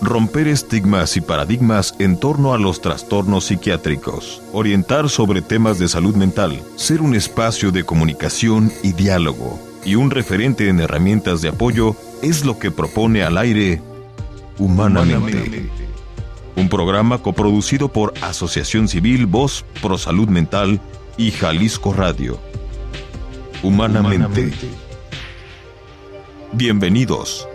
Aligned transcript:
Romper 0.00 0.48
estigmas 0.48 1.16
y 1.16 1.20
paradigmas 1.20 1.94
en 1.98 2.18
torno 2.18 2.52
a 2.52 2.58
los 2.58 2.80
trastornos 2.80 3.46
psiquiátricos. 3.46 4.42
Orientar 4.52 5.08
sobre 5.08 5.42
temas 5.42 5.78
de 5.78 5.88
salud 5.88 6.14
mental. 6.14 6.60
Ser 6.76 7.00
un 7.00 7.14
espacio 7.14 7.70
de 7.70 7.84
comunicación 7.84 8.72
y 8.82 8.92
diálogo. 8.92 9.58
Y 9.84 9.94
un 9.94 10.10
referente 10.10 10.68
en 10.68 10.80
herramientas 10.80 11.42
de 11.42 11.48
apoyo 11.48 11.96
es 12.22 12.44
lo 12.44 12.58
que 12.58 12.70
propone 12.70 13.22
al 13.22 13.38
aire 13.38 13.80
Humanamente. 14.58 15.68
Un 16.56 16.68
programa 16.68 17.18
coproducido 17.18 17.88
por 17.88 18.14
Asociación 18.20 18.86
Civil 18.86 19.26
Voz 19.26 19.64
Pro 19.82 19.98
Salud 19.98 20.28
Mental 20.28 20.80
y 21.16 21.32
Jalisco 21.32 21.92
Radio. 21.92 22.38
Humanamente. 23.62 24.52
Bienvenidos. 26.52 27.48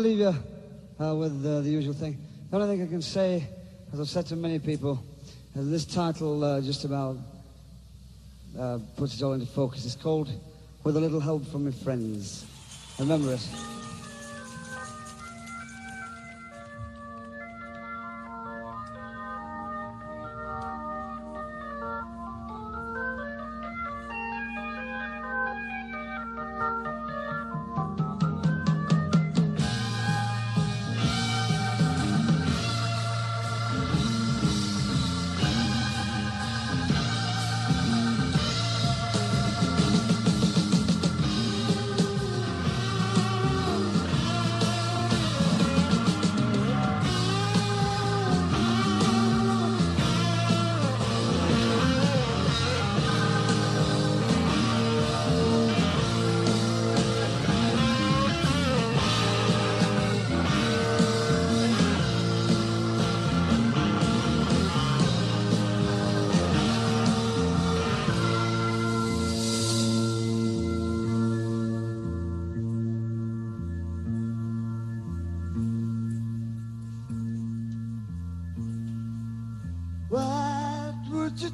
I'll 0.00 0.06
leave 0.06 0.18
you 0.18 0.34
uh, 0.98 1.14
with 1.14 1.44
uh, 1.44 1.60
the 1.60 1.68
usual 1.68 1.92
thing. 1.92 2.16
The 2.50 2.56
only 2.56 2.74
thing 2.74 2.86
I 2.86 2.90
can 2.90 3.02
say, 3.02 3.46
as 3.92 4.00
I've 4.00 4.08
said 4.08 4.24
to 4.28 4.36
many 4.36 4.58
people, 4.58 4.98
is 5.54 5.70
this 5.70 5.84
title 5.84 6.42
uh, 6.42 6.62
just 6.62 6.86
about 6.86 7.18
uh, 8.58 8.78
puts 8.96 9.14
it 9.14 9.22
all 9.22 9.34
into 9.34 9.44
focus. 9.44 9.84
It's 9.84 9.94
called 9.94 10.30
With 10.84 10.96
a 10.96 11.00
Little 11.00 11.20
Help 11.20 11.46
from 11.48 11.66
My 11.66 11.70
Friends. 11.70 12.46
Remember 12.98 13.34
it. 13.34 13.79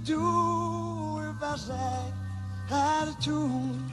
Do 0.06 1.18
if 1.18 1.42
I 1.42 1.56
sang 1.56 2.12
out 2.70 3.08
of 3.08 3.18
tune? 3.18 3.90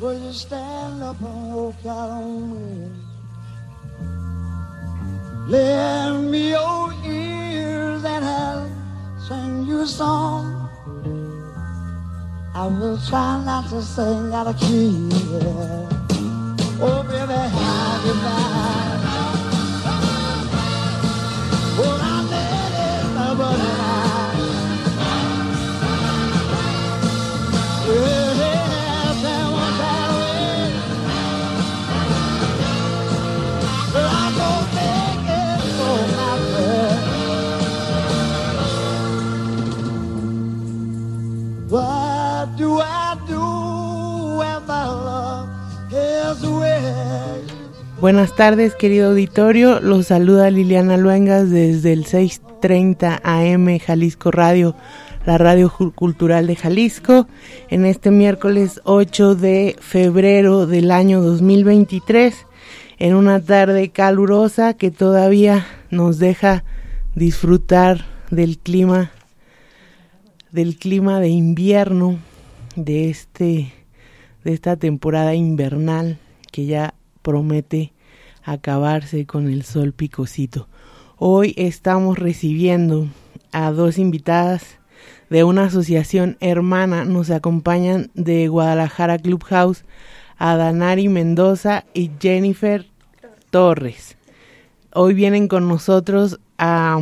Would 0.00 0.20
you 0.20 0.32
stand 0.32 1.02
up 1.02 1.20
and 1.20 1.54
walk 1.54 1.76
out 1.86 2.10
on 2.10 2.50
me? 2.50 2.90
Lend 5.46 6.30
me 6.30 6.50
your 6.50 6.92
ears 7.06 8.04
and 8.04 8.24
I'll 8.24 8.68
sing 9.28 9.64
you 9.66 9.80
a 9.82 9.86
song. 9.86 10.68
I 12.52 12.66
will 12.66 12.98
try 13.08 13.44
not 13.44 13.70
to 13.70 13.80
sing 13.82 14.32
out 14.32 14.48
of 14.48 14.58
key. 14.58 15.08
yeah. 15.12 15.86
Oh, 16.82 17.02
baby, 17.06 17.32
have 17.32 18.06
you 18.06 18.79
Buenas 48.00 48.34
tardes, 48.34 48.74
querido 48.74 49.10
auditorio. 49.10 49.78
Los 49.78 50.06
saluda 50.06 50.50
Liliana 50.50 50.96
Luengas 50.96 51.50
desde 51.50 51.92
el 51.92 52.06
6:30 52.06 53.20
AM 53.22 53.78
Jalisco 53.78 54.30
Radio, 54.30 54.74
la 55.26 55.36
radio 55.36 55.70
cultural 55.94 56.46
de 56.46 56.56
Jalisco, 56.56 57.28
en 57.68 57.84
este 57.84 58.10
miércoles 58.10 58.80
8 58.84 59.34
de 59.34 59.76
febrero 59.80 60.66
del 60.66 60.92
año 60.92 61.20
2023, 61.20 62.46
en 62.98 63.14
una 63.16 63.38
tarde 63.38 63.90
calurosa 63.90 64.72
que 64.72 64.90
todavía 64.90 65.66
nos 65.90 66.18
deja 66.18 66.64
disfrutar 67.14 68.06
del 68.30 68.56
clima 68.56 69.10
del 70.52 70.76
clima 70.76 71.20
de 71.20 71.28
invierno 71.28 72.18
de 72.76 73.10
este 73.10 73.74
de 74.42 74.54
esta 74.54 74.76
temporada 74.76 75.34
invernal 75.34 76.16
que 76.50 76.64
ya 76.64 76.94
promete 77.22 77.92
acabarse 78.42 79.26
con 79.26 79.48
el 79.48 79.62
sol 79.64 79.92
picosito. 79.92 80.68
Hoy 81.16 81.54
estamos 81.56 82.18
recibiendo 82.18 83.08
a 83.52 83.70
dos 83.70 83.98
invitadas 83.98 84.78
de 85.28 85.44
una 85.44 85.64
asociación 85.64 86.36
hermana. 86.40 87.04
Nos 87.04 87.30
acompañan 87.30 88.10
de 88.14 88.48
Guadalajara 88.48 89.18
Clubhouse 89.18 89.84
a 90.38 90.56
Danari 90.56 91.08
Mendoza 91.08 91.84
y 91.94 92.10
Jennifer 92.20 92.86
Torres. 93.50 94.16
Hoy 94.92 95.14
vienen 95.14 95.46
con 95.46 95.68
nosotros 95.68 96.40
a, 96.58 97.00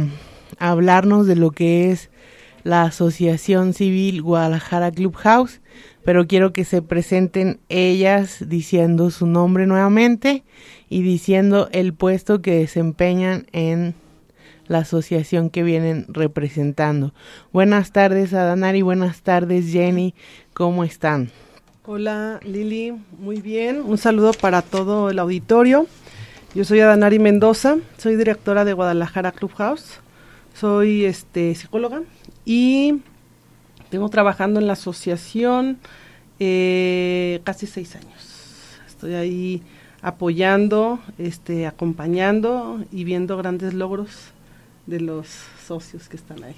a 0.59 0.71
hablarnos 0.71 1.27
de 1.27 1.37
lo 1.37 1.53
que 1.53 1.91
es 1.91 2.11
la 2.65 2.83
Asociación 2.83 3.73
Civil 3.73 4.21
Guadalajara 4.21 4.91
Clubhouse, 4.91 5.61
pero 6.08 6.26
quiero 6.26 6.54
que 6.54 6.64
se 6.64 6.80
presenten 6.80 7.60
ellas 7.69 8.38
diciendo 8.48 9.10
su 9.10 9.26
nombre 9.26 9.66
nuevamente 9.66 10.42
y 10.88 11.02
diciendo 11.02 11.69
el 11.70 11.92
puesto 11.92 12.41
que 12.41 12.54
desempeñan 12.54 13.46
en 13.52 13.94
la 14.69 14.78
asociación 14.78 15.50
que 15.50 15.62
vienen 15.62 16.06
representando. 16.08 17.12
Buenas 17.52 17.92
tardes, 17.92 18.32
Adanari, 18.32 18.80
buenas 18.80 19.20
tardes, 19.20 19.70
Jenny, 19.70 20.14
¿cómo 20.54 20.82
están? 20.82 21.30
Hola 21.84 22.40
Lili, 22.42 22.94
muy 23.19 23.42
bien. 23.42 23.82
Un 23.82 23.98
saludo 23.98 24.32
para 24.32 24.62
todo 24.62 25.10
el 25.10 25.19
auditorio. 25.19 25.86
Yo 26.54 26.64
soy 26.64 26.80
Adanari 26.80 27.19
Mendoza, 27.19 27.76
soy 27.98 28.16
directora 28.16 28.64
de 28.64 28.72
Guadalajara 28.72 29.32
Clubhouse. 29.32 30.00
Soy 30.54 31.04
este 31.04 31.54
psicóloga 31.54 32.00
y 32.46 33.02
tengo 33.91 34.09
trabajando 34.09 34.60
en 34.60 34.66
la 34.66 34.75
asociación 34.75 35.78
eh, 36.38 37.41
casi 37.44 37.66
seis 37.66 37.97
años. 37.97 38.79
Estoy 38.87 39.14
ahí 39.14 39.62
apoyando, 40.02 41.00
este, 41.19 41.67
acompañando 41.67 42.85
y 42.93 43.05
viendo 43.05 43.37
grandes 43.37 43.75
logros 43.75 44.11
de 44.87 45.00
los 45.00 45.29
socios 45.67 46.08
que 46.08 46.17
están 46.17 46.43
ahí. 46.44 46.55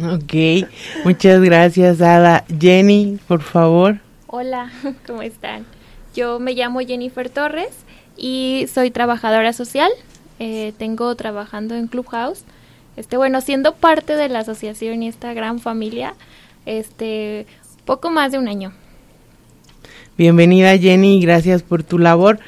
Ok, 0.00 0.68
muchas 1.04 1.40
gracias, 1.40 2.00
Ada. 2.00 2.44
Jenny, 2.58 3.18
por 3.26 3.42
favor. 3.42 3.98
Hola, 4.26 4.70
¿cómo 5.06 5.22
están? 5.22 5.66
Yo 6.14 6.38
me 6.40 6.54
llamo 6.54 6.80
Jennifer 6.80 7.28
Torres 7.30 7.70
y 8.16 8.66
soy 8.72 8.90
trabajadora 8.90 9.52
social. 9.52 9.90
Eh, 10.38 10.72
tengo 10.78 11.14
trabajando 11.16 11.74
en 11.74 11.88
Clubhouse. 11.88 12.44
Este, 12.96 13.16
bueno, 13.16 13.40
siendo 13.40 13.74
parte 13.74 14.16
de 14.16 14.28
la 14.28 14.40
asociación 14.40 15.02
y 15.02 15.08
esta 15.08 15.32
gran 15.32 15.60
familia, 15.60 16.14
este, 16.68 17.46
poco 17.84 18.10
más 18.10 18.30
de 18.32 18.38
un 18.38 18.46
año. 18.46 18.72
Bienvenida 20.16 20.76
Jenny, 20.76 21.20
gracias 21.20 21.62
por 21.62 21.82
tu 21.82 21.98
labor. 21.98 22.38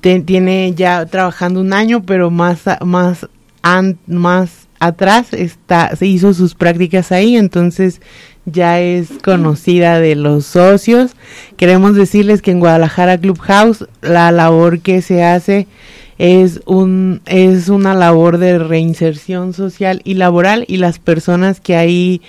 Tiene 0.00 0.74
ya 0.74 1.06
trabajando 1.06 1.60
un 1.60 1.72
año, 1.72 2.02
pero 2.04 2.30
más 2.30 2.62
más 2.84 3.26
más 4.06 4.68
atrás 4.80 5.32
está 5.32 5.94
se 5.94 6.06
hizo 6.06 6.34
sus 6.34 6.54
prácticas 6.54 7.12
ahí, 7.12 7.36
entonces 7.36 8.00
ya 8.44 8.80
es 8.80 9.10
conocida 9.22 10.00
de 10.00 10.16
los 10.16 10.46
socios. 10.46 11.12
Queremos 11.56 11.94
decirles 11.94 12.42
que 12.42 12.50
en 12.50 12.60
Guadalajara 12.60 13.18
Clubhouse 13.18 13.86
la 14.00 14.32
labor 14.32 14.80
que 14.80 15.02
se 15.02 15.22
hace 15.22 15.68
es 16.22 16.60
un 16.66 17.20
es 17.26 17.68
una 17.68 17.94
labor 17.94 18.38
de 18.38 18.56
reinserción 18.56 19.54
social 19.54 20.02
y 20.04 20.14
laboral 20.14 20.64
y 20.68 20.76
las 20.76 21.00
personas 21.00 21.60
que 21.60 21.74
ahí 21.74 22.22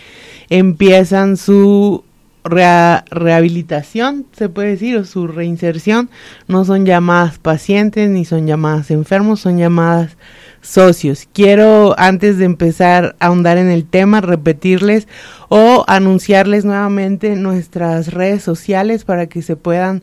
empiezan 0.50 1.38
su 1.38 2.04
rehabilitación, 2.44 4.26
se 4.36 4.50
puede 4.50 4.70
decir, 4.70 4.98
o 4.98 5.06
su 5.06 5.28
reinserción, 5.28 6.10
no 6.48 6.66
son 6.66 6.88
llamadas 6.88 7.38
pacientes 7.38 8.10
ni 8.10 8.26
son 8.26 8.48
llamadas 8.48 8.90
enfermos, 8.90 9.42
son 9.42 9.60
llamadas 9.60 10.18
socios. 10.62 11.28
Quiero, 11.32 11.94
antes 12.00 12.40
de 12.40 12.46
empezar 12.46 13.16
a 13.20 13.28
ahondar 13.28 13.60
en 13.60 13.70
el 13.70 13.86
tema, 13.86 14.22
repetirles 14.22 15.08
o 15.50 15.84
anunciarles 15.88 16.66
nuevamente 16.66 17.36
nuestras 17.36 18.12
redes 18.12 18.42
sociales 18.42 19.04
para 19.04 19.28
que 19.28 19.44
se 19.44 19.56
puedan 19.56 20.02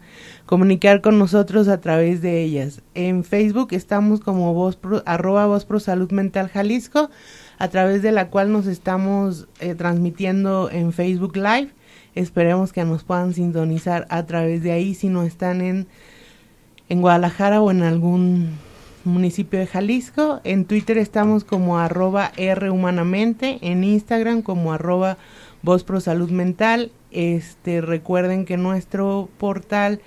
comunicar 0.51 1.01
con 1.01 1.17
nosotros 1.17 1.69
a 1.69 1.81
través 1.81 2.23
de 2.23 2.43
ellas. 2.43 2.83
En 2.95 3.23
Facebook 3.23 3.69
estamos 3.71 4.19
como 4.19 4.53
voz 4.53 4.81
arroba 5.07 5.47
voz 5.47 5.65
pro 5.65 5.79
mental 6.11 6.49
Jalisco, 6.49 7.09
a 7.59 7.69
través 7.69 8.03
de 8.03 8.11
la 8.11 8.31
cual 8.31 8.51
nos 8.51 8.67
estamos 8.67 9.47
eh, 9.61 9.77
transmitiendo 9.77 10.69
en 10.69 10.93
Facebook 10.93 11.37
Live. 11.37 11.71
Esperemos 12.17 12.73
que 12.73 12.85
nos 12.85 13.05
puedan 13.05 13.33
sintonizar 13.33 14.09
a 14.11 14.27
través 14.27 14.65
de 14.65 14.73
ahí 14.73 14.97
si 14.97 15.09
no 15.09 15.23
están 15.23 15.61
en, 15.61 15.87
en 16.89 17.01
Guadalajara 17.01 17.63
o 17.63 17.71
en 17.71 17.85
algún 17.85 18.59
municipio 19.05 19.61
de 19.61 19.69
Jalisco. 19.69 20.41
En 20.43 20.65
Twitter 20.65 20.99
estamos 20.99 21.45
como 21.45 21.79
arroba 21.79 22.33
Rhumanamente, 22.57 23.61
en 23.63 23.85
Instagram 23.85 24.43
como 24.43 24.73
arroba 24.73 25.17
Voz 25.63 25.85
Pro 25.85 26.01
Mental. 26.29 26.91
Este, 27.13 27.81
recuerden 27.81 28.45
que 28.45 28.57
nuestro 28.57 29.29
portal 29.39 30.01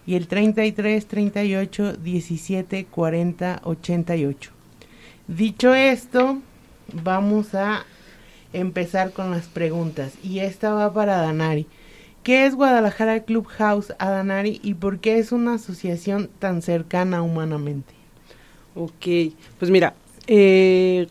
y 0.06 0.14
el 0.14 0.26
33 0.26 1.06
38 1.06 1.92
17 1.98 2.86
40 2.86 3.60
88. 3.64 4.50
Dicho 5.26 5.74
esto, 5.74 6.38
vamos 7.02 7.54
a 7.54 7.84
empezar 8.54 9.12
con 9.12 9.30
las 9.30 9.46
preguntas 9.46 10.14
y 10.22 10.38
esta 10.38 10.72
va 10.72 10.94
para 10.94 11.18
Danari. 11.18 11.66
¿Qué 12.28 12.44
es 12.44 12.54
Guadalajara 12.54 13.20
Clubhouse 13.20 13.94
a 13.98 14.10
Danari 14.10 14.60
y 14.62 14.74
por 14.74 14.98
qué 14.98 15.18
es 15.18 15.32
una 15.32 15.54
asociación 15.54 16.28
tan 16.38 16.60
cercana 16.60 17.22
humanamente? 17.22 17.94
Ok, 18.74 19.32
pues 19.58 19.70
mira, 19.70 19.94
eh, 20.26 21.06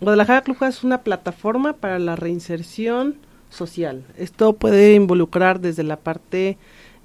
Guadalajara 0.00 0.40
Clubhouse 0.40 0.78
es 0.78 0.82
una 0.82 1.02
plataforma 1.02 1.74
para 1.74 1.98
la 1.98 2.16
reinserción 2.16 3.16
social. 3.50 4.04
Esto 4.16 4.54
puede 4.54 4.94
involucrar 4.94 5.60
desde 5.60 5.82
la 5.82 5.98
parte 5.98 6.56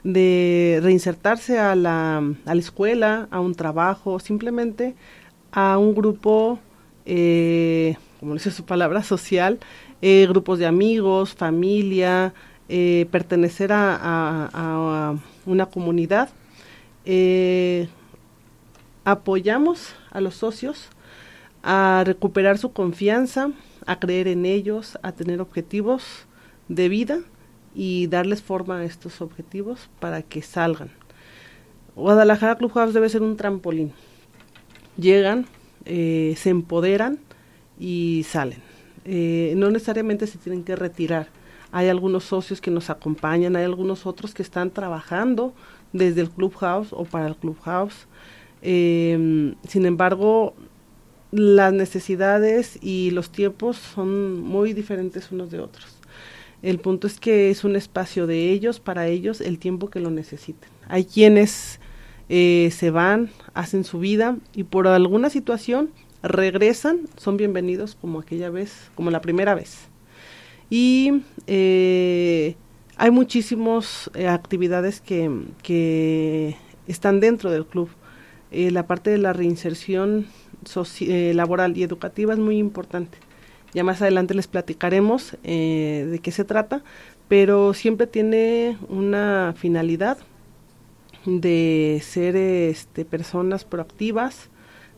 de 0.06 0.80
reinsertarse 0.82 1.60
a 1.60 1.76
la, 1.76 2.20
a 2.46 2.56
la 2.56 2.62
escuela, 2.62 3.28
a 3.30 3.42
un 3.42 3.56
trabajo, 3.56 4.22
simplemente 4.22 4.96
a 5.52 5.78
un 5.78 5.96
grupo, 5.96 6.60
eh, 7.06 7.98
como 8.22 8.36
dice 8.36 8.52
su 8.52 8.64
palabra, 8.64 9.04
social, 9.04 9.60
eh, 10.02 10.28
grupos 10.30 10.60
de 10.60 10.66
amigos, 10.66 11.34
familia, 11.34 12.34
eh, 12.70 13.08
pertenecer 13.12 13.72
a, 13.74 15.16
una 15.46 15.66
comunidad. 15.66 16.30
apoyamos 19.04 19.96
a 20.12 20.22
los 20.22 20.36
socios 20.36 20.90
a 21.64 22.04
recuperar 22.06 22.58
su 22.58 22.72
confianza, 22.72 23.52
a 23.86 24.00
creer 24.00 24.28
en 24.28 24.46
ellos, 24.46 24.98
a 25.02 25.12
tener 25.12 25.42
objetivos 25.42 26.04
de 26.68 26.88
vida 26.88 27.20
y 27.76 28.08
darles 28.08 28.42
forma 28.42 28.78
a 28.78 28.86
estos 28.86 29.22
objetivos 29.22 29.90
para 30.00 30.22
que 30.22 30.42
salgan. 30.42 30.92
Guadalajara 31.96 32.58
Clubhouse 32.58 32.94
debe 32.94 33.10
ser 33.10 33.24
un 33.24 33.36
trampolín 33.36 33.92
llegan, 35.00 35.46
eh, 35.86 36.36
se 36.38 36.50
empoderan 36.50 37.20
y 37.80 38.26
salen. 38.28 38.60
Eh, 39.06 39.54
no 39.56 39.72
necesariamente 39.72 40.28
se 40.28 40.38
tienen 40.38 40.64
que 40.64 40.76
retirar. 40.76 41.28
Hay 41.72 41.88
algunos 41.88 42.24
socios 42.24 42.62
que 42.62 42.72
nos 42.72 42.90
acompañan, 42.90 43.56
hay 43.56 43.64
algunos 43.64 44.06
otros 44.06 44.34
que 44.34 44.42
están 44.42 44.72
trabajando 44.72 45.54
desde 45.94 46.22
el 46.22 46.30
Clubhouse 46.30 46.90
o 46.92 47.06
para 47.06 47.28
el 47.28 47.36
Clubhouse. 47.36 48.08
Eh, 48.62 49.54
sin 49.68 49.86
embargo, 49.86 50.56
las 51.32 51.74
necesidades 51.74 52.80
y 52.82 53.12
los 53.12 53.32
tiempos 53.32 53.78
son 53.78 54.42
muy 54.42 54.74
diferentes 54.74 55.32
unos 55.32 55.52
de 55.52 55.60
otros. 55.60 56.00
El 56.62 56.80
punto 56.80 57.08
es 57.08 57.20
que 57.20 57.50
es 57.52 57.64
un 57.64 57.76
espacio 57.76 58.28
de 58.28 58.52
ellos, 58.52 58.80
para 58.80 59.08
ellos, 59.08 59.40
el 59.40 59.60
tiempo 59.60 59.90
que 59.90 60.00
lo 60.00 60.10
necesiten. 60.10 60.70
Hay 60.88 61.06
quienes 61.06 61.80
eh, 62.28 62.70
se 62.72 62.92
van, 62.92 63.30
hacen 63.54 63.84
su 63.86 64.00
vida 64.00 64.38
y 64.54 64.64
por 64.64 64.88
alguna 64.88 65.30
situación 65.30 65.92
regresan, 66.22 67.08
son 67.16 67.38
bienvenidos 67.38 67.96
como 67.96 68.20
aquella 68.20 68.50
vez, 68.50 68.92
como 68.96 69.10
la 69.10 69.22
primera 69.22 69.56
vez. 69.56 69.88
Y 70.70 71.24
eh, 71.48 72.56
hay 72.98 73.12
muchísimas 73.12 74.10
eh, 74.14 74.28
actividades 74.28 75.02
que, 75.02 75.32
que, 75.64 76.56
están 76.88 77.20
dentro 77.20 77.52
del 77.52 77.66
club. 77.66 77.90
la 78.52 78.88
parte 78.88 79.12
de 79.12 79.20
la 79.20 79.32
reinserción 79.32 80.26
laboral 81.34 81.78
y 81.78 81.84
educativa 81.84 82.34
es 82.34 82.40
muy 82.40 82.58
importante. 82.58 83.20
Ya 83.76 83.84
más 83.84 84.02
adelante 84.02 84.34
les 84.34 84.48
platicaremos 84.48 85.38
de 85.44 86.20
qué 86.24 86.32
se 86.32 86.44
trata, 86.46 86.84
pero 87.28 87.76
siempre 87.76 88.08
tiene 88.08 88.80
una 88.90 89.54
finalidad 89.56 90.18
de 91.26 92.02
ser 92.04 92.36
este, 92.36 93.06
personas 93.06 93.66
proactivas, 93.66 94.50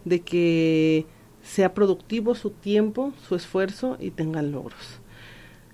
de 0.06 0.22
que 0.22 1.06
sea 1.44 1.74
productivo 1.74 2.36
su 2.36 2.52
tiempo, 2.52 3.14
su 3.28 3.36
esfuerzo 3.36 3.98
y 4.00 4.12
tengan 4.12 4.52
logros. 4.52 5.01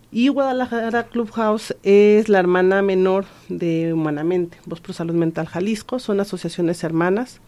Y 0.10 0.30
Guadalajara 0.30 1.04
Clubhouse 1.04 1.76
es 1.84 2.30
la 2.30 2.40
hermana 2.40 2.82
menor 2.82 3.26
de 3.50 3.92
Humanamente, 3.92 4.58
Voz 4.66 4.80
Pro 4.80 4.94
Salud 4.94 5.14
Mental 5.14 5.48
Jalisco, 5.48 6.00
son 6.00 6.22
asociaciones 6.22 6.82
hermanas. 6.86 7.42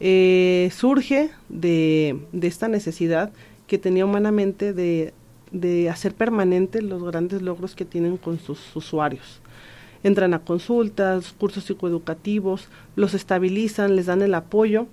Eh, 0.00 0.70
surge 0.74 1.30
de, 1.50 2.18
esta 2.40 2.68
necesidad 2.68 3.32
que 3.66 3.76
tenía 3.76 4.06
Humanamente 4.06 4.72
de, 4.72 5.12
hacer 5.90 6.14
permanente 6.14 6.80
los 6.80 7.02
grandes 7.02 7.42
logros 7.42 7.74
que 7.74 7.84
tienen 7.84 8.16
con 8.16 8.38
sus 8.38 8.74
usuarios. 8.74 9.42
Entran 10.02 10.32
a 10.32 10.38
consultas, 10.38 11.34
cursos 11.36 11.64
psicoeducativos, 11.64 12.68
los 12.96 13.12
estabilizan, 13.12 13.94
les 13.94 14.06
dan 14.06 14.22
el 14.22 14.34
apoyo, 14.34 14.86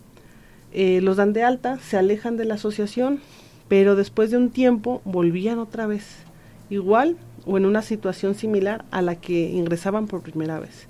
eh, 0.74 1.00
los 1.02 1.16
dan 1.16 1.32
de 1.32 1.44
alta, 1.44 1.80
se 1.80 1.96
alejan 1.96 2.36
de 2.36 2.44
la 2.44 2.56
asociación, 2.56 3.22
pero 3.70 3.96
después 3.96 4.30
de 4.30 4.38
un 4.38 4.50
tiempo 4.50 5.02
volvían 5.06 5.60
otra 5.60 5.88
vez, 5.88 6.27
igual 6.70 7.18
o 7.46 7.58
en 7.58 7.66
una 7.66 7.82
situación 7.82 8.36
similar 8.36 8.86
a 8.92 9.02
la 9.02 9.16
que 9.16 9.52
ingresaban 9.52 10.08
por 10.08 10.22
primera 10.22 10.60
vez. 10.60 10.88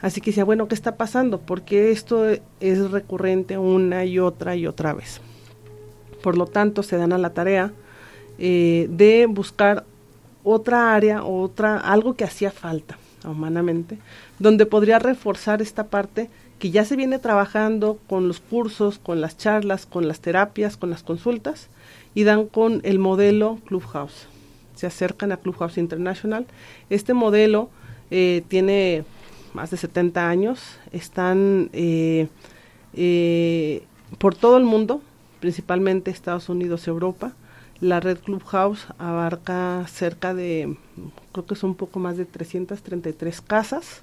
Así 0.00 0.20
que 0.20 0.30
decía, 0.30 0.44
bueno, 0.44 0.68
¿qué 0.68 0.74
está 0.74 0.96
pasando? 0.96 1.40
Porque 1.40 1.90
esto 1.90 2.26
es 2.60 2.90
recurrente 2.90 3.56
una 3.58 4.04
y 4.04 4.18
otra 4.18 4.54
y 4.54 4.66
otra 4.66 4.92
vez. 4.92 5.20
Por 6.22 6.36
lo 6.36 6.46
tanto, 6.46 6.82
se 6.82 6.96
dan 6.96 7.12
a 7.12 7.18
la 7.18 7.30
tarea 7.30 7.72
eh, 8.38 8.88
de 8.90 9.26
buscar 9.26 9.84
otra 10.44 10.94
área, 10.94 11.24
otra, 11.24 11.78
algo 11.78 12.14
que 12.14 12.24
hacía 12.24 12.50
falta 12.50 12.98
humanamente, 13.24 13.98
donde 14.38 14.66
podría 14.66 14.98
reforzar 14.98 15.60
esta 15.60 15.88
parte 15.88 16.30
que 16.58 16.70
ya 16.70 16.84
se 16.84 16.96
viene 16.96 17.18
trabajando 17.18 17.98
con 18.06 18.28
los 18.28 18.40
cursos, 18.40 18.98
con 18.98 19.20
las 19.20 19.36
charlas, 19.36 19.86
con 19.86 20.06
las 20.06 20.20
terapias, 20.20 20.76
con 20.76 20.90
las 20.90 21.02
consultas, 21.02 21.68
y 22.14 22.24
dan 22.24 22.46
con 22.46 22.80
el 22.84 22.98
modelo 22.98 23.58
Clubhouse. 23.66 24.28
Se 24.76 24.86
acercan 24.86 25.32
a 25.32 25.38
Clubhouse 25.38 25.78
International. 25.78 26.46
Este 26.88 27.12
modelo 27.12 27.68
eh, 28.10 28.44
tiene 28.48 29.04
más 29.52 29.70
de 29.70 29.78
70 29.78 30.28
años, 30.28 30.78
están 30.92 31.70
eh, 31.72 32.28
eh, 32.92 33.82
por 34.18 34.34
todo 34.34 34.58
el 34.58 34.64
mundo, 34.64 35.00
principalmente 35.40 36.10
Estados 36.10 36.48
Unidos, 36.48 36.86
Europa, 36.86 37.32
la 37.80 38.00
red 38.00 38.18
Clubhouse 38.18 38.86
abarca 38.98 39.86
cerca 39.88 40.34
de, 40.34 40.76
creo 41.32 41.46
que 41.46 41.56
son 41.56 41.70
un 41.70 41.76
poco 41.76 41.98
más 41.98 42.16
de 42.16 42.24
333 42.24 43.40
casas 43.40 44.02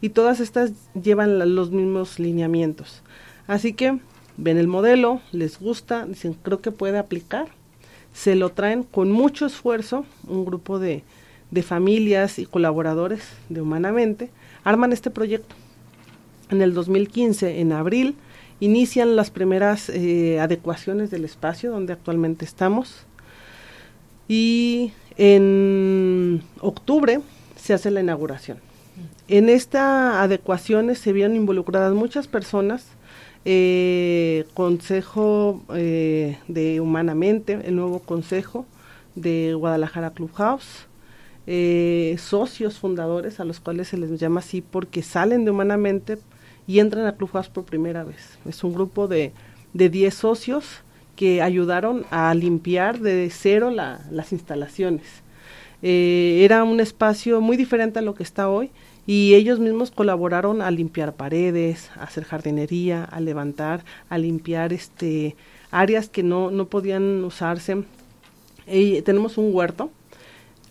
y 0.00 0.10
todas 0.10 0.40
estas 0.40 0.72
llevan 0.94 1.38
los 1.54 1.70
mismos 1.70 2.18
lineamientos. 2.18 3.02
Así 3.46 3.72
que 3.72 3.98
ven 4.36 4.58
el 4.58 4.68
modelo, 4.68 5.20
les 5.32 5.58
gusta, 5.58 6.06
dicen 6.06 6.34
creo 6.34 6.60
que 6.60 6.72
puede 6.72 6.98
aplicar, 6.98 7.48
se 8.14 8.36
lo 8.36 8.50
traen 8.50 8.84
con 8.84 9.12
mucho 9.12 9.44
esfuerzo, 9.44 10.06
un 10.26 10.46
grupo 10.46 10.78
de, 10.78 11.02
de 11.50 11.62
familias 11.62 12.38
y 12.38 12.46
colaboradores 12.46 13.22
de 13.50 13.60
Humanamente 13.60 14.30
arman 14.62 14.92
este 14.92 15.10
proyecto. 15.10 15.54
En 16.50 16.62
el 16.62 16.72
2015, 16.72 17.60
en 17.60 17.72
abril, 17.72 18.16
inician 18.60 19.16
las 19.16 19.30
primeras 19.30 19.90
eh, 19.90 20.40
adecuaciones 20.40 21.10
del 21.10 21.24
espacio 21.24 21.70
donde 21.70 21.92
actualmente 21.92 22.44
estamos 22.44 23.04
y 24.28 24.92
en 25.16 26.42
octubre 26.60 27.20
se 27.56 27.74
hace 27.74 27.90
la 27.90 28.00
inauguración. 28.00 28.58
En 29.26 29.48
esta 29.48 30.22
adecuaciones 30.22 30.98
se 30.98 31.12
vieron 31.12 31.34
involucradas 31.34 31.94
muchas 31.94 32.28
personas, 32.28 32.86
eh, 33.44 34.44
Consejo 34.54 35.62
eh, 35.74 36.38
de 36.48 36.80
Humanamente, 36.80 37.60
el 37.64 37.76
nuevo 37.76 38.00
Consejo 38.00 38.66
de 39.14 39.54
Guadalajara 39.54 40.10
Clubhouse, 40.10 40.86
eh, 41.46 42.16
socios 42.18 42.78
fundadores 42.78 43.38
a 43.40 43.44
los 43.44 43.60
cuales 43.60 43.88
se 43.88 43.98
les 43.98 44.18
llama 44.18 44.40
así 44.40 44.62
porque 44.62 45.02
salen 45.02 45.44
de 45.44 45.50
Humanamente 45.50 46.18
y 46.66 46.78
entran 46.78 47.06
a 47.06 47.16
Clubhouse 47.16 47.48
por 47.48 47.64
primera 47.64 48.04
vez. 48.04 48.38
Es 48.48 48.64
un 48.64 48.72
grupo 48.72 49.08
de, 49.08 49.32
de 49.72 49.90
10 49.90 50.14
socios 50.14 50.82
que 51.16 51.42
ayudaron 51.42 52.04
a 52.10 52.34
limpiar 52.34 52.98
de 52.98 53.30
cero 53.30 53.70
las 53.70 54.32
instalaciones. 54.32 55.22
Eh, 55.82 56.40
era 56.44 56.64
un 56.64 56.80
espacio 56.80 57.40
muy 57.40 57.56
diferente 57.56 57.98
a 57.98 58.02
lo 58.02 58.14
que 58.14 58.22
está 58.22 58.48
hoy 58.48 58.70
y 59.06 59.34
ellos 59.34 59.58
mismos 59.58 59.90
colaboraron 59.90 60.62
a 60.62 60.70
limpiar 60.70 61.14
paredes, 61.14 61.90
a 61.96 62.04
hacer 62.04 62.24
jardinería, 62.24 63.04
a 63.04 63.20
levantar, 63.20 63.84
a 64.08 64.18
limpiar 64.18 64.72
este 64.72 65.36
áreas 65.70 66.08
que 66.08 66.22
no, 66.22 66.50
no 66.50 66.66
podían 66.66 67.24
usarse. 67.24 67.84
tenemos 69.04 69.36
un 69.38 69.54
huerto. 69.54 69.90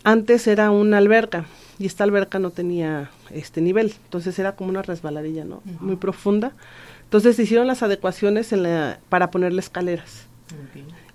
Antes 0.03 0.47
era 0.47 0.71
una 0.71 0.97
alberca 0.97 1.45
y 1.79 1.85
esta 1.85 2.03
alberca 2.03 2.39
no 2.39 2.49
tenía 2.49 3.11
este 3.31 3.61
nivel, 3.61 3.93
entonces 4.05 4.37
era 4.37 4.55
como 4.55 4.69
una 4.69 4.81
resbaladilla, 4.81 5.45
¿no? 5.45 5.61
Muy 5.79 5.95
profunda. 5.95 6.51
Entonces 7.03 7.35
se 7.35 7.43
hicieron 7.43 7.67
las 7.67 7.83
adecuaciones 7.83 8.51
en 8.53 8.63
la, 8.63 8.99
para 9.09 9.31
ponerle 9.31 9.59
escaleras. 9.59 10.25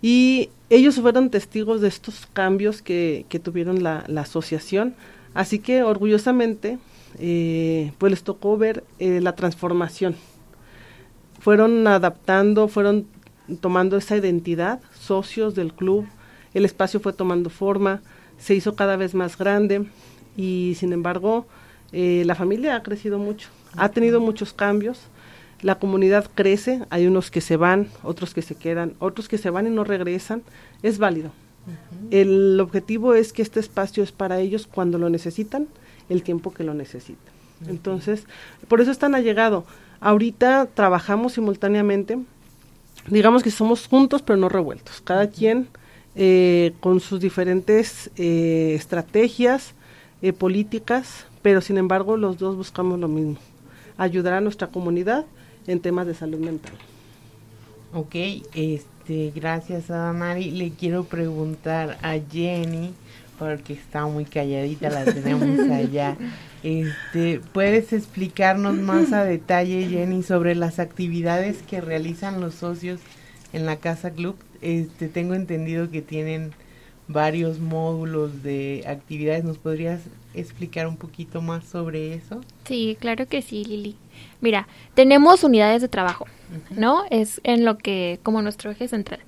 Y 0.00 0.50
ellos 0.70 0.96
fueron 1.00 1.30
testigos 1.30 1.80
de 1.80 1.88
estos 1.88 2.26
cambios 2.32 2.82
que, 2.82 3.26
que 3.28 3.38
tuvieron 3.38 3.82
la, 3.82 4.04
la, 4.06 4.22
asociación, 4.22 4.94
así 5.34 5.58
que 5.58 5.82
orgullosamente 5.82 6.78
eh, 7.18 7.92
pues 7.98 8.10
les 8.10 8.22
tocó 8.22 8.56
ver 8.56 8.84
eh, 8.98 9.20
la 9.20 9.34
transformación. 9.34 10.16
Fueron 11.40 11.86
adaptando, 11.86 12.68
fueron 12.68 13.06
tomando 13.60 13.96
esa 13.96 14.16
identidad, 14.16 14.80
socios 14.98 15.54
del 15.54 15.72
club, 15.72 16.06
el 16.54 16.64
espacio 16.64 17.00
fue 17.00 17.12
tomando 17.12 17.50
forma, 17.50 18.02
se 18.38 18.54
hizo 18.54 18.74
cada 18.74 18.96
vez 18.96 19.14
más 19.14 19.38
grande 19.38 19.86
y 20.36 20.76
sin 20.78 20.92
embargo 20.92 21.46
eh, 21.92 22.22
la 22.26 22.34
familia 22.34 22.76
ha 22.76 22.82
crecido 22.82 23.18
mucho, 23.18 23.48
ha 23.76 23.88
tenido 23.90 24.20
muchos 24.20 24.52
cambios, 24.52 25.00
la 25.62 25.78
comunidad 25.78 26.30
crece, 26.34 26.82
hay 26.90 27.06
unos 27.06 27.30
que 27.30 27.40
se 27.40 27.56
van, 27.56 27.88
otros 28.02 28.34
que 28.34 28.42
se 28.42 28.54
quedan, 28.54 28.94
otros 28.98 29.28
que 29.28 29.38
se 29.38 29.50
van 29.50 29.66
y 29.66 29.70
no 29.70 29.84
regresan, 29.84 30.42
es 30.82 30.98
válido. 30.98 31.30
El 32.10 32.58
objetivo 32.60 33.14
es 33.14 33.32
que 33.32 33.42
este 33.42 33.60
espacio 33.60 34.02
es 34.02 34.12
para 34.12 34.40
ellos 34.40 34.66
cuando 34.66 34.98
lo 34.98 35.10
necesitan, 35.10 35.68
el 36.08 36.22
tiempo 36.22 36.52
que 36.52 36.64
lo 36.64 36.74
necesitan. 36.74 37.32
Entonces, 37.66 38.24
por 38.68 38.80
eso 38.80 38.90
están 38.90 39.14
allegado. 39.14 39.64
Ahorita 40.00 40.66
trabajamos 40.72 41.32
simultáneamente, 41.32 42.18
digamos 43.08 43.42
que 43.42 43.50
somos 43.50 43.86
juntos 43.86 44.22
pero 44.22 44.36
no 44.36 44.48
revueltos, 44.48 45.00
cada 45.00 45.28
quien 45.28 45.68
eh, 46.14 46.72
con 46.80 47.00
sus 47.00 47.20
diferentes 47.20 48.10
eh, 48.16 48.74
estrategias 48.74 49.74
eh, 50.22 50.32
políticas, 50.32 51.26
pero 51.42 51.60
sin 51.60 51.78
embargo 51.78 52.16
los 52.16 52.38
dos 52.38 52.56
buscamos 52.56 52.98
lo 52.98 53.08
mismo, 53.08 53.36
ayudar 53.96 54.34
a 54.34 54.40
nuestra 54.40 54.68
comunidad 54.68 55.26
en 55.66 55.80
temas 55.80 56.06
de 56.06 56.14
salud 56.14 56.38
mental. 56.38 56.74
Ok, 57.92 58.14
este, 58.54 59.32
gracias 59.34 59.90
a 59.90 60.12
Mari. 60.12 60.50
Le 60.50 60.70
quiero 60.70 61.04
preguntar 61.04 61.98
a 62.02 62.18
Jenny, 62.30 62.92
porque 63.38 63.72
está 63.74 64.06
muy 64.06 64.24
calladita, 64.24 64.90
la 64.90 65.04
tenemos 65.04 65.70
allá. 65.70 66.16
Este, 66.62 67.40
¿Puedes 67.52 67.92
explicarnos 67.92 68.74
más 68.76 69.12
a 69.12 69.24
detalle, 69.24 69.88
Jenny, 69.88 70.22
sobre 70.22 70.54
las 70.54 70.78
actividades 70.78 71.62
que 71.62 71.80
realizan 71.80 72.40
los 72.40 72.54
socios 72.54 73.00
en 73.52 73.66
la 73.66 73.76
Casa 73.76 74.10
Club? 74.10 74.36
Este, 74.60 75.08
tengo 75.08 75.34
entendido 75.34 75.90
que 75.90 76.02
tienen 76.02 76.52
varios 77.06 77.58
módulos 77.58 78.42
de 78.42 78.84
actividades. 78.86 79.44
¿Nos 79.44 79.58
podrías 79.58 80.02
explicar 80.34 80.86
un 80.86 80.96
poquito 80.96 81.40
más 81.40 81.64
sobre 81.64 82.14
eso? 82.14 82.40
Sí, 82.66 82.96
claro 83.00 83.26
que 83.26 83.42
sí, 83.42 83.64
Lili. 83.64 83.96
Mira, 84.40 84.68
tenemos 84.94 85.42
unidades 85.44 85.80
de 85.82 85.88
trabajo, 85.88 86.26
¿no? 86.70 87.04
Es 87.10 87.40
en 87.44 87.64
lo 87.64 87.78
que, 87.78 88.20
como 88.22 88.42
nuestro 88.42 88.70
eje 88.70 88.88
central. 88.88 89.20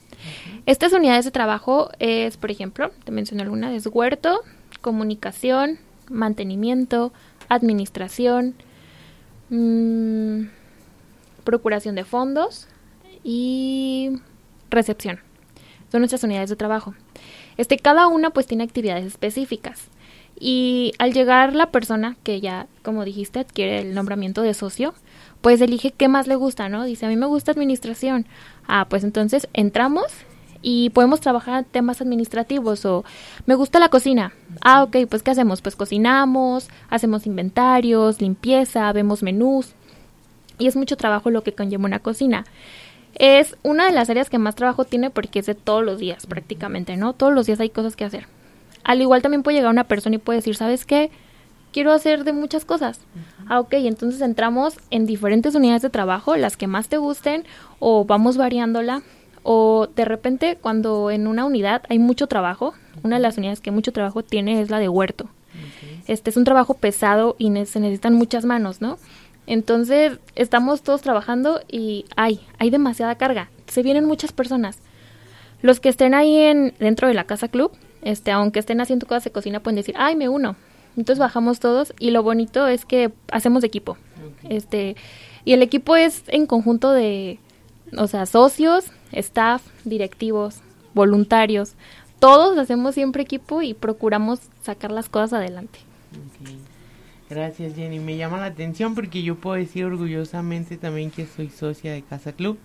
Estas 0.70 0.92
unidades 0.92 1.24
de 1.24 1.32
trabajo 1.32 1.90
es, 1.98 2.36
por 2.36 2.52
ejemplo, 2.52 2.92
te 3.02 3.10
menciono 3.10 3.42
alguna, 3.42 3.74
es 3.74 3.88
huerto, 3.88 4.42
comunicación, 4.80 5.80
mantenimiento, 6.08 7.12
administración, 7.48 8.54
mmm, 9.48 10.42
procuración 11.42 11.96
de 11.96 12.04
fondos 12.04 12.68
y 13.24 14.12
recepción. 14.70 15.18
Son 15.90 16.02
nuestras 16.02 16.22
unidades 16.22 16.50
de 16.50 16.54
trabajo. 16.54 16.94
Este, 17.56 17.76
cada 17.76 18.06
una 18.06 18.30
pues 18.30 18.46
tiene 18.46 18.62
actividades 18.62 19.06
específicas. 19.06 19.88
Y 20.38 20.92
al 21.00 21.12
llegar 21.12 21.56
la 21.56 21.72
persona 21.72 22.16
que 22.22 22.40
ya, 22.40 22.68
como 22.84 23.04
dijiste, 23.04 23.40
adquiere 23.40 23.80
el 23.80 23.92
nombramiento 23.92 24.42
de 24.42 24.54
socio, 24.54 24.94
pues 25.40 25.60
elige 25.60 25.90
qué 25.90 26.06
más 26.06 26.28
le 26.28 26.36
gusta, 26.36 26.68
¿no? 26.68 26.84
Dice, 26.84 27.06
a 27.06 27.08
mí 27.08 27.16
me 27.16 27.26
gusta 27.26 27.50
administración. 27.50 28.24
Ah, 28.68 28.86
pues 28.88 29.02
entonces 29.02 29.48
entramos 29.52 30.04
y 30.62 30.90
podemos 30.90 31.21
trabajar 31.21 31.64
temas 31.64 32.00
administrativos 32.00 32.85
o 32.85 33.05
me 33.47 33.55
gusta 33.55 33.79
la 33.79 33.88
cocina. 33.88 34.33
Ah, 34.62 34.83
ok, 34.83 34.97
pues 35.09 35.23
¿qué 35.23 35.31
hacemos? 35.31 35.62
Pues 35.62 35.76
cocinamos, 35.76 36.69
hacemos 36.88 37.26
inventarios, 37.26 38.21
limpieza, 38.21 38.93
vemos 38.93 39.23
menús. 39.23 39.73
Y 40.59 40.67
es 40.67 40.76
mucho 40.76 40.97
trabajo 40.97 41.31
lo 41.31 41.43
que 41.43 41.55
conlleva 41.55 41.85
una 41.85 42.00
cocina 42.00 42.45
es 43.19 43.57
una 43.62 43.87
de 43.87 43.93
las 43.93 44.11
áreas 44.11 44.31
que 44.31 44.38
más 44.38 44.55
trabajo 44.55 44.85
tiene 44.85 45.11
porque 45.11 45.40
es 45.40 45.47
de 45.47 45.55
todos 45.55 45.85
los 45.85 45.99
días 45.99 46.26
prácticamente, 46.26 46.97
¿no? 46.97 47.12
Todos 47.12 47.33
los 47.33 47.47
días 47.47 47.61
hay 47.61 47.71
cosas 47.71 47.97
que 47.97 48.05
hacer. 48.05 48.26
Al 48.85 49.00
igual 49.00 49.23
también 49.23 49.43
puede 49.43 49.59
llegar 49.59 49.71
una 49.71 49.85
persona 49.85 50.17
y 50.17 50.19
puede 50.19 50.38
decir, 50.38 50.57
¿sabes 50.57 50.85
qué? 50.87 51.11
Quiero 51.73 51.93
hacer 51.93 52.25
de 52.25 52.33
muchas 52.33 52.64
cosas. 52.64 53.00
Ah, 53.47 53.61
ok, 53.61 53.75
entonces 53.75 54.21
entramos 54.23 54.79
en 54.90 55.07
diferentes 55.07 55.55
unidades 55.55 55.83
de 55.83 55.90
trabajo, 55.90 56.37
las 56.37 56.57
que 56.57 56.67
más 56.67 56.88
te 56.88 56.97
gusten, 56.97 57.45
o 57.79 58.05
vamos 58.05 58.37
variándola, 58.37 59.02
o 59.42 59.88
de 59.94 60.04
repente 60.04 60.59
cuando 60.61 61.11
en 61.11 61.26
una 61.26 61.44
unidad 61.44 61.82
hay 61.88 61.99
mucho 61.99 62.26
trabajo, 62.26 62.75
una 63.02 63.16
de 63.16 63.23
las 63.23 63.38
unidades 63.38 63.61
que 63.61 63.70
mucho 63.70 63.92
trabajo 63.92 64.23
tiene 64.23 64.61
es 64.61 64.70
la 64.70 64.78
de 64.78 64.88
huerto. 64.88 65.28
Este 66.06 66.30
es 66.30 66.37
un 66.37 66.44
trabajo 66.44 66.75
pesado 66.75 67.37
y 67.38 67.47
se 67.66 67.80
necesitan 67.80 68.14
muchas 68.14 68.44
manos, 68.44 68.80
¿no? 68.80 68.99
Entonces, 69.47 70.18
estamos 70.37 70.82
todos 70.82 71.02
trabajando 71.02 71.61
y 71.68 72.04
hay, 72.16 72.40
hay 72.59 72.70
demasiada 72.70 73.16
carga. 73.16 73.50
Se 73.66 73.82
vienen 73.82 74.04
muchas 74.04 74.32
personas. 74.32 74.78
Los 75.62 75.80
que 75.80 75.88
estén 75.88 76.14
ahí 76.14 76.37
en, 76.37 76.75
dentro 76.78 77.09
de 77.09 77.14
la 77.14 77.25
casa 77.25 77.49
club, 77.49 77.73
este, 78.02 78.30
aunque 78.30 78.61
estén 78.61 78.80
haciendo 78.80 79.06
cosas 79.06 79.25
de 79.25 79.32
cocina, 79.32 79.61
pueden 79.61 79.76
decir, 79.76 79.94
ay, 79.99 80.16
me 80.16 80.28
uno. 80.28 80.56
Entonces 80.97 81.18
bajamos 81.18 81.61
todos 81.61 81.94
y 81.99 82.11
lo 82.11 82.23
bonito 82.23 82.66
es 82.66 82.85
que 82.85 83.12
hacemos 83.30 83.64
equipo. 83.64 83.97
Este, 84.49 84.97
y 85.44 85.52
el 85.52 85.62
equipo 85.62 85.97
es 85.97 86.25
en 86.28 86.47
conjunto 86.47 86.92
de, 86.92 87.38
o 87.97 88.06
sea, 88.06 88.26
socios, 88.26 88.87
staff, 89.12 89.62
directivos, 89.85 90.61
voluntarios. 90.95 91.75
Todos 92.19 92.59
hacemos 92.59 92.95
siempre 92.95 93.23
equipo 93.23 93.62
y 93.62 93.75
procuramos 93.75 94.40
sacar 94.62 94.93
las 94.93 95.09
cosas 95.09 95.35
adelante. 95.35 95.79
Gracias 97.29 97.76
Jenny, 97.76 98.00
me 98.00 98.17
llama 98.17 98.40
la 98.40 98.47
atención 98.47 98.95
porque 98.95 99.23
yo 99.23 99.37
puedo 99.37 99.57
decir 99.57 99.85
orgullosamente 99.85 100.76
también 100.76 101.12
que 101.12 101.26
soy 101.26 101.49
socia 101.49 101.93
de 101.93 102.02
Casa 102.02 102.33
Club 102.33 102.59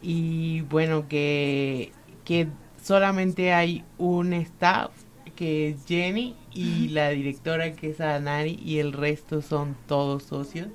y 0.00 0.62
bueno 0.62 1.08
que, 1.08 1.92
que 2.24 2.48
solamente 2.82 3.52
hay 3.52 3.84
un 3.98 4.32
staff 4.32 4.90
que 5.36 5.68
es 5.68 5.86
Jenny 5.86 6.34
y 6.52 6.88
la 6.88 7.10
directora 7.10 7.72
que 7.72 7.90
es 7.90 8.00
Anari 8.00 8.58
y 8.64 8.78
el 8.78 8.92
resto 8.92 9.42
son 9.42 9.76
todos 9.86 10.24
socios. 10.24 10.68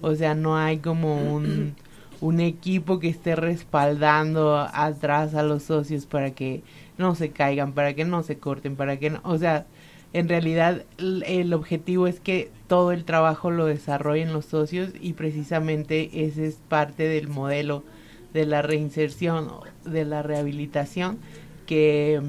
O 0.00 0.14
sea, 0.14 0.34
no 0.34 0.56
hay 0.56 0.78
como 0.78 1.34
un, 1.34 1.74
un 2.20 2.40
equipo 2.40 2.98
que 2.98 3.08
esté 3.08 3.36
respaldando 3.36 4.56
atrás 4.56 5.34
a 5.34 5.42
los 5.42 5.64
socios 5.64 6.06
para 6.06 6.30
que 6.30 6.62
no 6.98 7.14
se 7.14 7.30
caigan, 7.30 7.72
para 7.72 7.94
que 7.94 8.04
no 8.04 8.22
se 8.22 8.38
corten, 8.38 8.76
para 8.76 8.98
que 8.98 9.10
no, 9.10 9.20
o 9.22 9.38
sea, 9.38 9.66
en 10.12 10.28
realidad 10.28 10.84
el 10.98 11.52
objetivo 11.52 12.06
es 12.06 12.20
que 12.20 12.50
todo 12.68 12.92
el 12.92 13.04
trabajo 13.04 13.50
lo 13.50 13.66
desarrollen 13.66 14.32
los 14.32 14.46
socios 14.46 14.90
y 15.00 15.12
precisamente 15.12 16.24
ese 16.24 16.46
es 16.46 16.58
parte 16.68 17.06
del 17.06 17.28
modelo 17.28 17.84
de 18.32 18.46
la 18.46 18.62
reinserción, 18.62 19.50
de 19.84 20.04
la 20.04 20.22
rehabilitación, 20.22 21.18
que, 21.66 22.20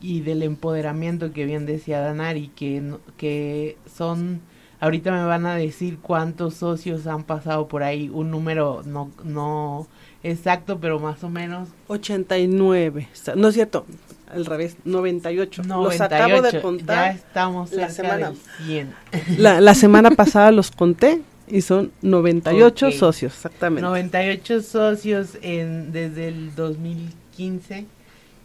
y 0.00 0.20
del 0.20 0.42
empoderamiento 0.42 1.32
que 1.32 1.44
bien 1.44 1.66
decía 1.66 2.00
Danari, 2.00 2.48
que, 2.48 2.94
que 3.16 3.76
son, 3.92 4.40
ahorita 4.80 5.10
me 5.10 5.24
van 5.24 5.46
a 5.46 5.56
decir 5.56 5.98
cuántos 6.00 6.54
socios 6.54 7.06
han 7.06 7.24
pasado 7.24 7.68
por 7.68 7.82
ahí, 7.82 8.08
un 8.12 8.30
número 8.30 8.82
no, 8.84 9.10
no 9.24 9.86
exacto, 10.22 10.78
pero 10.78 10.98
más 10.98 11.22
o 11.24 11.28
menos. 11.28 11.68
89, 11.88 13.08
no 13.36 13.48
es 13.48 13.54
cierto, 13.54 13.86
al 14.30 14.46
revés, 14.46 14.76
98. 14.84 15.62
98. 15.64 15.82
Los 15.82 16.00
acabo 16.00 16.42
de 16.42 16.60
contar. 16.60 17.12
Ya 17.12 17.18
estamos 17.18 17.70
cerca 17.70 17.86
la 17.86 17.92
semana, 17.92 18.32
100. 18.66 18.94
La, 19.38 19.60
la 19.60 19.74
semana 19.74 20.10
pasada 20.10 20.52
los 20.52 20.70
conté 20.70 21.22
y 21.50 21.62
son 21.62 21.92
98 22.02 22.92
socios, 22.92 23.34
exactamente. 23.34 23.82
98 23.82 24.62
socios 24.62 25.38
en, 25.42 25.92
desde 25.92 26.28
el 26.28 26.54
2015 26.54 27.86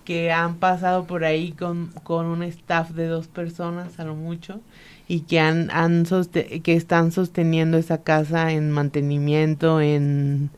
que 0.06 0.32
han 0.32 0.56
pasado 0.56 1.06
por 1.06 1.24
ahí 1.24 1.54
con, 1.54 1.88
con 2.04 2.26
un 2.26 2.44
staff 2.44 2.92
de 2.92 3.08
dos 3.08 3.28
personas 3.28 4.00
a 4.00 4.04
lo 4.04 4.16
mucho 4.16 4.60
y 5.08 5.22
que 5.22 5.40
han, 5.40 5.70
han 5.72 6.06
que 6.06 6.74
están 6.76 7.12
sosteniendo 7.12 7.78
esa 7.78 8.04
casa 8.04 8.52
en 8.52 8.72
mantenimiento, 8.72 9.82
en, 9.82 10.50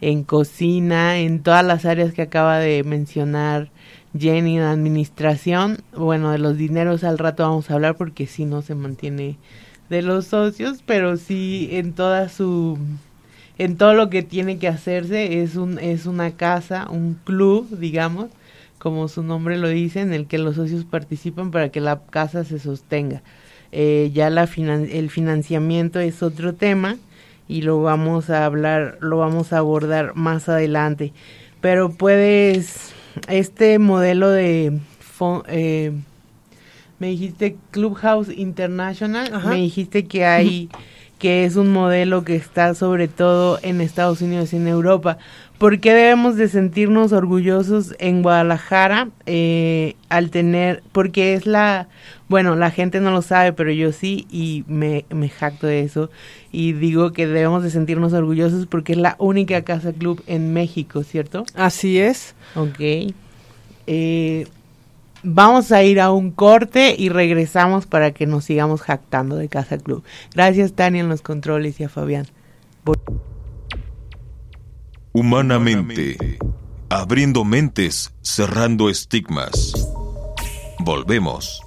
en 0.00 0.24
cocina, 0.24 1.18
en 1.18 1.42
todas 1.42 1.64
las 1.64 1.84
áreas 1.84 2.12
que 2.12 2.22
acaba 2.22 2.58
de 2.58 2.84
mencionar 2.84 3.70
Jenny 4.16 4.58
de 4.58 4.64
administración. 4.64 5.78
Bueno, 5.96 6.30
de 6.30 6.38
los 6.38 6.56
dineros 6.56 7.04
al 7.04 7.18
rato 7.18 7.42
vamos 7.42 7.70
a 7.70 7.74
hablar 7.74 7.96
porque 7.96 8.26
si 8.26 8.44
no 8.44 8.62
se 8.62 8.74
mantiene 8.74 9.36
de 9.88 10.02
los 10.02 10.26
socios, 10.26 10.82
pero 10.86 11.16
sí 11.16 11.68
en 11.72 11.92
toda 11.94 12.28
su 12.28 12.78
en 13.58 13.76
todo 13.76 13.94
lo 13.94 14.08
que 14.08 14.22
tiene 14.22 14.58
que 14.58 14.68
hacerse 14.68 15.42
es 15.42 15.56
un 15.56 15.78
es 15.78 16.06
una 16.06 16.32
casa, 16.36 16.88
un 16.90 17.14
club, 17.24 17.68
digamos, 17.78 18.28
como 18.78 19.08
su 19.08 19.22
nombre 19.22 19.58
lo 19.58 19.68
dice, 19.68 20.00
en 20.00 20.12
el 20.12 20.26
que 20.26 20.38
los 20.38 20.56
socios 20.56 20.84
participan 20.84 21.50
para 21.50 21.70
que 21.70 21.80
la 21.80 22.00
casa 22.10 22.44
se 22.44 22.58
sostenga. 22.58 23.22
Eh, 23.70 24.10
ya 24.14 24.30
la 24.30 24.44
el 24.44 25.10
financiamiento 25.10 26.00
es 26.00 26.22
otro 26.22 26.54
tema 26.54 26.96
y 27.48 27.62
lo 27.62 27.82
vamos 27.82 28.30
a 28.30 28.44
hablar, 28.44 28.98
lo 29.00 29.18
vamos 29.18 29.52
a 29.52 29.58
abordar 29.58 30.14
más 30.14 30.48
adelante. 30.48 31.12
Pero 31.60 31.90
puedes, 31.90 32.92
este 33.28 33.78
modelo 33.78 34.30
de 34.30 34.78
eh, 35.48 35.92
me 36.98 37.08
dijiste 37.08 37.56
Clubhouse 37.70 38.28
International, 38.28 39.30
me 39.48 39.56
dijiste 39.56 40.06
que 40.06 40.24
hay, 40.24 40.68
que 41.18 41.44
es 41.44 41.56
un 41.56 41.70
modelo 41.70 42.24
que 42.24 42.36
está 42.36 42.74
sobre 42.74 43.08
todo 43.08 43.58
en 43.62 43.80
Estados 43.80 44.22
Unidos 44.22 44.52
y 44.52 44.56
en 44.56 44.68
Europa. 44.68 45.18
¿Por 45.58 45.80
qué 45.80 45.92
debemos 45.92 46.36
de 46.36 46.48
sentirnos 46.48 47.12
orgullosos 47.12 47.96
en 47.98 48.22
Guadalajara 48.22 49.08
eh, 49.26 49.96
al 50.08 50.30
tener, 50.30 50.84
porque 50.92 51.34
es 51.34 51.46
la, 51.46 51.88
bueno, 52.28 52.54
la 52.54 52.70
gente 52.70 53.00
no 53.00 53.10
lo 53.10 53.22
sabe, 53.22 53.52
pero 53.52 53.72
yo 53.72 53.90
sí 53.90 54.26
y 54.30 54.64
me, 54.68 55.04
me 55.10 55.28
jacto 55.28 55.66
de 55.66 55.80
eso 55.80 56.10
y 56.52 56.74
digo 56.74 57.12
que 57.12 57.26
debemos 57.26 57.64
de 57.64 57.70
sentirnos 57.70 58.12
orgullosos 58.12 58.66
porque 58.66 58.92
es 58.92 58.98
la 58.98 59.16
única 59.18 59.62
casa 59.62 59.92
club 59.92 60.22
en 60.28 60.52
México, 60.52 61.02
¿cierto? 61.02 61.44
Así 61.54 61.98
es. 61.98 62.36
Ok. 62.54 63.12
Eh, 63.88 64.46
Vamos 65.22 65.72
a 65.72 65.82
ir 65.82 66.00
a 66.00 66.12
un 66.12 66.30
corte 66.30 66.94
y 66.96 67.08
regresamos 67.08 67.86
para 67.86 68.12
que 68.12 68.26
nos 68.26 68.44
sigamos 68.44 68.82
jactando 68.82 69.36
de 69.36 69.48
Casa 69.48 69.78
Club. 69.78 70.04
Gracias 70.34 70.72
Tania 70.72 71.00
en 71.00 71.08
los 71.08 71.22
controles 71.22 71.80
y 71.80 71.84
a 71.84 71.88
Fabián. 71.88 72.26
Humanamente, 75.12 76.38
abriendo 76.88 77.44
mentes, 77.44 78.12
cerrando 78.22 78.88
estigmas. 78.88 79.72
Volvemos. 80.78 81.62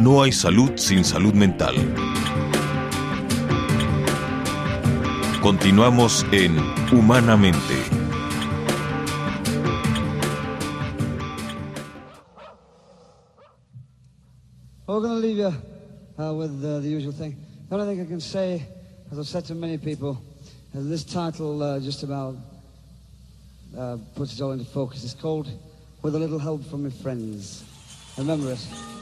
No 0.00 0.22
hay 0.22 0.32
salud 0.32 0.72
sin 0.76 1.04
salud 1.04 1.34
mental. 1.34 1.74
Continuamos 5.46 6.24
en 6.32 6.56
Humanamente. 6.90 7.76
We're 14.88 15.00
going 15.00 15.08
to 15.08 15.14
leave 15.14 15.36
you 15.36 15.54
uh, 16.18 16.34
with 16.34 16.64
uh, 16.64 16.80
the 16.80 16.88
usual 16.88 17.12
thing. 17.12 17.36
The 17.68 17.76
only 17.76 17.94
thing 17.94 18.04
I 18.04 18.08
can 18.08 18.20
say, 18.20 18.66
as 19.12 19.20
I've 19.20 19.28
said 19.28 19.44
to 19.44 19.54
many 19.54 19.78
people, 19.78 20.20
is 20.74 20.88
this 20.88 21.04
title 21.04 21.62
uh, 21.62 21.78
just 21.78 22.02
about 22.02 22.34
uh, 23.78 23.98
puts 24.16 24.34
it 24.34 24.42
all 24.42 24.50
into 24.50 24.64
focus. 24.64 25.04
It's 25.04 25.14
called 25.14 25.48
With 26.02 26.16
a 26.16 26.18
Little 26.18 26.40
Help 26.40 26.64
from 26.64 26.82
My 26.82 26.90
Friends. 26.90 27.62
Remember 28.18 28.50
it. 28.50 28.95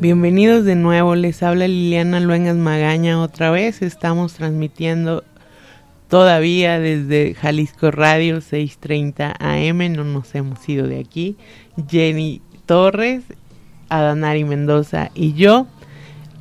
Bienvenidos 0.00 0.64
de 0.64 0.74
nuevo, 0.74 1.14
les 1.14 1.42
habla 1.42 1.66
Liliana 1.66 2.20
Luengas 2.20 2.56
Magaña 2.56 3.20
otra 3.20 3.50
vez. 3.50 3.82
Estamos 3.82 4.34
transmitiendo 4.34 5.24
todavía 6.08 6.78
desde 6.78 7.34
Jalisco 7.34 7.90
Radio 7.90 8.40
630 8.40 9.34
AM, 9.38 9.92
no 9.92 10.04
nos 10.04 10.34
hemos 10.34 10.68
ido 10.68 10.86
de 10.86 11.00
aquí. 11.00 11.36
Jenny 11.88 12.42
Torres, 12.66 13.24
Adanari 13.88 14.44
Mendoza 14.44 15.10
y 15.14 15.34
yo. 15.34 15.66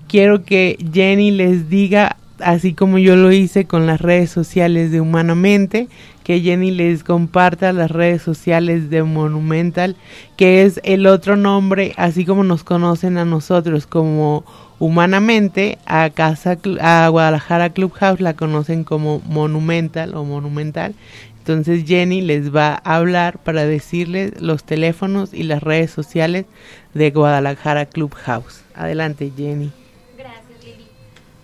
Quiero 0.08 0.44
que 0.44 0.78
Jenny 0.94 1.32
les 1.32 1.70
diga, 1.70 2.18
así 2.40 2.74
como 2.74 2.98
yo 2.98 3.16
lo 3.16 3.32
hice 3.32 3.66
con 3.66 3.88
las 3.88 4.02
redes 4.02 4.30
sociales 4.30 4.92
de 4.92 5.02
Humanamente, 5.02 5.88
que 6.28 6.42
Jenny 6.42 6.72
les 6.72 7.06
comparta 7.06 7.72
las 7.72 7.90
redes 7.90 8.22
sociales 8.22 8.90
de 8.90 9.02
Monumental, 9.02 9.96
que 10.36 10.64
es 10.64 10.82
el 10.84 11.08
otro 11.08 11.38
nombre, 11.38 11.94
así 11.96 12.26
como 12.26 12.44
nos 12.44 12.66
conocen 12.66 13.18
a 13.18 13.24
nosotros 13.24 13.88
como 13.88 14.44
humanamente, 14.78 15.78
a 15.86 16.10
Casa 16.10 16.58
a 16.82 17.08
Guadalajara 17.08 17.70
Clubhouse 17.70 18.20
la 18.20 18.34
conocen 18.34 18.84
como 18.84 19.22
Monumental 19.22 20.16
o 20.16 20.26
Monumental. 20.26 20.96
Entonces 21.38 21.86
Jenny 21.86 22.20
les 22.20 22.54
va 22.54 22.82
a 22.84 22.98
hablar 22.98 23.38
para 23.38 23.64
decirles 23.66 24.42
los 24.42 24.66
teléfonos 24.66 25.34
y 25.34 25.44
las 25.44 25.64
redes 25.64 25.92
sociales 25.92 26.46
de 26.94 27.10
Guadalajara 27.10 27.86
Clubhouse. 27.86 28.66
Adelante 28.76 29.32
Jenny. 29.38 29.72
Gracias 30.18 30.62
Lili. 30.62 30.88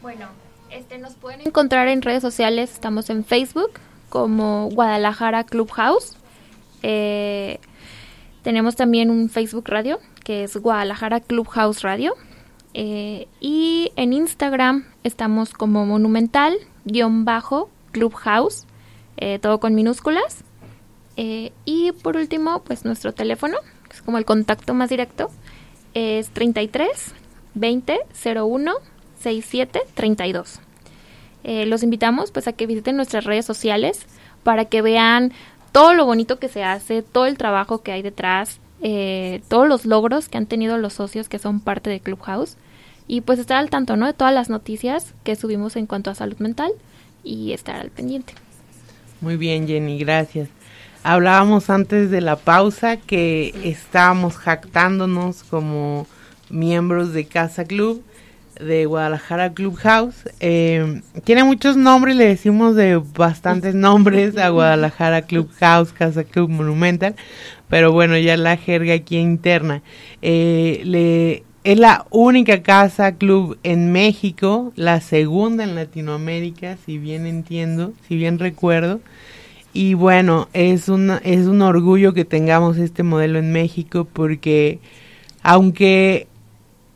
Bueno, 0.01 0.25
este 0.69 0.97
nos 0.97 1.13
pueden 1.13 1.39
encontrar 1.39 1.87
en 1.87 2.01
redes 2.01 2.21
sociales, 2.21 2.73
estamos 2.73 3.09
en 3.09 3.23
Facebook, 3.23 3.79
como 4.13 4.69
Guadalajara 4.69 5.43
Clubhouse. 5.43 6.15
Eh, 6.83 7.59
tenemos 8.43 8.75
también 8.75 9.09
un 9.09 9.27
Facebook 9.27 9.67
Radio, 9.67 9.99
que 10.23 10.43
es 10.43 10.55
Guadalajara 10.55 11.19
Clubhouse 11.19 11.81
Radio. 11.81 12.13
Eh, 12.75 13.27
y 13.39 13.91
en 13.95 14.13
Instagram 14.13 14.85
estamos 15.03 15.53
como 15.53 15.87
monumental-clubhouse, 15.87 18.67
eh, 19.17 19.39
todo 19.39 19.59
con 19.59 19.73
minúsculas. 19.73 20.43
Eh, 21.17 21.51
y 21.65 21.91
por 21.93 22.15
último, 22.15 22.61
pues 22.61 22.85
nuestro 22.85 23.15
teléfono, 23.15 23.57
que 23.89 23.95
es 23.95 24.03
como 24.03 24.19
el 24.19 24.25
contacto 24.25 24.75
más 24.75 24.91
directo, 24.91 25.31
es 25.95 26.29
33 26.29 27.15
20 27.55 27.99
01 28.23 28.73
67 29.15 29.81
32. 29.95 30.59
Los 31.43 31.83
invitamos 31.83 32.31
pues 32.31 32.47
a 32.47 32.53
que 32.53 32.67
visiten 32.67 32.95
nuestras 32.95 33.25
redes 33.25 33.45
sociales 33.45 34.05
para 34.43 34.65
que 34.65 34.81
vean 34.81 35.33
todo 35.73 35.93
lo 35.93 36.05
bonito 36.05 36.39
que 36.39 36.47
se 36.47 36.63
hace, 36.63 37.01
todo 37.01 37.25
el 37.25 37.37
trabajo 37.37 37.81
que 37.81 37.91
hay 37.91 38.01
detrás, 38.01 38.59
eh, 38.81 39.41
todos 39.47 39.67
los 39.67 39.85
logros 39.85 40.29
que 40.29 40.37
han 40.37 40.45
tenido 40.45 40.77
los 40.77 40.93
socios 40.93 41.27
que 41.27 41.39
son 41.39 41.59
parte 41.59 41.89
de 41.89 41.99
Clubhouse 41.99 42.57
y 43.07 43.21
pues 43.21 43.39
estar 43.39 43.57
al 43.57 43.69
tanto, 43.69 43.97
¿no? 43.97 44.05
De 44.05 44.13
todas 44.13 44.33
las 44.33 44.49
noticias 44.49 45.13
que 45.23 45.35
subimos 45.35 45.75
en 45.75 45.87
cuanto 45.87 46.11
a 46.11 46.15
salud 46.15 46.37
mental 46.37 46.71
y 47.23 47.53
estar 47.53 47.75
al 47.75 47.89
pendiente. 47.89 48.33
Muy 49.19 49.35
bien, 49.35 49.67
Jenny, 49.67 49.97
gracias. 49.97 50.49
Hablábamos 51.01 51.69
antes 51.69 52.11
de 52.11 52.21
la 52.21 52.35
pausa 52.35 52.97
que 52.97 53.53
estábamos 53.63 54.37
jactándonos 54.37 55.43
como 55.43 56.07
miembros 56.49 57.13
de 57.13 57.25
Casa 57.25 57.65
Club 57.65 58.03
de 58.59 58.85
Guadalajara 58.85 59.53
Clubhouse. 59.53 60.29
Eh, 60.39 61.01
tiene 61.23 61.43
muchos 61.43 61.77
nombres, 61.77 62.15
le 62.15 62.25
decimos 62.25 62.75
de 62.75 63.01
bastantes 63.17 63.75
nombres 63.75 64.37
a 64.37 64.49
Guadalajara 64.49 65.23
Clubhouse, 65.23 65.93
Casa 65.93 66.23
Club 66.23 66.49
Monumental, 66.49 67.15
pero 67.69 67.91
bueno, 67.91 68.17
ya 68.17 68.37
la 68.37 68.57
jerga 68.57 68.93
aquí 68.93 69.17
interna. 69.17 69.81
Eh, 70.21 70.81
le, 70.85 71.43
es 71.63 71.79
la 71.79 72.05
única 72.09 72.61
casa 72.61 73.13
club 73.13 73.57
en 73.63 73.91
México, 73.91 74.73
la 74.75 74.99
segunda 74.99 75.63
en 75.63 75.75
Latinoamérica, 75.75 76.77
si 76.85 76.97
bien 76.97 77.25
entiendo, 77.25 77.93
si 78.07 78.17
bien 78.17 78.37
recuerdo. 78.39 78.99
Y 79.73 79.95
bueno, 79.95 80.49
es, 80.53 80.89
una, 80.89 81.17
es 81.23 81.47
un 81.47 81.61
orgullo 81.61 82.13
que 82.13 82.25
tengamos 82.25 82.77
este 82.77 83.01
modelo 83.01 83.39
en 83.39 83.51
México 83.51 84.07
porque 84.11 84.79
aunque 85.41 86.27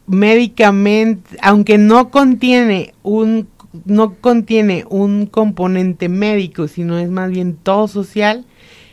médicamente, 0.08 1.38
aunque 1.41 1.78
no 1.78 2.10
contiene 2.10 2.93
un 3.04 3.48
no 3.86 4.15
contiene 4.15 4.86
un 4.89 5.28
componente 5.28 6.10
médico, 6.10 6.67
sino 6.67 6.98
es 6.98 7.10
más 7.10 7.30
bien 7.30 7.56
todo 7.56 7.88
social, 7.88 8.46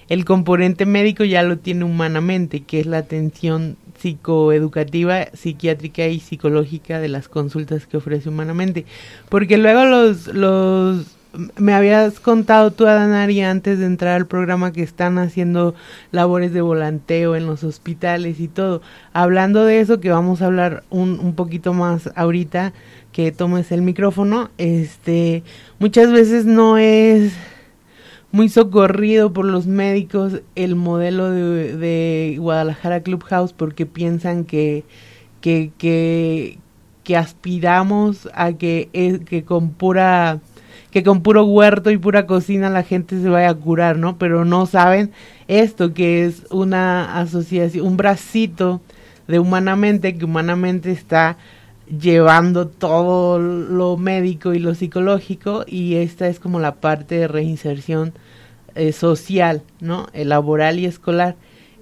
el 0.08 0.24
componente 0.24 0.84
médico 0.84 1.24
ya 1.24 1.42
lo 1.42 1.58
tiene 1.58 1.84
humanamente, 1.84 2.60
que 2.60 2.80
es 2.80 2.86
la 2.86 2.98
atención 2.98 3.76
psicoeducativa, 3.98 5.26
psiquiátrica 5.32 6.06
y 6.08 6.20
psicológica 6.20 7.00
de 7.00 7.08
las 7.08 7.28
consultas 7.28 7.86
que 7.86 7.96
ofrece 7.96 8.28
humanamente. 8.28 8.84
Porque 9.30 9.56
luego 9.56 9.86
los, 9.86 10.26
los 10.26 11.13
me 11.56 11.74
habías 11.74 12.20
contado 12.20 12.70
tú, 12.70 12.86
Adanari, 12.86 13.40
antes 13.42 13.78
de 13.78 13.86
entrar 13.86 14.16
al 14.16 14.26
programa 14.26 14.72
que 14.72 14.82
están 14.82 15.18
haciendo 15.18 15.74
labores 16.12 16.52
de 16.52 16.60
volanteo 16.60 17.36
en 17.36 17.46
los 17.46 17.64
hospitales 17.64 18.40
y 18.40 18.48
todo. 18.48 18.82
Hablando 19.12 19.64
de 19.64 19.80
eso, 19.80 20.00
que 20.00 20.10
vamos 20.10 20.42
a 20.42 20.46
hablar 20.46 20.84
un, 20.90 21.18
un 21.20 21.34
poquito 21.34 21.72
más 21.72 22.10
ahorita, 22.16 22.72
que 23.12 23.30
tomes 23.30 23.70
el 23.70 23.82
micrófono, 23.82 24.50
este, 24.58 25.44
muchas 25.78 26.10
veces 26.10 26.46
no 26.46 26.78
es 26.78 27.32
muy 28.32 28.48
socorrido 28.48 29.32
por 29.32 29.44
los 29.44 29.68
médicos 29.68 30.40
el 30.56 30.74
modelo 30.74 31.30
de, 31.30 31.76
de 31.76 32.36
Guadalajara 32.40 33.00
Clubhouse 33.04 33.52
porque 33.52 33.86
piensan 33.86 34.44
que, 34.44 34.82
que, 35.40 35.70
que, 35.78 37.16
aspiramos 37.16 38.28
a 38.34 38.54
que, 38.54 39.20
que 39.24 39.44
con 39.44 39.70
pura 39.70 40.40
que 40.94 41.02
con 41.02 41.22
puro 41.22 41.44
huerto 41.44 41.90
y 41.90 41.98
pura 41.98 42.24
cocina 42.24 42.70
la 42.70 42.84
gente 42.84 43.20
se 43.20 43.28
vaya 43.28 43.50
a 43.50 43.54
curar, 43.56 43.98
¿no? 43.98 44.16
Pero 44.16 44.44
no 44.44 44.64
saben 44.64 45.10
esto 45.48 45.92
que 45.92 46.24
es 46.24 46.46
una 46.52 47.18
asociación, 47.18 47.84
un 47.84 47.96
bracito 47.96 48.80
de 49.26 49.40
humanamente 49.40 50.16
que 50.16 50.24
humanamente 50.24 50.92
está 50.92 51.36
llevando 51.88 52.68
todo 52.68 53.40
lo 53.40 53.96
médico 53.96 54.54
y 54.54 54.60
lo 54.60 54.76
psicológico 54.76 55.64
y 55.66 55.96
esta 55.96 56.28
es 56.28 56.38
como 56.38 56.60
la 56.60 56.76
parte 56.76 57.16
de 57.16 57.26
reinserción 57.26 58.12
eh, 58.76 58.92
social, 58.92 59.62
¿no? 59.80 60.06
El 60.12 60.28
laboral 60.28 60.78
y 60.78 60.86
escolar. 60.86 61.34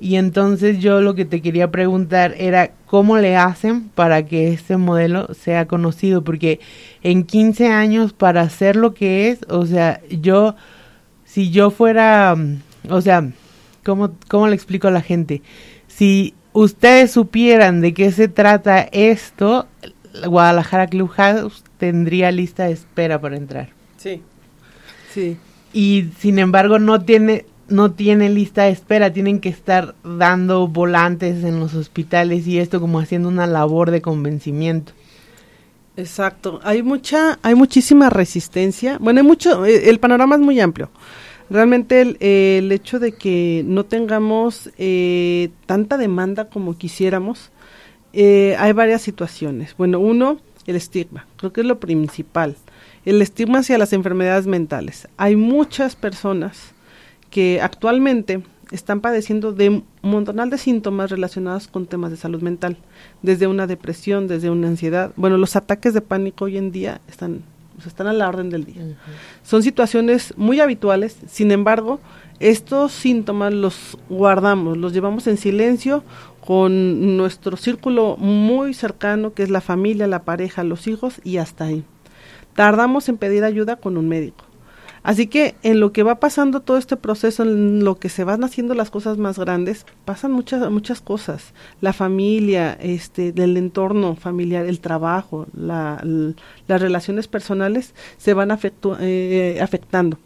Y 0.03 0.17
entonces 0.17 0.81
yo 0.81 1.01
lo 1.01 1.15
que 1.15 1.25
te 1.25 1.41
quería 1.41 1.71
preguntar 1.71 2.35
era 2.37 2.73
cómo 2.87 3.19
le 3.19 3.37
hacen 3.37 3.89
para 3.91 4.27
que 4.27 4.53
este 4.53 4.77
modelo 4.77 5.33
sea 5.33 5.69
conocido, 5.69 6.25
porque 6.25 6.59
en 7.05 7.23
15 7.23 7.69
años 7.69 8.13
para 8.13 8.41
hacer 8.41 8.75
lo 8.75 8.95
que 8.95 9.29
es, 9.29 9.47
o 9.49 9.65
sea, 9.65 10.01
yo, 10.11 10.57
si 11.25 11.53
yo 11.53 11.71
fuera, 11.71 12.37
o 12.89 13.01
sea, 13.01 13.31
¿cómo, 13.85 14.17
cómo 14.27 14.49
le 14.49 14.57
explico 14.57 14.89
a 14.89 14.91
la 14.91 15.03
gente? 15.03 15.41
Si 15.87 16.35
ustedes 16.53 17.13
supieran 17.13 17.81
de 17.81 17.95
qué 17.95 18.11
se 18.11 18.27
trata 18.27 18.81
esto, 18.91 19.69
Guadalajara 20.27 20.89
Clubhouse 20.89 21.63
tendría 21.79 22.33
lista 22.33 22.65
de 22.65 22.73
espera 22.73 23.21
para 23.21 23.37
entrar. 23.37 23.69
Sí, 23.99 24.21
sí 25.15 25.39
y 25.73 26.11
sin 26.19 26.39
embargo 26.39 26.79
no 26.79 27.01
tiene 27.03 27.47
no 27.73 27.93
tiene 27.93 28.29
lista 28.29 28.65
de 28.65 28.71
espera, 28.71 29.13
tienen 29.13 29.41
que 29.41 29.49
estar 29.49 29.95
dando 30.05 30.69
volantes 30.69 31.43
en 31.45 31.59
los 31.59 31.75
hospitales 31.75 32.47
y 32.47 32.59
esto 32.59 32.81
como 32.81 33.01
haciendo 33.01 33.29
una 33.29 33.47
labor 33.47 33.91
de 33.91 34.03
convencimiento. 34.03 34.93
Exacto, 35.97 36.61
hay 36.63 36.83
mucha, 36.83 37.39
hay 37.43 37.55
muchísima 37.55 38.11
resistencia. 38.11 38.99
Bueno, 38.99 39.21
hay 39.21 39.27
mucho, 39.27 39.67
eh, 39.67 39.89
el 39.91 40.01
panorama 40.01 40.37
es 40.37 40.41
muy 40.41 40.61
amplio. 40.61 40.91
Realmente 41.51 42.01
el, 42.01 42.73
hecho 42.73 42.99
de 42.99 43.13
que 43.13 43.63
no 43.67 43.85
tengamos 43.85 44.71
eh, 44.79 45.51
tanta 45.67 45.99
demanda 45.99 46.49
como 46.49 46.79
quisiéramos, 46.79 47.51
eh, 48.13 48.57
hay 48.59 48.73
varias 48.73 49.03
situaciones. 49.03 49.75
Bueno, 49.77 49.99
uno, 49.99 50.39
el 50.67 50.77
estigma, 50.77 51.27
creo 51.37 51.53
que 51.53 51.61
es 51.61 51.67
lo 51.67 51.79
principal 51.81 52.57
el 53.05 53.21
estigma 53.21 53.61
hacia 53.61 53.79
las 53.79 53.93
enfermedades 53.93 54.47
mentales. 54.47 55.09
Hay 55.17 55.37
muchas 55.37 55.97
personas 55.97 56.73
que 57.33 57.63
actualmente 57.63 58.43
están 58.71 59.01
padeciendo 59.01 59.53
de 59.53 59.71
un 59.71 59.85
montonal 60.03 60.51
de 60.51 60.59
síntomas 60.59 61.11
relacionados 61.11 61.67
con 61.67 61.87
temas 61.87 62.11
de 62.11 62.19
salud 62.19 62.43
mental, 62.43 62.77
desde 63.23 63.47
una 63.47 63.67
depresión, 63.67 64.29
desde 64.29 64.51
una 64.51 64.69
ansiedad. 64.69 65.13
Bueno, 65.17 65.39
los 65.39 65.57
ataques 65.57 65.95
de 65.95 66.03
pánico 66.03 66.45
hoy 66.45 66.59
en 66.59 66.71
día 66.73 67.01
están, 67.09 67.43
pues, 67.75 67.87
están 67.87 68.07
a 68.07 68.13
la 68.13 68.29
orden 68.29 68.51
del 68.51 68.67
día. 68.67 68.83
Son 69.43 69.63
situaciones 69.63 70.35
muy 70.37 70.61
habituales, 70.61 71.17
sin 71.27 71.51
embargo, 71.51 72.01
estos 72.39 72.93
síntomas 72.93 73.55
los 73.55 73.99
guardamos, 74.11 74.77
los 74.77 74.93
llevamos 74.93 75.27
en 75.27 75.39
silencio 75.39 76.05
con 76.45 77.17
nuestro 77.17 77.57
círculo 77.57 78.17
muy 78.19 78.75
cercano, 78.75 79.33
que 79.33 79.43
es 79.43 79.51
la 79.51 79.63
familia, 79.63 80.07
la 80.07 80.23
pareja, 80.23 80.65
los 80.65 80.87
hijos, 80.87 81.21
y 81.25 81.39
hasta 81.39 81.65
ahí 81.65 81.83
tardamos 82.55 83.09
en 83.09 83.17
pedir 83.17 83.45
ayuda 83.45 83.77
con 83.77 83.97
un 83.97 84.07
médico. 84.09 84.45
Así 85.03 85.27
que 85.27 85.57
en 85.63 85.81
lo 85.81 85.93
que 85.93 86.05
va 86.05 86.21
pasando 86.21 86.61
todo 86.61 86.77
este 86.77 86.97
proceso, 86.97 87.43
en 87.43 87.85
lo 87.85 87.97
que 87.99 88.09
se 88.09 88.23
van 88.23 88.45
haciendo 88.45 88.75
las 88.75 88.91
cosas 88.91 89.19
más 89.19 89.39
grandes, 89.39 89.85
pasan 90.05 90.31
muchas 90.31 90.71
muchas 90.71 91.01
cosas. 91.01 91.55
La 91.81 91.93
familia, 91.93 92.79
este, 92.81 93.33
del 93.33 93.57
entorno 93.57 94.15
familiar, 94.15 94.65
el 94.67 94.81
trabajo, 94.81 95.47
las 95.55 96.01
relaciones 96.69 97.27
personales 97.27 97.95
se 98.17 98.35
van 98.35 98.57
eh, 99.01 99.59
afectando. 99.61 100.19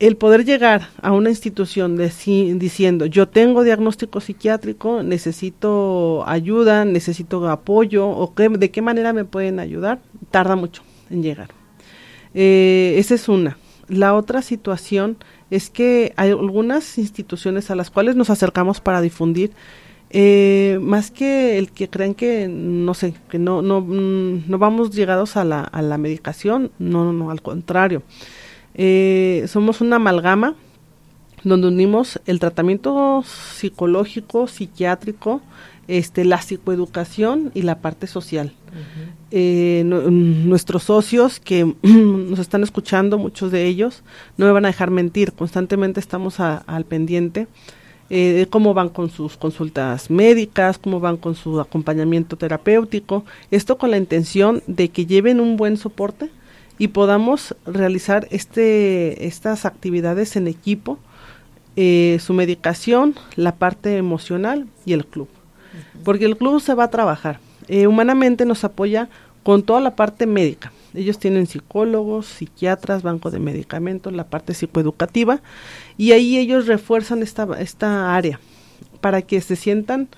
El 0.00 0.16
poder 0.16 0.44
llegar 0.44 0.88
a 1.00 1.12
una 1.12 1.30
institución 1.30 1.96
diciendo 1.96 3.06
yo 3.06 3.28
tengo 3.28 3.62
diagnóstico 3.62 4.20
psiquiátrico, 4.20 5.04
necesito 5.04 6.26
ayuda, 6.26 6.84
necesito 6.84 7.48
apoyo 7.48 8.08
o 8.08 8.34
de 8.36 8.70
qué 8.72 8.82
manera 8.82 9.12
me 9.12 9.24
pueden 9.24 9.60
ayudar, 9.60 10.00
tarda 10.32 10.56
mucho 10.56 10.82
en 11.10 11.22
llegar. 11.22 11.63
Eh, 12.34 12.94
esa 12.98 13.14
es 13.14 13.28
una. 13.28 13.58
La 13.88 14.14
otra 14.14 14.42
situación 14.42 15.16
es 15.50 15.70
que 15.70 16.12
hay 16.16 16.30
algunas 16.30 16.98
instituciones 16.98 17.70
a 17.70 17.74
las 17.74 17.90
cuales 17.90 18.16
nos 18.16 18.30
acercamos 18.30 18.80
para 18.80 19.00
difundir, 19.00 19.52
eh, 20.10 20.78
más 20.80 21.10
que 21.10 21.58
el 21.58 21.70
que 21.72 21.88
creen 21.88 22.14
que, 22.14 22.48
no 22.48 22.94
sé, 22.94 23.14
que 23.28 23.38
no, 23.38 23.62
no, 23.62 23.80
mm, 23.80 24.44
no 24.48 24.58
vamos 24.58 24.94
llegados 24.94 25.36
a 25.36 25.44
la, 25.44 25.62
a 25.62 25.82
la 25.82 25.98
medicación, 25.98 26.70
no, 26.78 27.12
no, 27.12 27.30
al 27.30 27.42
contrario. 27.42 28.02
Eh, 28.74 29.44
somos 29.48 29.80
una 29.80 29.96
amalgama 29.96 30.54
donde 31.44 31.68
unimos 31.68 32.20
el 32.26 32.40
tratamiento 32.40 33.22
psicológico, 33.24 34.46
psiquiátrico, 34.46 35.42
este, 35.88 36.24
la 36.24 36.40
psicoeducación 36.40 37.50
y 37.54 37.62
la 37.62 37.80
parte 37.80 38.06
social. 38.06 38.52
Eh, 39.30 39.82
nuestros 39.84 40.84
socios 40.84 41.40
que 41.40 41.74
nos 41.82 42.38
están 42.38 42.62
escuchando, 42.62 43.18
muchos 43.18 43.50
de 43.52 43.66
ellos, 43.66 44.02
no 44.36 44.46
me 44.46 44.52
van 44.52 44.64
a 44.64 44.68
dejar 44.68 44.90
mentir, 44.90 45.32
constantemente 45.32 46.00
estamos 46.00 46.40
al 46.40 46.84
pendiente. 46.84 47.46
eh, 48.10 48.46
cómo 48.50 48.74
van 48.74 48.90
con 48.90 49.08
sus 49.10 49.36
consultas 49.36 50.10
médicas, 50.10 50.78
cómo 50.78 51.00
van 51.00 51.16
con 51.16 51.34
su 51.34 51.58
acompañamiento 51.58 52.36
terapéutico, 52.36 53.24
esto 53.50 53.78
con 53.78 53.90
la 53.90 53.96
intención 53.96 54.62
de 54.66 54.90
que 54.90 55.06
lleven 55.06 55.40
un 55.40 55.56
buen 55.56 55.78
soporte 55.78 56.28
y 56.78 56.88
podamos 56.88 57.54
realizar 57.66 58.26
este, 58.30 59.26
estas 59.26 59.64
actividades 59.64 60.36
en 60.36 60.48
equipo, 60.48 60.98
eh, 61.76 62.18
su 62.20 62.34
medicación, 62.34 63.14
la 63.36 63.56
parte 63.56 63.96
emocional 63.96 64.66
y 64.84 64.92
el 64.92 65.06
club. 65.06 65.28
Porque 66.04 66.24
el 66.24 66.36
club 66.36 66.60
se 66.60 66.74
va 66.74 66.84
a 66.84 66.90
trabajar. 66.90 67.40
Eh, 67.68 67.86
humanamente 67.86 68.44
nos 68.44 68.64
apoya 68.64 69.08
con 69.42 69.62
toda 69.62 69.80
la 69.80 69.94
parte 69.94 70.26
médica. 70.26 70.72
Ellos 70.94 71.18
tienen 71.18 71.46
psicólogos, 71.46 72.26
psiquiatras, 72.26 73.02
banco 73.02 73.30
de 73.30 73.40
medicamentos, 73.40 74.12
la 74.12 74.24
parte 74.24 74.54
psicoeducativa 74.54 75.40
y 75.96 76.12
ahí 76.12 76.38
ellos 76.38 76.66
refuerzan 76.66 77.22
esta, 77.22 77.48
esta 77.60 78.14
área 78.14 78.40
para 79.00 79.22
que 79.22 79.40
se 79.40 79.56
sientan 79.56 80.08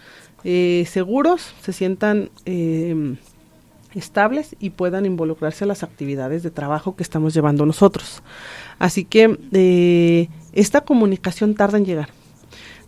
eh, 0.45 0.87
seguros, 0.89 1.55
se 1.63 1.73
sientan 1.73 2.31
em, 2.45 3.17
estables 3.95 4.55
y 4.61 4.71
puedan 4.71 5.07
involucrarse 5.07 5.65
a 5.65 5.67
las 5.67 5.83
actividades 5.83 6.43
de 6.43 6.51
trabajo 6.51 6.95
que 6.95 7.03
estamos 7.03 7.35
llevando 7.35 7.67
nosotros. 7.67 8.23
Así 8.79 9.05
que 9.05 9.39
eh, 9.53 10.29
esta 10.53 10.83
comunicación 10.83 11.55
tarda 11.55 11.79
en 11.79 11.87
llegar. 11.87 12.11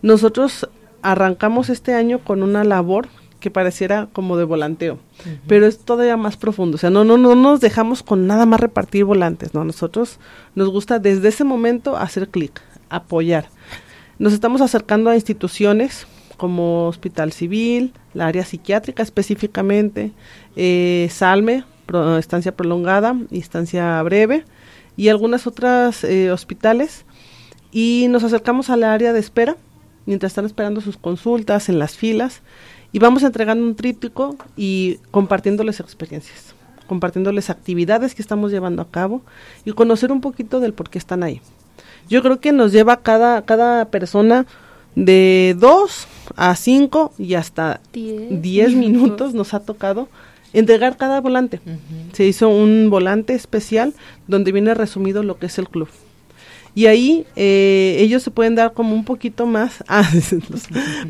Nosotros 0.03 0.69
arrancamos 1.03 1.69
este 1.71 1.95
año 1.95 2.19
con 2.21 2.43
una 2.43 2.65
labor 2.65 3.09
que 3.41 3.51
pareciera 3.51 4.09
como 4.13 4.37
de 4.37 4.45
volanteo, 4.45 4.99
pero 5.47 5.67
es 5.67 5.79
todavía 5.79 6.17
más 6.17 6.37
profundo. 6.37 6.75
O 6.75 6.79
sea, 6.79 6.91
no, 6.91 7.05
no, 7.05 7.17
no 7.17 7.35
nos 7.35 7.61
dejamos 7.61 8.03
con 8.03 8.27
nada 8.27 8.47
más 8.47 8.61
repartir 8.61 9.05
volantes, 9.05 9.55
¿no? 9.55 9.65
Nosotros 9.65 10.19
nos 10.55 10.69
gusta 10.69 10.99
desde 10.99 11.29
ese 11.29 11.45
momento 11.45 11.97
hacer 11.97 12.29
clic, 12.29 12.61
apoyar. 12.89 13.49
Nos 14.19 14.33
estamos 14.33 14.61
acercando 14.61 15.11
a 15.11 15.15
instituciones 15.15 16.07
como 16.37 16.87
Hospital 16.87 17.33
Civil, 17.33 17.93
la 18.15 18.27
área 18.27 18.45
psiquiátrica 18.45 19.03
específicamente, 19.03 20.13
eh, 20.57 21.09
Salme, 21.11 21.65
estancia 22.19 22.57
prolongada, 22.57 23.17
estancia 23.31 24.03
breve, 24.03 24.45
y 24.97 25.09
algunas 25.09 25.47
otras 25.47 26.05
eh, 26.05 26.31
hospitales. 26.33 27.05
Y 27.71 28.07
nos 28.09 28.25
acercamos 28.25 28.71
a 28.71 28.77
la 28.77 28.93
área 28.93 29.13
de 29.13 29.21
espera, 29.21 29.57
mientras 30.09 30.31
están 30.33 30.47
esperando 30.47 30.81
sus 30.81 30.97
consultas 30.97 31.69
en 31.69 31.79
las 31.79 31.95
filas 31.95 32.41
y 32.93 32.99
vamos 32.99 33.23
entregando 33.23 33.63
un 33.63 33.77
tríptico 33.77 34.37
y 34.57 34.99
compartiéndoles 35.11 35.81
experiencias, 35.81 36.55
compartiéndoles 36.87 37.51
actividades 37.51 38.15
que 38.15 38.23
estamos 38.23 38.51
llevando 38.51 38.81
a 38.81 38.89
cabo 38.91 39.21
y 39.67 39.73
conocer 39.73 40.11
un 40.11 40.23
poquito 40.23 40.61
del 40.61 40.73
por 40.73 40.89
qué 40.89 40.97
están 40.97 41.23
ahí. 41.23 41.43
Yo 42.09 42.23
creo 42.23 42.41
que 42.41 42.53
nos 42.53 42.73
lleva 42.73 43.03
cada, 43.03 43.43
cada 43.43 43.85
persona 43.91 44.47
de 44.95 45.55
dos 45.59 46.07
a 46.37 46.57
cinco 46.57 47.13
y 47.19 47.35
hasta 47.35 47.83
diez 47.93 48.75
minutos 48.75 49.35
nos 49.35 49.53
ha 49.53 49.61
tocado 49.61 50.09
entregar 50.55 50.97
cada 50.97 51.21
volante. 51.21 51.61
Se 52.15 52.25
hizo 52.25 52.49
un 52.49 52.89
volante 52.89 53.35
especial 53.35 53.93
donde 54.27 54.53
viene 54.53 54.73
resumido 54.73 55.23
lo 55.23 55.39
que 55.39 55.47
es 55.47 55.59
el 55.59 55.69
club. 55.69 55.89
Y 56.75 56.87
ahí 56.87 57.27
eh, 57.37 57.97
ellos 57.99 58.23
se 58.23 58.31
pueden 58.31 58.55
dar 58.55 58.73
como 58.73 58.95
un 58.95 59.05
poquito 59.05 59.47
más. 59.47 59.85
Ah, 59.89 60.09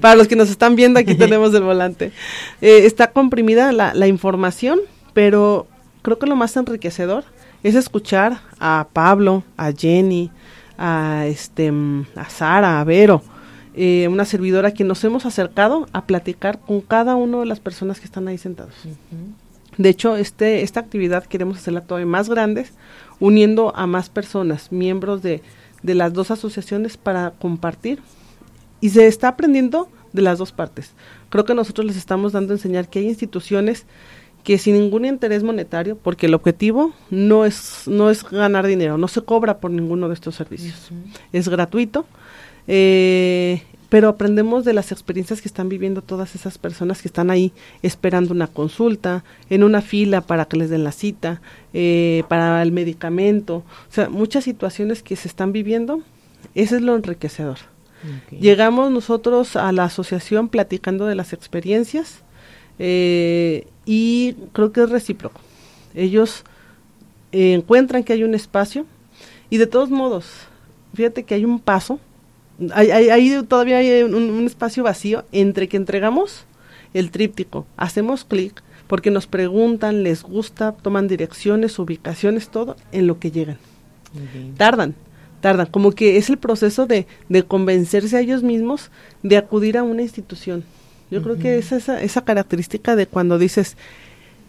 para 0.01 0.15
los 0.15 0.29
que 0.29 0.37
nos 0.37 0.51
están 0.51 0.77
viendo, 0.77 1.01
aquí 1.01 1.15
tenemos 1.19 1.53
el 1.55 1.63
volante. 1.63 2.13
Eh, 2.61 2.83
está 2.85 3.11
comprimida 3.11 3.73
la, 3.73 3.93
la 3.95 4.07
información, 4.07 4.81
pero 5.13 5.67
creo 6.03 6.19
que 6.19 6.27
lo 6.27 6.37
más 6.37 6.57
enriquecedor 6.57 7.25
es 7.63 7.75
escuchar 7.75 8.41
a 8.61 8.89
Pablo, 8.93 9.43
a 9.57 9.73
Jenny, 9.73 10.31
a 10.79 11.27
este 11.27 11.73
a 12.15 12.31
Sara, 12.31 12.81
a 12.81 12.85
Vero, 12.85 13.23
eh, 13.75 14.09
una 14.09 14.25
servidora 14.25 14.73
que 14.73 14.85
nos 14.85 15.03
hemos 15.05 15.27
acercado 15.27 15.87
a 15.93 16.07
platicar 16.07 16.61
con 16.61 16.81
cada 16.81 17.17
una 17.17 17.41
de 17.41 17.47
las 17.47 17.61
personas 17.61 18.01
que 18.01 18.07
están 18.07 18.29
ahí 18.29 18.39
sentados. 18.39 18.75
De 19.77 19.89
hecho, 19.89 20.17
este, 20.17 20.63
esta 20.63 20.81
actividad 20.81 21.25
queremos 21.25 21.59
hacerla 21.59 21.83
todavía 21.83 22.07
más 22.07 22.29
grande, 22.29 22.67
uniendo 23.21 23.75
a 23.77 23.87
más 23.87 24.09
personas, 24.09 24.71
miembros 24.73 25.23
de, 25.23 25.43
de 25.83 25.95
las 25.95 26.13
dos 26.13 26.31
asociaciones 26.31 26.97
para 26.97 27.33
compartir. 27.33 28.01
Y 28.81 28.91
se 28.91 29.07
está 29.07 29.29
aprendiendo 29.29 29.89
de 30.13 30.23
las 30.23 30.39
dos 30.39 30.53
partes. 30.53 30.93
Creo 31.31 31.45
que 31.45 31.55
nosotros 31.55 31.87
les 31.87 31.97
estamos 31.97 32.33
dando 32.33 32.53
a 32.53 32.57
enseñar 32.57 32.89
que 32.89 33.01
hay 33.01 33.09
instituciones 33.09 33.87
que 34.45 34.57
sin 34.57 34.75
ningún 34.75 35.05
interés 35.05 35.43
monetario, 35.43 35.97
porque 35.97 36.27
el 36.27 36.35
objetivo 36.35 36.95
no 37.11 37.45
es, 37.45 37.83
no 37.87 38.09
es 38.09 38.25
ganar 38.25 38.67
dinero, 38.67 38.97
no 38.97 39.09
se 39.09 39.21
cobra 39.21 39.59
por 39.59 39.71
ninguno 39.71 40.09
de 40.09 40.15
estos 40.15 40.37
servicios, 40.37 40.91
es 41.33 41.49
gratuito, 41.49 42.07
eh, 42.67 43.63
pero 43.89 44.09
aprendemos 44.09 44.65
de 44.65 44.75
las 44.75 44.93
experiencias 44.93 45.41
que 45.41 45.49
están 45.49 45.69
viviendo 45.69 46.03
todas 46.03 46.35
esas 46.35 46.59
personas 46.59 47.01
que 47.01 47.09
están 47.09 47.31
ahí 47.31 47.53
esperando 47.83 48.35
una 48.35 48.47
consulta, 48.47 49.25
en 49.49 49.65
una 49.65 49.81
fila 49.81 50.21
para 50.21 50.45
que 50.45 50.57
les 50.59 50.71
den 50.71 50.85
la 50.85 50.93
cita, 50.93 51.41
eh, 51.73 52.25
para 52.29 52.63
el 52.63 52.73
medicamento, 52.73 53.57
o 53.57 53.93
sea, 53.93 54.09
muchas 54.09 54.45
situaciones 54.45 55.03
que 55.03 55.17
se 55.17 55.29
están 55.29 55.53
viviendo, 55.53 56.03
ese 56.55 56.77
es 56.77 56.83
lo 56.83 56.97
enriquecedor. 56.97 57.59
Llegamos 58.31 58.93
nosotros 58.93 59.57
a 59.57 59.73
la 59.73 59.85
asociación 59.85 60.49
platicando 60.49 61.07
de 61.07 61.17
las 61.17 61.33
experiencias, 61.33 62.23
eh, 62.79 63.67
y 63.87 64.35
creo 64.53 64.71
que 64.73 64.83
es 64.83 64.91
recíproco. 64.91 65.41
Ellos 65.95 66.45
eh, 67.33 67.55
encuentran 67.55 68.05
que 68.05 68.13
hay 68.13 68.23
un 68.23 68.35
espacio 68.35 68.87
y 69.51 69.57
de 69.57 69.67
todos 69.67 69.91
modos, 69.91 70.27
fíjate 70.95 71.25
que 71.25 71.35
hay 71.35 71.45
un 71.45 71.59
paso, 71.59 71.99
hay, 72.73 73.43
todavía 73.49 73.79
hay 73.79 74.03
un, 74.03 74.47
espacio 74.47 74.83
vacío 74.83 75.25
entre 75.33 75.69
que 75.69 75.77
entregamos 75.77 76.45
el 76.95 77.11
tríptico, 77.11 77.67
hacemos 77.77 78.25
clic 78.25 78.63
porque 78.87 79.11
nos 79.11 79.27
preguntan, 79.27 80.03
les 80.03 80.23
gusta, 80.23 80.73
toman 80.73 81.09
direcciones, 81.09 81.79
ubicaciones, 81.79 82.49
todo 82.49 82.75
en 82.91 83.07
lo 83.07 83.19
que 83.19 83.31
llegan. 83.31 83.59
Tardan, 84.57 84.95
tardan, 85.43 85.67
como 85.67 85.93
que 85.93 86.17
es 86.17 86.31
el 86.31 86.39
proceso 86.39 86.87
de, 86.87 87.07
de 87.29 87.43
convencerse 87.43 88.17
a 88.17 88.21
ellos 88.21 88.43
mismos 88.43 88.91
de 89.23 89.37
acudir 89.37 89.77
a 89.77 89.83
una 89.83 90.01
institución. 90.01 90.65
Yo 91.11 91.23
creo 91.23 91.39
que 91.39 91.59
es 91.59 91.73
esa, 91.73 92.03
esa 92.03 92.23
característica 92.23 92.97
de 92.97 93.07
cuando 93.07 93.39
dices, 93.39 93.77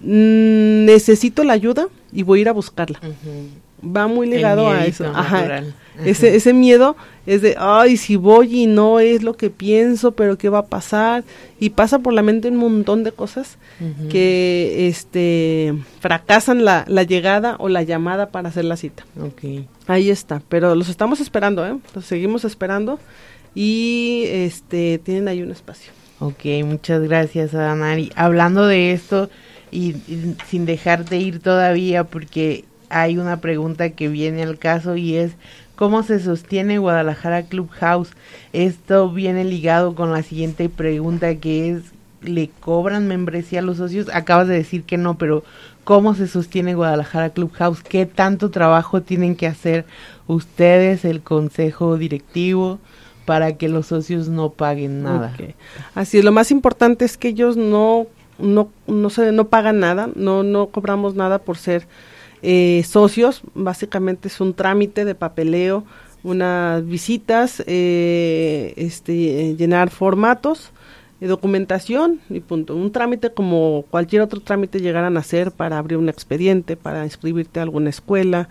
necesito 0.01 1.43
la 1.43 1.53
ayuda 1.53 1.87
y 2.11 2.23
voy 2.23 2.39
a 2.39 2.41
ir 2.41 2.49
a 2.49 2.53
buscarla. 2.53 2.99
Va 3.83 4.07
muy 4.07 4.27
ligado 4.27 4.69
a 4.69 4.85
eso. 4.85 5.05
Ajá. 5.05 5.63
Ese, 6.03 6.35
ese 6.35 6.53
miedo 6.53 6.95
es 7.25 7.41
de, 7.41 7.55
ay, 7.59 7.97
si 7.97 8.15
voy 8.15 8.63
y 8.63 8.67
no 8.67 8.99
es 8.99 9.21
lo 9.21 9.35
que 9.35 9.49
pienso, 9.49 10.13
pero 10.13 10.37
¿qué 10.37 10.49
va 10.49 10.59
a 10.59 10.65
pasar? 10.65 11.23
Y 11.59 11.71
pasa 11.71 11.99
por 11.99 12.13
la 12.13 12.21
mente 12.21 12.47
un 12.47 12.55
montón 12.55 13.03
de 13.03 13.11
cosas 13.11 13.57
que 14.09 14.87
este 14.87 15.73
fracasan 15.99 16.63
la, 16.63 16.85
la, 16.87 17.03
llegada 17.03 17.55
o 17.59 17.69
la 17.69 17.83
llamada 17.83 18.29
para 18.29 18.49
hacer 18.49 18.65
la 18.65 18.77
cita. 18.77 19.05
Okay. 19.21 19.67
Ahí 19.87 20.09
está, 20.09 20.41
pero 20.49 20.75
los 20.75 20.89
estamos 20.89 21.19
esperando, 21.19 21.65
¿eh? 21.65 21.77
Los 21.93 22.05
seguimos 22.05 22.45
esperando 22.45 22.99
y 23.55 24.23
este 24.27 24.99
tienen 24.99 25.27
ahí 25.27 25.41
un 25.41 25.51
espacio. 25.51 25.91
Ok, 26.19 26.45
muchas 26.65 27.01
gracias, 27.01 27.53
Adanari. 27.53 28.11
Hablando 28.15 28.67
de 28.67 28.91
esto 28.91 29.29
y, 29.71 29.95
sin 30.47 30.65
dejarte 30.65 31.17
ir 31.17 31.39
todavía, 31.39 32.03
porque 32.03 32.65
hay 32.89 33.17
una 33.17 33.39
pregunta 33.41 33.91
que 33.91 34.07
viene 34.07 34.43
al 34.43 34.57
caso 34.57 34.95
y 34.95 35.15
es 35.15 35.33
cómo 35.75 36.03
se 36.03 36.19
sostiene 36.19 36.79
Guadalajara 36.79 37.43
Clubhouse. 37.43 38.11
Esto 38.53 39.11
viene 39.11 39.43
ligado 39.43 39.95
con 39.95 40.11
la 40.11 40.23
siguiente 40.23 40.69
pregunta 40.69 41.35
que 41.35 41.71
es 41.71 41.83
¿le 42.21 42.49
cobran 42.59 43.07
membresía 43.07 43.59
a 43.59 43.63
los 43.63 43.77
socios? 43.77 44.09
Acabas 44.13 44.47
de 44.47 44.55
decir 44.55 44.83
que 44.83 44.97
no, 44.97 45.17
pero 45.17 45.43
¿cómo 45.83 46.15
se 46.15 46.27
sostiene 46.27 46.75
Guadalajara 46.75 47.29
Clubhouse? 47.29 47.81
¿Qué 47.81 48.05
tanto 48.05 48.49
trabajo 48.51 49.01
tienen 49.01 49.35
que 49.35 49.47
hacer 49.47 49.85
ustedes, 50.27 51.05
el 51.05 51.21
consejo 51.21 51.97
directivo? 51.97 52.79
para 53.25 53.57
que 53.57 53.69
los 53.69 53.85
socios 53.85 54.27
no 54.27 54.49
paguen 54.49 55.03
nada. 55.03 55.31
Así 55.93 56.17
es, 56.17 56.25
lo 56.25 56.31
más 56.31 56.49
importante 56.49 57.05
es 57.05 57.15
que 57.15 57.27
ellos 57.27 57.57
no 57.57 58.07
no 58.39 58.69
no 58.87 59.09
se 59.09 59.31
no 59.31 59.47
pagan 59.47 59.79
nada, 59.79 60.09
no 60.15 60.43
no 60.43 60.67
cobramos 60.67 61.15
nada 61.15 61.39
por 61.39 61.57
ser 61.57 61.87
eh, 62.41 62.83
socios, 62.87 63.41
básicamente 63.53 64.27
es 64.27 64.39
un 64.39 64.53
trámite 64.53 65.05
de 65.05 65.15
papeleo, 65.15 65.83
unas 66.23 66.85
visitas, 66.85 67.63
eh, 67.67 68.73
este 68.77 69.55
llenar 69.55 69.89
formatos, 69.89 70.71
eh, 71.21 71.27
documentación 71.27 72.19
y 72.29 72.39
punto. 72.39 72.75
Un 72.75 72.91
trámite 72.91 73.31
como 73.33 73.85
cualquier 73.89 74.21
otro 74.21 74.39
trámite 74.39 74.79
llegaran 74.79 75.17
a 75.17 75.21
hacer 75.21 75.51
para 75.51 75.77
abrir 75.77 75.97
un 75.97 76.09
expediente, 76.09 76.75
para 76.77 77.03
inscribirte 77.03 77.59
a 77.59 77.63
alguna 77.63 77.89
escuela, 77.89 78.49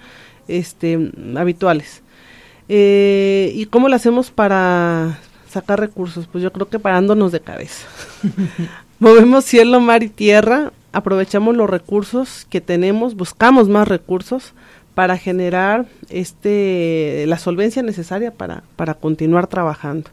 este 0.48 1.12
habituales. 1.37 2.03
Eh, 2.68 3.53
¿Y 3.55 3.66
cómo 3.66 3.88
lo 3.88 3.96
hacemos 3.96 4.31
para 4.31 5.18
sacar 5.48 5.81
recursos? 5.81 6.27
Pues 6.27 6.44
yo 6.44 6.53
creo 6.53 6.68
que 6.68 6.79
parándonos 6.79 7.33
de 7.33 7.40
cabeza. 7.40 7.87
Movemos 9.00 9.44
cielo, 9.44 9.78
mar 9.78 10.02
y 10.02 10.08
tierra, 10.08 10.72
aprovechamos 10.90 11.56
los 11.56 11.70
recursos 11.70 12.48
que 12.50 12.61
tenemos, 12.61 13.14
buscamos 13.14 13.68
más 13.68 13.87
recursos 13.87 14.54
para 14.94 15.16
generar 15.16 15.87
este 16.11 17.24
la 17.28 17.38
solvencia 17.38 17.80
necesaria 17.84 18.32
para, 18.32 18.64
para 18.74 18.94
continuar 18.94 19.46
trabajando. 19.46 20.11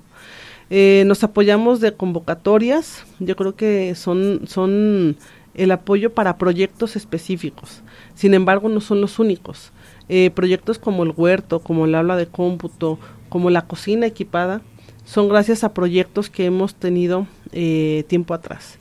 Eh, 0.69 1.03
nos 1.07 1.23
apoyamos 1.23 1.79
de 1.79 1.93
convocatorias, 1.93 3.03
yo 3.17 3.35
creo 3.35 3.55
que 3.55 3.95
son, 3.95 4.41
son 4.45 5.17
el 5.55 5.71
apoyo 5.71 6.13
para 6.13 6.37
proyectos 6.37 6.95
específicos. 6.95 7.81
Sin 8.13 8.35
embargo, 8.35 8.69
no 8.69 8.81
son 8.81 9.01
los 9.01 9.17
únicos. 9.17 9.71
Eh, 10.09 10.29
proyectos 10.29 10.77
como 10.77 11.01
el 11.01 11.13
huerto, 11.17 11.57
como 11.57 11.85
el 11.85 11.95
aula 11.95 12.15
de 12.17 12.27
cómputo, 12.27 12.99
como 13.29 13.49
la 13.49 13.63
cocina 13.63 14.05
equipada, 14.05 14.61
son 15.05 15.29
gracias 15.29 15.63
a 15.63 15.73
proyectos 15.73 16.29
que 16.29 16.45
hemos 16.45 16.75
tenido 16.75 17.27
eh, 17.51 18.03
tiempo 18.07 18.33
atrás. 18.33 18.79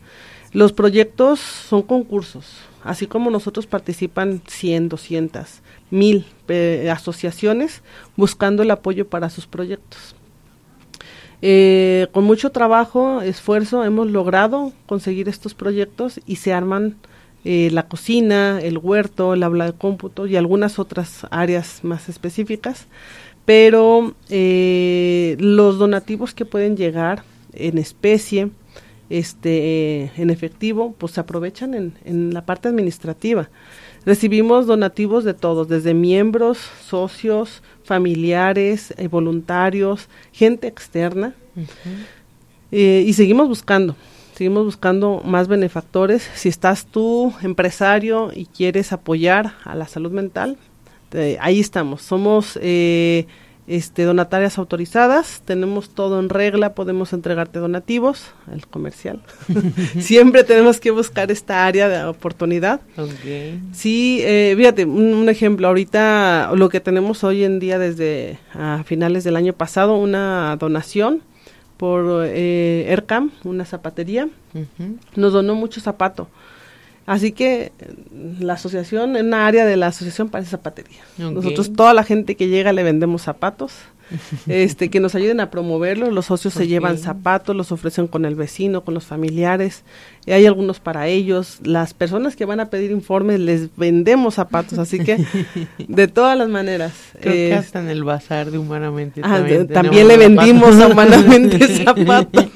Los 0.53 0.73
proyectos 0.73 1.41
son 1.41 1.83
concursos, 1.83 2.59
así 2.83 3.07
como 3.07 3.31
nosotros 3.31 3.67
participan 3.67 4.41
100, 4.47 4.89
200, 4.89 5.61
1000 5.91 6.27
asociaciones 6.91 7.83
buscando 8.17 8.63
el 8.63 8.71
apoyo 8.71 9.09
para 9.09 9.31
sus 9.31 9.47
proyectos. 9.47 10.15
Eh, 11.43 12.07
con 12.13 12.25
mucho 12.25 12.51
trabajo, 12.51 13.21
esfuerzo, 13.21 13.85
hemos 13.85 14.11
logrado 14.11 14.73
conseguir 14.87 15.29
estos 15.29 15.53
proyectos 15.53 16.21
y 16.25 16.37
se 16.37 16.55
arman 16.55 16.97
eh, 17.45 17.69
la 17.71 17.87
cocina, 17.87 18.61
el 18.63 18.79
huerto, 18.79 19.35
el 19.35 19.43
aula 19.43 19.67
de 19.67 19.75
cómputo 19.75 20.27
y 20.27 20.37
algunas 20.37 20.79
otras 20.79 21.27
áreas 21.31 21.81
más 21.83 22.09
específicas. 22.09 22.87
Pero 23.45 24.15
eh, 24.31 25.37
los 25.39 25.79
donativos 25.79 26.35
que 26.35 26.45
pueden 26.45 26.77
llegar 26.77 27.25
en 27.53 27.79
especie, 27.79 28.51
este, 29.11 30.11
en 30.17 30.31
efectivo, 30.31 30.95
pues 30.97 31.13
se 31.13 31.21
aprovechan 31.21 31.75
en, 31.75 31.95
en 32.05 32.33
la 32.33 32.47
parte 32.47 32.69
administrativa. 32.69 33.51
Recibimos 34.07 34.67
donativos 34.67 35.25
de 35.25 35.33
todos, 35.33 35.67
desde 35.69 35.95
miembros, 35.95 36.59
socios, 36.87 37.63
familiares, 37.85 38.93
eh, 38.99 39.09
voluntarios, 39.09 40.09
gente 40.33 40.67
externa. 40.67 41.35
Eh, 42.71 43.05
y 43.07 43.13
seguimos 43.15 43.49
buscando, 43.49 43.97
seguimos 44.35 44.65
buscando 44.65 45.23
más 45.25 45.49
benefactores. 45.49 46.29
Si 46.35 46.51
estás 46.51 46.85
tú, 46.85 47.33
empresario, 47.43 48.31
y 48.35 48.45
quieres 48.45 48.93
apoyar 48.93 49.55
a 49.65 49.75
la 49.75 49.89
salud 49.89 50.13
mental, 50.13 50.59
ahí 51.41 51.61
estamos. 51.61 52.03
Somos 52.03 52.59
eh, 52.63 53.27
este, 53.67 54.03
donatarias 54.03 54.59
autorizadas, 54.59 55.43
tenemos 55.45 55.89
todo 55.91 56.21
en 56.21 56.29
regla, 56.29 56.75
podemos 56.75 57.13
entregarte 57.13 57.59
donativos, 57.59 58.33
el 58.53 58.67
comercial. 58.67 59.23
Siempre 60.01 60.45
tenemos 60.45 60.81
que 60.81 60.91
buscar 60.91 61.31
esta 61.31 61.65
área 61.65 61.89
de 61.89 62.05
oportunidad. 62.05 62.81
Okay. 62.97 63.61
Sí, 63.73 64.21
eh, 64.23 64.55
fíjate, 64.57 64.85
un, 64.85 65.29
ejemplo, 65.29 65.69
ahorita 65.69 66.53
lo 66.55 66.69
que 66.69 66.81
tenemos 66.81 67.25
hoy 67.25 67.45
en 67.45 67.59
día 67.59 67.79
desde 67.79 68.39
a 68.53 68.83
finales 68.85 69.25
del 69.25 69.37
año 69.37 69.55
pasado, 69.55 69.97
una 69.97 70.57
donación 70.59 71.23
por 71.79 72.25
eh, 72.27 72.87
ERCAM, 72.89 73.31
una 73.45 73.65
zapatería, 73.65 74.29
nos 75.17 75.33
donó 75.33 75.55
mucho 75.55 75.81
zapato. 75.81 76.29
Así 77.07 77.33
que 77.33 77.73
la 78.39 78.55
asociación, 78.55 79.17
en 79.17 79.27
una 79.27 79.47
área 79.47 79.67
de 79.67 79.77
la 79.77 79.89
asociación 79.89 80.29
parece 80.29 80.51
zapatería. 80.51 81.01
Nosotros, 81.19 81.73
toda 81.73 81.93
la 81.93 82.05
gente 82.05 82.35
que 82.35 82.49
llega 82.49 82.73
le 82.73 82.83
vendemos 82.83 83.23
zapatos 83.23 83.73
este, 84.47 84.91
que 84.91 85.01
nos 85.01 85.15
ayuden 85.15 85.41
a 85.41 85.51
promoverlos. 85.51 86.13
Los 86.13 86.27
socios 86.27 86.55
se 86.55 86.67
llevan 86.67 86.99
zapatos, 86.99 87.55
los 87.57 87.73
ofrecen 87.73 88.07
con 88.07 88.25
el 88.25 88.35
vecino, 88.35 88.85
con 88.85 88.95
los 88.95 89.05
familiares. 89.05 89.83
Y 90.27 90.33
hay 90.33 90.47
algunos 90.47 90.81
para 90.81 91.07
ellos. 91.09 91.59
Las 91.63 91.93
personas 91.93 92.37
que 92.37 92.45
van 92.45 92.61
a 92.61 92.71
pedir 92.71 92.91
informes 92.91 93.41
les 93.41 93.75
vendemos 93.77 94.35
zapatos, 94.35 94.79
así 94.79 94.99
que 95.01 95.25
de 95.89 96.09
todas 96.09 96.37
las 96.39 96.49
maneras. 96.49 96.93
Creo 97.21 97.33
que 97.33 97.55
hasta 97.55 97.81
en 97.81 97.89
el 97.89 98.05
bazar 98.05 98.51
de 98.51 98.59
Humanamente 98.59 99.21
ah, 99.23 99.45
también, 99.73 100.09
le 100.09 100.17
vendimos 100.17 100.75
Humanamente 100.77 101.67
zapatos. 101.85 102.49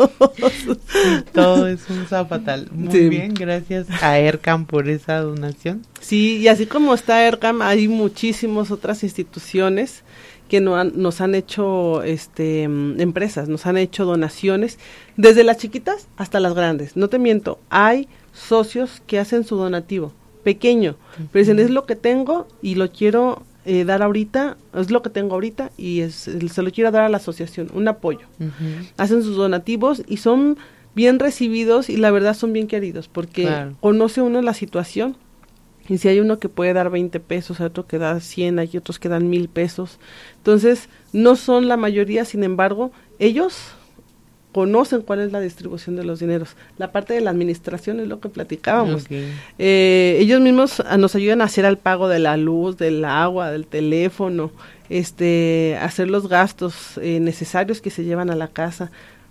todo 1.32 1.68
es 1.68 1.88
un 1.90 2.06
zapatal. 2.06 2.68
Muy 2.72 3.08
bien, 3.08 3.34
gracias 3.34 3.86
a 4.02 4.18
ERCAM 4.18 4.66
por 4.66 4.88
esa 4.88 5.20
donación. 5.20 5.82
Sí, 6.00 6.38
y 6.38 6.48
así 6.48 6.66
como 6.66 6.94
está 6.94 7.26
ERCAM, 7.26 7.62
hay 7.62 7.88
muchísimas 7.88 8.70
otras 8.70 9.02
instituciones 9.02 10.02
que 10.48 10.60
no 10.60 10.82
nos 10.82 11.20
han 11.20 11.34
hecho 11.34 12.02
este, 12.02 12.66
mm, 12.68 13.00
empresas, 13.00 13.48
nos 13.48 13.66
han 13.66 13.76
hecho 13.76 14.04
donaciones, 14.04 14.78
desde 15.16 15.44
las 15.44 15.58
chiquitas 15.58 16.08
hasta 16.16 16.40
las 16.40 16.54
grandes. 16.54 16.96
No 16.96 17.08
te 17.08 17.18
miento, 17.18 17.58
hay 17.70 18.08
socios 18.32 19.02
que 19.06 19.18
hacen 19.18 19.44
su 19.44 19.56
donativo, 19.56 20.12
pequeño, 20.42 20.96
pero 21.30 21.42
dicen, 21.42 21.58
es 21.58 21.70
lo 21.70 21.84
que 21.84 21.96
tengo 21.96 22.48
y 22.62 22.76
lo 22.76 22.90
quiero 22.90 23.42
eh, 23.64 23.84
dar 23.84 24.02
ahorita, 24.02 24.56
es 24.74 24.90
lo 24.90 25.02
que 25.02 25.10
tengo 25.10 25.34
ahorita 25.34 25.70
y 25.76 26.00
es, 26.00 26.14
se 26.14 26.62
lo 26.62 26.70
quiero 26.70 26.90
dar 26.90 27.02
a 27.02 27.08
la 27.08 27.18
asociación, 27.18 27.70
un 27.74 27.86
apoyo. 27.86 28.26
Hacen 28.96 29.22
sus 29.22 29.36
donativos 29.36 30.02
y 30.06 30.18
son 30.18 30.56
bien 30.94 31.18
recibidos 31.18 31.90
y 31.90 31.96
la 31.96 32.10
verdad 32.10 32.34
son 32.34 32.52
bien 32.52 32.66
queridos 32.66 33.08
porque 33.08 33.68
conoce 33.80 34.22
uno 34.22 34.42
la 34.42 34.54
situación 34.54 35.16
y 35.88 35.98
si 35.98 36.08
hay 36.08 36.20
uno 36.20 36.38
que 36.38 36.48
puede 36.48 36.72
dar 36.74 36.90
20 36.90 37.18
pesos, 37.20 37.60
hay 37.60 37.66
otro 37.66 37.86
que 37.86 37.98
da 37.98 38.20
100, 38.20 38.58
hay 38.58 38.76
otros 38.76 38.98
que 38.98 39.08
dan 39.08 39.30
mil 39.30 39.48
pesos. 39.48 39.98
Entonces, 40.36 40.88
no 41.12 41.34
son 41.34 41.66
la 41.66 41.76
mayoría, 41.76 42.24
sin 42.24 42.44
embargo, 42.44 42.92
ellos 43.18 43.72
conocen 44.52 45.02
cuál 45.02 45.20
es 45.20 45.32
la 45.32 45.40
distribución 45.40 45.96
de 45.96 46.04
los 46.04 46.20
dineros. 46.20 46.56
La 46.78 46.92
parte 46.92 47.14
de 47.14 47.20
la 47.20 47.30
administración 47.30 48.00
es 48.00 48.08
lo 48.08 48.20
que 48.20 48.28
platicábamos. 48.28 49.06
Eh, 49.58 50.18
ellos 50.20 50.40
mismos 50.40 50.80
ah, 50.80 50.96
nos 50.96 51.14
ayudan 51.14 51.40
a 51.40 51.44
hacer 51.44 51.64
el 51.64 51.78
pago 51.78 52.08
de 52.08 52.18
la 52.18 52.36
luz, 52.36 52.76
del 52.76 53.04
agua, 53.04 53.50
del 53.50 53.66
teléfono, 53.66 54.50
este, 54.90 55.78
hacer 55.80 56.08
los 56.08 56.28
gastos 56.28 56.98
eh, 56.98 57.20
necesarios 57.20 57.80
que 57.80 57.90
se 57.90 58.04
llevan 58.04 58.30
a 58.30 58.36
la 58.36 58.48
casa 58.48 58.90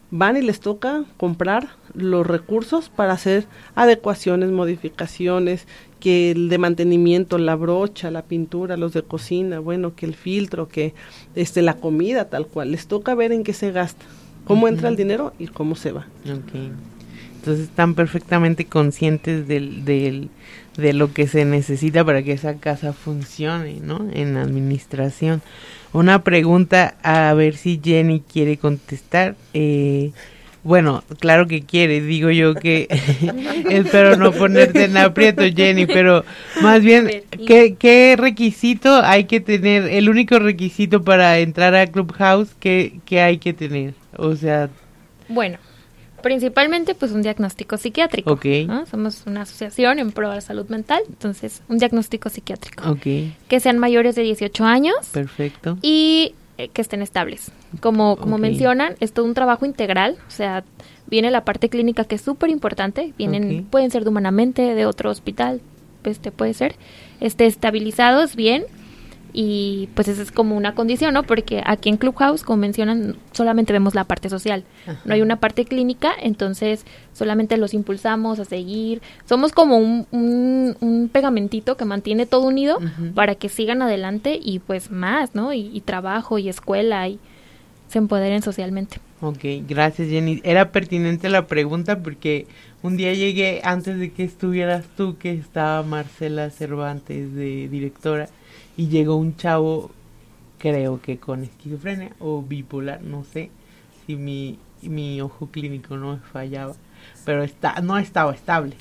van 0.10 0.38
y 0.38 0.42
les 0.42 0.60
toca 0.60 1.04
comprar 1.18 1.68
los 1.94 2.26
recursos 2.26 2.90
para 2.90 3.14
hacer 3.14 3.46
adecuaciones, 3.76 4.50
modificaciones, 4.52 5.68
que 6.00 6.32
el 6.32 6.50
de 6.50 6.58
mantenimiento, 6.58 7.38
la 7.38 7.56
brocha, 7.56 8.12
la 8.12 8.22
pintura, 8.22 8.78
los 8.78 8.94
de 8.94 9.04
cocina, 9.04 9.60
bueno, 9.60 9.96
que 9.96 10.06
el 10.06 10.16
filtro, 10.16 10.68
que 10.68 10.94
este 11.36 11.62
la 11.62 11.76
comida 11.76 12.26
tal 12.26 12.48
cual, 12.48 12.72
les 12.72 12.88
toca 12.88 13.16
ver 13.16 13.32
en 13.32 13.44
qué 13.44 13.54
se 13.54 13.72
gasta, 13.72 14.06
cómo 14.46 14.68
entra 14.68 14.90
el 14.90 14.96
dinero 14.96 15.34
y 15.40 15.48
cómo 15.48 15.76
se 15.76 15.92
va. 15.92 16.08
Entonces 16.26 17.66
están 17.66 17.96
perfectamente 17.96 18.66
conscientes 18.66 19.48
del, 19.48 19.86
del, 19.86 20.30
de 20.78 20.94
lo 20.94 21.14
que 21.14 21.28
se 21.28 21.46
necesita 21.46 22.04
para 22.04 22.24
que 22.24 22.34
esa 22.34 22.58
casa 22.58 22.94
funcione, 22.94 23.80
¿no? 23.82 24.08
En 24.14 24.34
la 24.34 24.42
administración. 24.42 25.42
Una 25.94 26.24
pregunta 26.24 26.96
a 27.04 27.34
ver 27.34 27.56
si 27.56 27.80
Jenny 27.84 28.22
quiere 28.22 28.58
contestar. 28.58 29.36
Eh, 29.54 30.12
bueno, 30.68 31.02
claro 31.20 31.48
que 31.48 31.62
quiere, 31.62 32.02
digo 32.02 32.30
yo 32.30 32.54
que 32.54 32.88
espero 33.70 34.18
no 34.18 34.34
ponerte 34.34 34.84
en 34.84 34.98
aprieto, 34.98 35.44
Jenny, 35.44 35.86
pero 35.86 36.26
más 36.62 36.82
bien, 36.82 37.24
¿qué, 37.48 37.76
¿qué, 37.80 38.16
requisito 38.18 39.02
hay 39.02 39.24
que 39.24 39.40
tener? 39.40 39.84
El 39.84 40.10
único 40.10 40.40
requisito 40.40 41.04
para 41.06 41.40
entrar 41.40 41.74
a 41.74 41.88
Clubhouse, 41.88 42.50
¿qué, 42.60 43.00
qué 43.06 43.22
hay 43.22 43.38
que 43.38 43.54
tener? 43.54 43.94
O 44.18 44.36
sea... 44.36 44.70
Bueno, 45.30 45.58
principalmente 46.22 46.96
pues 46.96 47.14
un 47.14 47.22
diagnóstico 47.22 47.78
psiquiátrico. 47.78 48.34
Ok. 48.34 48.46
Somos 48.92 49.24
una 49.26 49.44
asociación 49.44 50.00
en 50.00 50.12
pro 50.12 50.30
de 50.30 50.36
la 50.36 50.42
salud 50.42 50.68
mental, 50.68 51.02
entonces 51.08 51.62
un 51.70 51.78
diagnóstico 51.78 52.28
psiquiátrico. 52.28 52.92
Ok. 52.92 53.08
Que 53.48 53.60
sean 53.62 53.78
mayores 53.78 54.16
de 54.16 54.24
18 54.24 54.66
años. 54.66 54.98
Perfecto. 55.14 55.78
Y 55.82 56.34
eh, 56.58 56.70
que 56.70 56.82
estén 56.82 57.02
estables. 57.02 57.52
Como, 57.80 58.18
como 58.18 58.38
mencionan, 58.38 58.96
es 59.00 59.14
todo 59.14 59.26
un 59.26 59.34
trabajo 59.34 59.66
integral, 59.66 60.18
o 60.28 60.32
sea, 60.32 60.64
viene 61.08 61.32
la 61.32 61.46
parte 61.46 61.70
clínica 61.70 62.04
que 62.04 62.16
es 62.16 62.22
súper 62.22 62.50
importante, 62.50 63.14
vienen, 63.18 63.66
pueden 63.66 63.92
ser 63.92 64.04
de 64.04 64.10
humanamente, 64.10 64.74
de 64.74 64.86
otro 64.86 65.10
hospital, 65.10 65.62
este 66.04 66.32
puede 66.32 66.54
ser, 66.54 66.76
este, 67.20 67.46
estabilizados 67.46 68.36
bien, 68.36 68.66
y 69.40 69.90
pues 69.94 70.08
esa 70.08 70.24
es 70.24 70.32
como 70.32 70.58
una 70.58 70.74
condición, 70.74 71.14
¿no? 71.14 71.22
Porque 71.22 71.62
aquí 71.64 71.90
en 71.90 71.98
Clubhouse, 71.98 72.42
como 72.42 72.58
mencionan, 72.58 73.18
solamente 73.34 73.72
vemos 73.72 73.94
la 73.94 74.04
parte 74.04 74.30
social, 74.30 74.64
no 75.06 75.14
hay 75.14 75.22
una 75.22 75.36
parte 75.36 75.64
clínica, 75.64 76.12
entonces 76.20 76.88
solamente 77.14 77.56
los 77.58 77.76
impulsamos 77.76 78.40
a 78.40 78.46
seguir, 78.46 79.00
somos 79.30 79.52
como 79.52 79.78
un, 79.78 80.08
un, 80.12 81.10
pegamentito 81.14 81.78
que 81.78 81.86
mantiene 81.86 82.26
todo 82.26 82.48
unido 82.48 82.80
para 83.14 83.36
que 83.36 83.48
sigan 83.48 83.84
adelante 83.84 84.40
y 84.42 84.58
pues 84.58 84.90
más, 84.90 85.36
¿no? 85.36 85.54
Y, 85.54 85.82
trabajo 85.82 86.40
y 86.40 86.50
escuela 86.50 87.08
y 87.08 87.20
se 87.90 88.00
empoderen 88.00 88.42
socialmente. 88.42 88.98
Ok, 89.22 89.46
gracias 89.70 90.08
Jenny. 90.10 90.42
Era 90.44 90.72
pertinente 90.72 91.30
la 91.30 91.46
pregunta 91.46 92.00
porque 92.00 92.48
un 92.82 92.98
día 92.98 93.14
llegué 93.14 93.62
antes 93.64 94.00
de 94.00 94.12
que 94.12 94.24
estuvieras 94.24 94.86
tú, 94.98 95.16
que 95.20 95.32
estaba 95.34 95.84
Marcela 95.84 96.50
Cervantes 96.50 97.36
de 97.36 97.68
directora, 97.70 98.30
y 98.78 98.88
llegó 98.88 99.16
un 99.16 99.36
chavo, 99.36 99.92
creo 100.60 101.02
que 101.02 101.18
con 101.18 101.44
esquizofrenia 101.44 102.12
o 102.20 102.44
bipolar, 102.44 103.02
no 103.02 103.24
sé 103.24 103.50
si 104.06 104.16
mi, 104.16 104.60
mi 104.84 105.20
ojo 105.20 105.48
clínico 105.48 105.98
no 105.98 106.20
fallaba, 106.32 106.76
pero 107.26 107.44
está, 107.44 107.82
no 107.82 107.98
estaba 107.98 108.34
estable. 108.34 108.76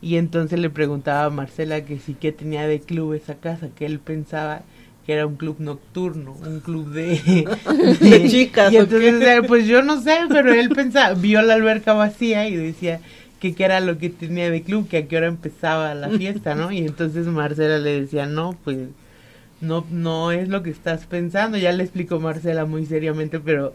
Y 0.00 0.16
entonces 0.16 0.58
le 0.58 0.68
preguntaba 0.68 1.26
a 1.26 1.30
Marcela 1.30 1.84
que 1.84 2.00
sí 2.00 2.14
que 2.14 2.32
tenía 2.32 2.66
de 2.66 2.80
club 2.80 3.14
esa 3.14 3.36
casa, 3.36 3.68
que 3.68 3.86
él 3.86 4.00
pensaba 4.00 4.62
que 5.06 5.12
era 5.12 5.26
un 5.26 5.36
club 5.36 5.56
nocturno, 5.60 6.36
un 6.44 6.60
club 6.60 6.90
de, 6.90 7.20
de 8.00 8.28
chicas. 8.28 8.72
Y 8.72 8.78
entonces, 8.78 9.40
pues 9.46 9.66
yo 9.66 9.82
no 9.82 10.00
sé, 10.00 10.18
pero 10.28 10.52
él 10.52 10.70
pensaba, 10.70 11.14
vio 11.14 11.40
la 11.42 11.54
alberca 11.54 11.92
vacía 11.92 12.48
y 12.48 12.56
decía 12.56 13.00
que 13.40 13.54
qué 13.54 13.64
era 13.64 13.80
lo 13.80 13.98
que 13.98 14.10
tenía 14.10 14.50
de 14.50 14.62
club, 14.62 14.88
que 14.88 14.98
a 14.98 15.06
qué 15.06 15.16
hora 15.16 15.26
empezaba 15.28 15.94
la 15.94 16.08
fiesta, 16.10 16.54
¿no? 16.56 16.70
Y 16.72 16.78
entonces 16.78 17.26
Marcela 17.26 17.78
le 17.78 18.02
decía, 18.02 18.26
no, 18.26 18.56
pues 18.64 18.88
no, 19.62 19.86
no 19.90 20.32
es 20.32 20.48
lo 20.48 20.62
que 20.62 20.70
estás 20.70 21.06
pensando. 21.06 21.56
Ya 21.56 21.72
le 21.72 21.84
explicó 21.84 22.20
Marcela 22.20 22.66
muy 22.66 22.84
seriamente, 22.84 23.40
pero 23.40 23.74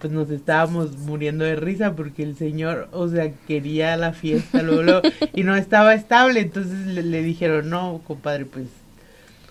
pues 0.00 0.12
nos 0.12 0.30
estábamos 0.30 0.96
muriendo 0.98 1.44
de 1.44 1.56
risa 1.56 1.94
porque 1.94 2.22
el 2.22 2.36
señor, 2.36 2.88
o 2.92 3.08
sea, 3.08 3.32
quería 3.46 3.96
la 3.96 4.12
fiesta 4.12 4.62
luego, 4.62 5.00
y 5.34 5.42
no 5.42 5.56
estaba 5.56 5.94
estable, 5.94 6.40
entonces 6.40 6.86
le, 6.86 7.02
le, 7.02 7.22
dijeron, 7.22 7.70
no, 7.70 8.02
compadre, 8.06 8.44
pues 8.44 8.66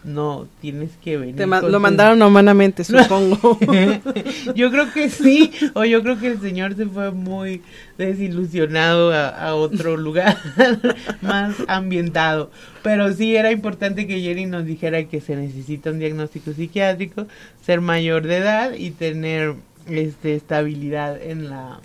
no, 0.05 0.47
tienes 0.61 0.91
que 1.03 1.17
venir. 1.17 1.47
lo 1.47 1.79
mandaron 1.79 2.21
humanamente, 2.21 2.83
supongo. 2.83 3.57
yo 4.55 4.69
creo 4.69 4.93
que 4.93 5.09
sí, 5.09 5.51
o 5.73 5.83
yo 5.83 6.03
creo 6.03 6.19
que 6.19 6.27
el 6.27 6.39
señor 6.39 6.75
se 6.75 6.85
fue 6.85 7.11
muy 7.11 7.63
desilusionado 7.97 9.11
a, 9.11 9.55
otro 9.55 9.97
lugar 9.97 10.37
más 11.21 11.55
ambientado. 11.67 12.51
Pero 12.83 13.11
sí 13.13 13.35
era 13.35 13.51
importante 13.51 14.05
que 14.05 14.21
Jerry 14.21 14.45
nos 14.45 14.65
dijera 14.65 15.05
que 15.05 15.21
se 15.21 15.35
necesita 15.35 15.89
un 15.89 15.97
diagnóstico 15.97 16.53
psiquiátrico, 16.53 17.25
ser 17.65 17.81
mayor 17.81 18.27
de 18.27 18.37
edad 18.37 18.73
y 18.73 18.91
tener 18.91 19.55
este 19.87 20.35
estabilidad 20.35 21.19
en 21.21 21.49
la 21.49 21.79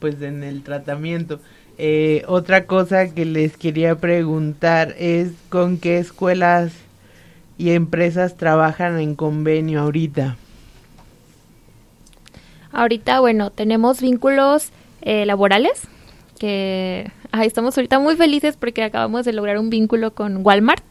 pues 0.00 0.20
en 0.22 0.42
el 0.42 0.62
tratamiento. 0.62 1.38
Eh, 1.78 2.24
otra 2.26 2.66
cosa 2.66 3.14
que 3.14 3.24
les 3.24 3.56
quería 3.56 3.94
preguntar 3.96 4.94
es 4.98 5.30
con 5.48 5.78
qué 5.78 5.98
escuelas 5.98 6.72
y 7.58 7.70
empresas 7.70 8.36
trabajan 8.36 8.98
en 8.98 9.14
convenio 9.14 9.80
ahorita? 9.80 10.36
Ahorita, 12.72 13.20
bueno, 13.20 13.50
tenemos 13.50 14.00
vínculos 14.00 14.70
eh, 15.02 15.26
laborales 15.26 15.82
que 16.38 17.10
estamos 17.42 17.76
ahorita 17.76 17.98
muy 17.98 18.16
felices 18.16 18.56
porque 18.56 18.82
acabamos 18.82 19.24
de 19.24 19.32
lograr 19.32 19.58
un 19.58 19.70
vínculo 19.70 20.14
con 20.14 20.44
Walmart. 20.44 20.82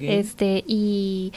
Este, 0.00 0.62
y 0.64 1.32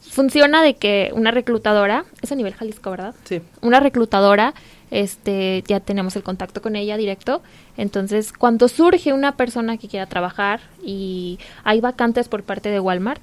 funciona 0.00 0.62
de 0.62 0.74
que 0.74 1.10
una 1.14 1.32
reclutadora, 1.32 2.04
es 2.22 2.30
a 2.30 2.36
nivel 2.36 2.54
Jalisco, 2.54 2.92
¿verdad? 2.92 3.12
Sí. 3.24 3.40
Una 3.60 3.80
reclutadora, 3.80 4.54
este, 4.92 5.64
ya 5.66 5.80
tenemos 5.80 6.14
el 6.14 6.22
contacto 6.22 6.62
con 6.62 6.76
ella 6.76 6.96
directo. 6.96 7.42
Entonces, 7.76 8.32
cuando 8.32 8.68
surge 8.68 9.12
una 9.12 9.36
persona 9.36 9.78
que 9.78 9.88
quiera 9.88 10.06
trabajar 10.06 10.60
y 10.84 11.40
hay 11.64 11.80
vacantes 11.80 12.28
por 12.28 12.44
parte 12.44 12.68
de 12.68 12.78
Walmart, 12.78 13.20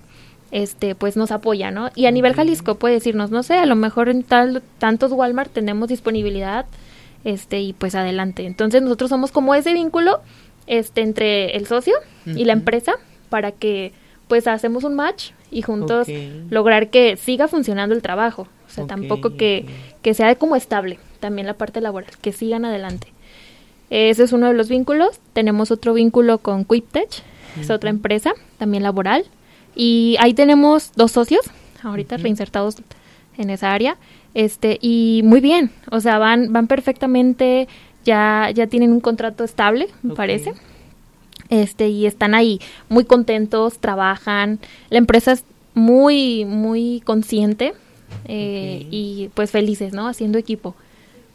este 0.55 0.95
pues 0.95 1.17
nos 1.17 1.31
apoya, 1.31 1.69
¿no? 1.69 1.89
Y 1.95 2.05
a 2.05 2.11
nivel 2.11 2.33
Jalisco 2.33 2.75
puede 2.75 2.93
decirnos, 2.93 3.29
no 3.29 3.43
sé, 3.43 3.55
a 3.55 3.65
lo 3.65 3.75
mejor 3.75 4.07
en 4.07 4.23
tal 4.23 4.63
tantos 4.77 5.11
Walmart 5.11 5.51
tenemos 5.51 5.89
disponibilidad 5.89 6.65
este 7.25 7.59
y 7.59 7.73
pues 7.73 7.93
adelante. 7.93 8.45
Entonces, 8.45 8.81
nosotros 8.81 9.09
somos 9.09 9.33
como 9.33 9.53
ese 9.53 9.73
vínculo 9.73 10.21
este 10.65 11.01
entre 11.01 11.57
el 11.57 11.67
socio 11.67 11.93
y 12.25 12.45
la 12.45 12.53
empresa 12.53 12.93
para 13.29 13.51
que 13.51 13.91
pues 14.29 14.47
hacemos 14.47 14.85
un 14.85 14.95
match 14.95 15.31
y 15.51 15.61
juntos 15.61 16.07
lograr 16.49 16.89
que 16.89 17.17
siga 17.17 17.49
funcionando 17.49 17.93
el 17.93 18.01
trabajo. 18.01 18.47
O 18.65 18.69
sea, 18.69 18.87
tampoco 18.87 19.35
que, 19.35 19.65
que 20.01 20.13
sea 20.13 20.33
como 20.35 20.55
estable, 20.55 20.99
también 21.19 21.47
la 21.47 21.55
parte 21.55 21.81
laboral, 21.81 22.11
que 22.21 22.31
sigan 22.31 22.63
adelante. 22.63 23.07
Ese 23.89 24.23
es 24.23 24.31
uno 24.31 24.47
de 24.47 24.53
los 24.53 24.69
vínculos. 24.69 25.19
Tenemos 25.33 25.69
otro 25.69 25.93
vínculo 25.93 26.37
con 26.37 26.63
QuipTech, 26.63 27.09
es 27.59 27.69
otra 27.69 27.89
empresa, 27.89 28.33
también 28.57 28.83
laboral. 28.83 29.25
Y 29.75 30.15
ahí 30.19 30.33
tenemos 30.33 30.91
dos 30.95 31.11
socios, 31.11 31.45
ahorita 31.83 32.17
reinsertados 32.17 32.77
en 33.37 33.49
esa 33.49 33.73
área, 33.73 33.97
este, 34.33 34.79
y 34.81 35.21
muy 35.23 35.41
bien, 35.41 35.71
o 35.91 35.99
sea, 35.99 36.17
van, 36.17 36.53
van 36.53 36.67
perfectamente, 36.67 37.67
ya, 38.03 38.49
ya 38.53 38.67
tienen 38.67 38.91
un 38.91 39.01
contrato 39.01 39.43
estable, 39.43 39.87
me 40.03 40.13
parece. 40.13 40.53
Este, 41.49 41.89
y 41.89 42.05
están 42.05 42.33
ahí 42.33 42.59
muy 42.89 43.05
contentos, 43.05 43.77
trabajan, 43.77 44.59
la 44.89 44.97
empresa 44.97 45.33
es 45.33 45.43
muy, 45.73 46.45
muy 46.45 47.01
consciente 47.05 47.73
eh, 48.27 48.87
y 48.89 49.29
pues 49.35 49.51
felices, 49.51 49.93
¿no? 49.93 50.07
Haciendo 50.07 50.37
equipo. 50.37 50.75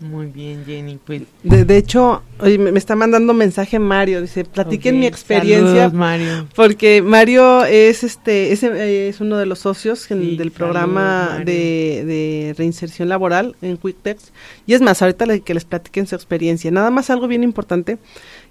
Muy 0.01 0.28
bien, 0.28 0.64
Jenny. 0.64 0.98
Pues. 1.05 1.22
De, 1.42 1.76
hecho, 1.76 2.22
me, 2.40 2.78
está 2.78 2.96
mandando 2.96 3.34
mensaje 3.34 3.78
Mario. 3.78 4.22
Dice, 4.22 4.46
platiquen 4.46 4.98
mi 4.98 5.07
experiencia. 5.07 5.90
Mario. 5.90 6.48
Porque 6.57 7.03
Mario 7.03 7.66
es 7.66 8.03
este 8.03 8.53
es, 8.53 9.20
uno 9.20 9.36
de 9.36 9.44
los 9.44 9.59
socios 9.59 10.09
del 10.09 10.53
programa 10.53 11.42
de, 11.44 12.55
reinserción 12.57 13.11
laboral 13.11 13.57
en 13.61 13.76
QuickText. 13.76 14.30
Y 14.66 14.72
es 14.72 14.80
más, 14.80 15.03
ahorita 15.03 15.38
que 15.40 15.53
les 15.53 15.66
platiquen 15.66 16.07
su 16.07 16.14
experiencia. 16.14 16.70
Nada 16.70 16.90
más 16.90 17.11
algo 17.11 17.28
bien 17.28 17.44
importante 17.44 17.98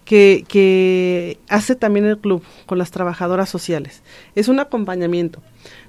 que, 0.06 0.46
que 0.48 1.40
hace 1.48 1.74
también 1.74 2.06
el 2.06 2.20
club 2.20 2.44
con 2.68 2.78
las 2.78 2.92
trabajadoras 2.92 3.50
sociales. 3.50 4.04
Es 4.36 4.50
un 4.50 4.60
acompañamiento. 4.60 5.42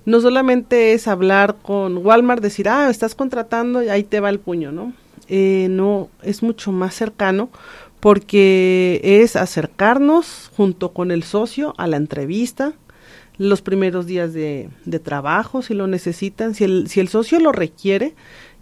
No 0.06 0.22
solamente 0.22 0.94
es 0.94 1.06
hablar 1.06 1.56
con 1.60 1.98
Walmart, 1.98 2.42
decir, 2.42 2.66
ah, 2.70 2.88
estás 2.88 3.14
contratando 3.14 3.82
y 3.82 3.90
ahí 3.90 4.04
te 4.04 4.20
va 4.20 4.30
el 4.30 4.40
puño, 4.40 4.72
¿no? 4.72 4.94
Eh, 5.32 5.68
no 5.70 6.08
es 6.22 6.42
mucho 6.42 6.72
más 6.72 6.92
cercano 6.92 7.50
porque 8.00 9.00
es 9.04 9.36
acercarnos 9.36 10.50
junto 10.56 10.92
con 10.92 11.12
el 11.12 11.22
socio 11.22 11.72
a 11.78 11.86
la 11.86 11.98
entrevista, 11.98 12.72
los 13.38 13.62
primeros 13.62 14.06
días 14.06 14.32
de, 14.32 14.70
trabajo, 15.04 15.62
si 15.62 15.74
lo 15.74 15.86
necesitan, 15.86 16.56
si 16.56 16.64
el, 16.64 16.88
si 16.88 16.98
el 16.98 17.06
socio 17.06 17.38
lo 17.38 17.52
requiere, 17.52 18.14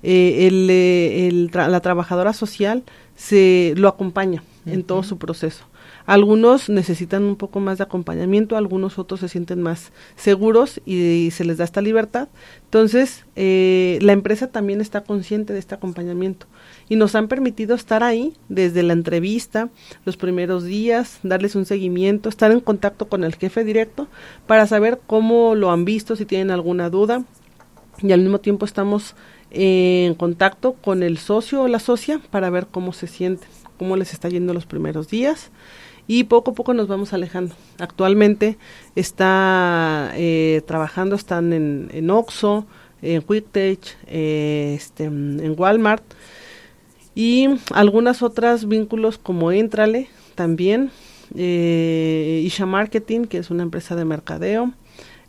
eh, 0.02 0.46
el, 0.46 0.68
eh, 0.70 1.48
la 1.52 1.80
trabajadora 1.80 2.34
social 2.34 2.84
se 3.16 3.72
lo 3.76 3.88
acompaña 3.88 4.42
en 4.66 4.82
todo 4.82 5.02
su 5.02 5.16
proceso. 5.16 5.64
Algunos 6.08 6.70
necesitan 6.70 7.24
un 7.24 7.36
poco 7.36 7.60
más 7.60 7.76
de 7.76 7.84
acompañamiento, 7.84 8.56
algunos 8.56 8.98
otros 8.98 9.20
se 9.20 9.28
sienten 9.28 9.60
más 9.60 9.92
seguros 10.16 10.80
y, 10.86 11.28
se 11.32 11.44
les 11.44 11.58
da 11.58 11.64
esta 11.64 11.82
libertad. 11.82 12.28
Entonces, 12.64 13.26
eh, 13.36 13.98
la 14.00 14.12
empresa 14.14 14.46
también 14.46 14.80
está 14.80 15.02
consciente 15.02 15.52
de 15.52 15.58
este 15.58 15.74
acompañamiento 15.74 16.46
y 16.88 16.96
nos 16.96 17.14
han 17.14 17.28
permitido 17.28 17.74
estar 17.74 18.02
ahí 18.02 18.32
desde 18.48 18.82
la 18.82 18.94
entrevista, 18.94 19.68
los 20.06 20.16
primeros 20.16 20.64
días, 20.64 21.18
darles 21.24 21.54
un 21.54 21.66
seguimiento, 21.66 22.30
estar 22.30 22.52
en 22.52 22.60
contacto 22.60 23.06
con 23.10 23.22
el 23.22 23.34
jefe 23.34 23.62
directo 23.62 24.08
para 24.46 24.66
saber 24.66 25.00
cómo 25.06 25.54
lo 25.54 25.70
han 25.70 25.84
visto, 25.84 26.16
si 26.16 26.24
tienen 26.24 26.50
alguna 26.50 26.88
duda 26.88 27.22
y 28.02 28.12
al 28.12 28.22
mismo 28.22 28.38
tiempo 28.38 28.64
estamos 28.64 29.14
en 29.50 30.14
contacto 30.14 30.72
con 30.72 31.02
el 31.02 31.18
socio 31.18 31.60
o 31.60 31.68
la 31.68 31.80
socia 31.80 32.18
para 32.30 32.48
ver 32.48 32.66
cómo 32.66 32.94
se 32.94 33.08
sienten, 33.08 33.50
cómo 33.76 33.94
les 33.98 34.14
está 34.14 34.30
yendo 34.30 34.54
los 34.54 34.64
primeros 34.64 35.08
días 35.08 35.50
y 36.08 36.24
poco 36.24 36.50
a 36.50 36.54
poco 36.54 36.74
nos 36.74 36.88
vamos 36.88 37.12
alejando. 37.12 37.54
Actualmente 37.78 38.56
está 38.96 40.10
eh, 40.16 40.62
trabajando, 40.66 41.14
están 41.14 41.52
en, 41.52 41.90
en 41.92 42.10
Oxxo, 42.10 42.66
en 43.02 43.20
QuickTech, 43.20 43.78
eh, 44.06 44.74
este, 44.76 45.04
en 45.04 45.54
Walmart 45.56 46.02
y 47.14 47.48
algunas 47.72 48.22
otras 48.22 48.66
vínculos 48.66 49.18
como 49.18 49.52
Entrale 49.52 50.08
también, 50.34 50.90
eh, 51.36 52.42
Isha 52.44 52.64
Marketing, 52.64 53.24
que 53.26 53.38
es 53.38 53.50
una 53.50 53.62
empresa 53.62 53.94
de 53.94 54.04
mercadeo, 54.04 54.72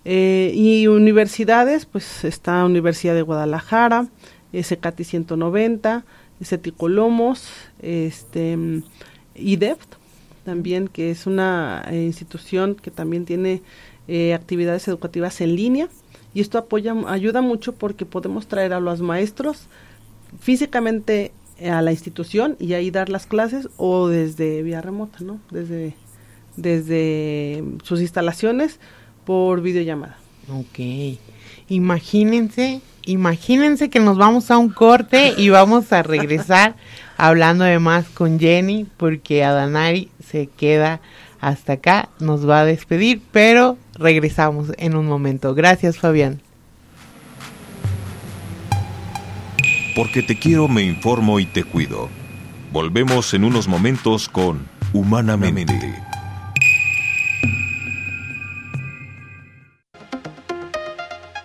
y 0.05 0.87
universidades, 0.87 1.85
pues 1.85 2.23
está 2.23 2.65
Universidad 2.65 3.13
de 3.13 3.21
Guadalajara, 3.21 4.07
SCATI 4.59 5.03
190, 5.03 6.03
Ceticolomos, 6.41 7.47
este, 7.81 8.57
IDEFT, 9.35 9.98
también, 10.43 10.87
que 10.87 11.11
es 11.11 11.27
una 11.27 11.83
eh, 11.89 12.03
institución 12.03 12.75
que 12.75 12.91
también 12.91 13.25
tiene 13.25 13.61
eh, 14.07 14.33
actividades 14.33 14.87
educativas 14.87 15.41
en 15.41 15.55
línea 15.55 15.87
y 16.33 16.41
esto 16.41 16.57
apoya, 16.57 16.95
ayuda 17.07 17.41
mucho 17.41 17.73
porque 17.73 18.05
podemos 18.05 18.47
traer 18.47 18.73
a 18.73 18.79
los 18.79 19.01
maestros 19.01 19.67
físicamente 20.39 21.31
a 21.67 21.81
la 21.81 21.91
institución 21.91 22.55
y 22.59 22.73
ahí 22.73 22.91
dar 22.91 23.09
las 23.09 23.25
clases 23.25 23.67
o 23.77 24.07
desde 24.07 24.63
vía 24.63 24.81
remota, 24.81 25.19
¿no? 25.21 25.39
Desde, 25.51 25.95
desde 26.55 27.63
sus 27.83 27.99
instalaciones 28.01 28.79
por 29.25 29.61
videollamada. 29.61 30.17
Ok. 30.51 31.17
Imagínense, 31.67 32.81
imagínense 33.05 33.89
que 33.89 33.99
nos 33.99 34.17
vamos 34.17 34.51
a 34.51 34.57
un 34.57 34.69
corte 34.69 35.33
y 35.37 35.49
vamos 35.49 35.91
a 35.91 36.01
regresar 36.03 36.75
hablando 37.19 37.65
además 37.65 38.05
con 38.13 38.39
Jenny 38.39 38.87
porque 38.97 39.43
Adanari 39.43 40.09
se 40.25 40.47
queda 40.47 41.01
hasta 41.41 41.73
acá, 41.73 42.09
nos 42.19 42.47
va 42.47 42.61
a 42.61 42.65
despedir, 42.65 43.21
pero 43.31 43.77
regresamos 43.95 44.71
en 44.77 44.95
un 44.95 45.05
momento. 45.05 45.53
Gracias, 45.53 45.97
Fabián. 45.97 46.41
Porque 49.95 50.23
te 50.23 50.39
quiero, 50.39 50.69
me 50.69 50.83
informo 50.83 51.39
y 51.41 51.45
te 51.45 51.63
cuido. 51.63 52.09
Volvemos 52.71 53.33
en 53.33 53.43
unos 53.43 53.67
momentos 53.67 54.29
con 54.29 54.65
Humanamente. 54.93 55.93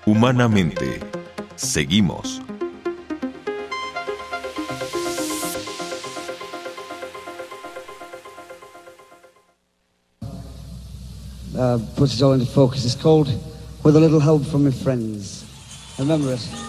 Humanamente. 0.06 1.00
Seguimos. 1.56 2.43
Uh, 11.64 11.78
puts 11.96 12.14
it 12.14 12.22
all 12.22 12.34
into 12.34 12.44
focus. 12.44 12.84
It's 12.84 12.94
called 12.94 13.26
With 13.84 13.96
a 13.96 13.98
Little 13.98 14.20
Help 14.20 14.44
from 14.44 14.64
My 14.64 14.70
Friends. 14.70 15.46
Remember 15.98 16.34
it. 16.34 16.63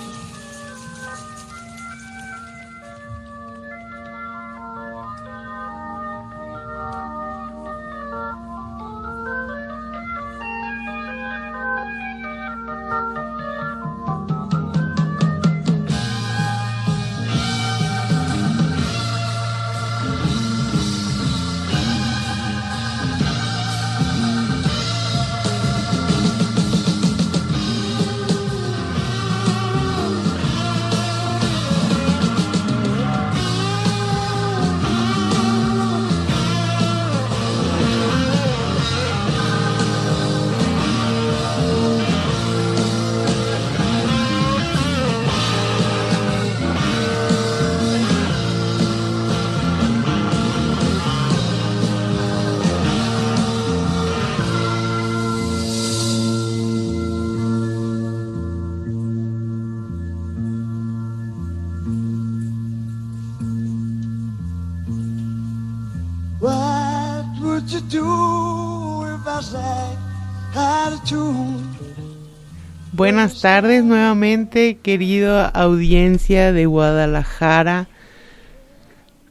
Buenas 73.26 73.42
tardes 73.42 73.84
nuevamente, 73.84 74.78
querido 74.84 75.50
audiencia 75.56 76.54
de 76.54 76.68
Guadalajara, 76.68 77.88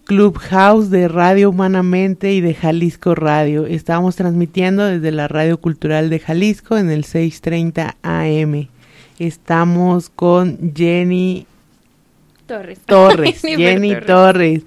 Clubhouse 0.02 0.90
de 0.90 1.06
Radio 1.06 1.50
Humanamente 1.50 2.32
y 2.32 2.40
de 2.40 2.54
Jalisco 2.54 3.14
Radio. 3.14 3.66
Estamos 3.66 4.16
transmitiendo 4.16 4.84
desde 4.84 5.12
la 5.12 5.28
Radio 5.28 5.60
Cultural 5.60 6.10
de 6.10 6.18
Jalisco 6.18 6.76
en 6.76 6.90
el 6.90 7.04
630 7.04 7.96
AM. 8.02 8.66
Estamos 9.20 10.10
con 10.10 10.74
Jenny 10.74 11.46
Torres. 12.46 12.80
Torres, 12.86 13.42
Jenny 13.44 13.94
Torres. 14.00 14.62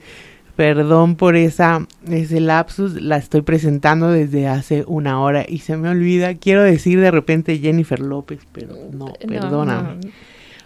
Perdón 0.58 1.18
por 1.18 1.36
esa, 1.36 1.86
ese 2.10 2.40
lapsus, 2.40 3.00
la 3.00 3.18
estoy 3.18 3.44
presentando 3.44 4.10
desde 4.10 4.48
hace 4.48 4.84
una 4.88 5.22
hora 5.22 5.46
y 5.48 5.60
se 5.60 5.78
me 5.78 5.88
olvida. 5.88 6.34
Quiero 6.34 6.64
decir 6.64 7.00
de 7.00 7.12
repente 7.12 7.60
Jennifer 7.60 8.00
López, 8.00 8.40
pero 8.54 8.76
no, 8.92 9.14
perdóname. 9.28 10.00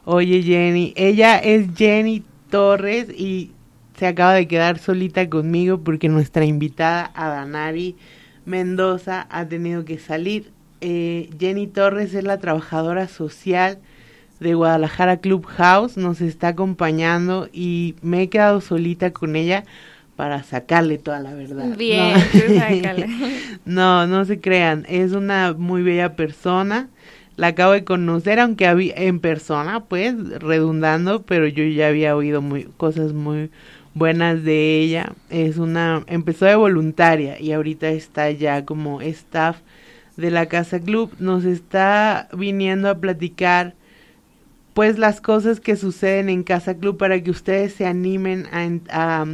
Oye 0.06 0.44
Jenny, 0.44 0.94
ella 0.96 1.40
es 1.40 1.76
Jenny 1.76 2.24
Torres 2.50 3.10
y 3.10 3.52
se 3.98 4.08
acaba 4.08 4.34
de 4.34 4.48
quedar 4.48 4.80
solita 4.80 5.30
conmigo 5.30 5.82
porque 5.82 6.08
nuestra 6.08 6.46
invitada 6.46 7.12
Adanari 7.14 7.98
Mendoza 8.46 9.28
ha 9.30 9.46
tenido 9.50 9.84
que 9.84 10.00
salir. 10.00 10.54
Eh, 10.80 11.30
Jenny 11.38 11.68
Torres 11.68 12.14
es 12.14 12.24
la 12.24 12.40
trabajadora 12.40 13.10
social 13.10 13.80
de 14.42 14.56
Guadalajara 14.56 15.18
Clubhouse 15.18 15.98
nos 15.98 16.20
está 16.20 16.50
acompañando 16.50 17.48
y 17.54 17.96
me 18.02 18.24
he 18.24 18.30
quedado 18.30 18.60
solita 18.60 19.12
con 19.12 19.36
ella 19.36 19.64
para 20.16 20.42
sacarle 20.42 20.98
toda 20.98 21.20
la 21.20 21.34
verdad. 21.36 21.78
Bien, 21.78 22.16
no, 23.66 24.08
no, 24.08 24.08
no 24.08 24.26
se 24.26 24.42
crean, 24.42 24.86
es 24.90 25.12
una 25.14 25.54
muy 25.54 25.84
bella 25.84 26.16
persona. 26.16 26.90
La 27.38 27.48
acabo 27.48 27.74
de 27.74 27.84
conocer, 27.84 28.40
aunque 28.40 28.68
había 28.68 28.96
en 28.96 29.20
persona, 29.20 29.86
pues, 29.86 30.16
redundando, 30.40 31.22
pero 31.22 31.48
yo 31.48 31.64
ya 31.64 31.88
había 31.88 32.16
oído 32.16 32.42
muy, 32.42 32.64
cosas 32.78 33.14
muy 33.14 33.52
buenas 33.94 34.44
de 34.44 34.80
ella. 34.80 35.14
Es 35.30 35.58
una, 35.58 36.04
empezó 36.08 36.46
de 36.46 36.56
voluntaria 36.56 37.40
y 37.40 37.52
ahorita 37.52 37.90
está 37.90 38.32
ya 38.32 38.66
como 38.66 39.02
staff 39.02 39.58
de 40.18 40.32
la 40.32 40.48
Casa 40.48 40.80
Club. 40.80 41.12
Nos 41.20 41.46
está 41.46 42.28
viniendo 42.34 42.90
a 42.90 43.00
platicar 43.00 43.76
pues 44.74 44.98
las 44.98 45.22
cosas 45.22 45.60
que 45.60 45.76
suceden 45.76 46.30
en 46.30 46.44
Casa 46.44 46.76
Club 46.76 46.98
para 46.98 47.22
que 47.22 47.32
ustedes 47.32 47.74
se 47.74 47.86
animen 47.86 48.48
a, 48.52 49.26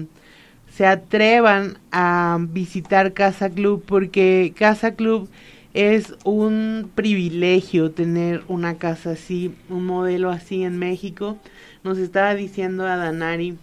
se 0.70 0.86
atrevan 0.86 1.78
a 1.92 2.38
visitar 2.40 3.14
Casa 3.14 3.50
Club 3.50 3.84
porque 3.86 4.54
Casa 4.58 4.96
Club 4.96 5.30
es 5.74 6.16
un 6.24 6.90
privilegio 6.96 7.92
tener 7.92 8.44
una 8.48 8.78
casa 8.78 9.12
así, 9.12 9.54
un 9.70 9.86
modelo 9.86 10.32
así 10.32 10.64
en 10.64 10.80
México. 10.80 11.38
Nos 11.84 12.00
estaba 12.00 12.34
diciendo 12.34 12.88
a 12.88 12.98
Danari, 12.98 13.58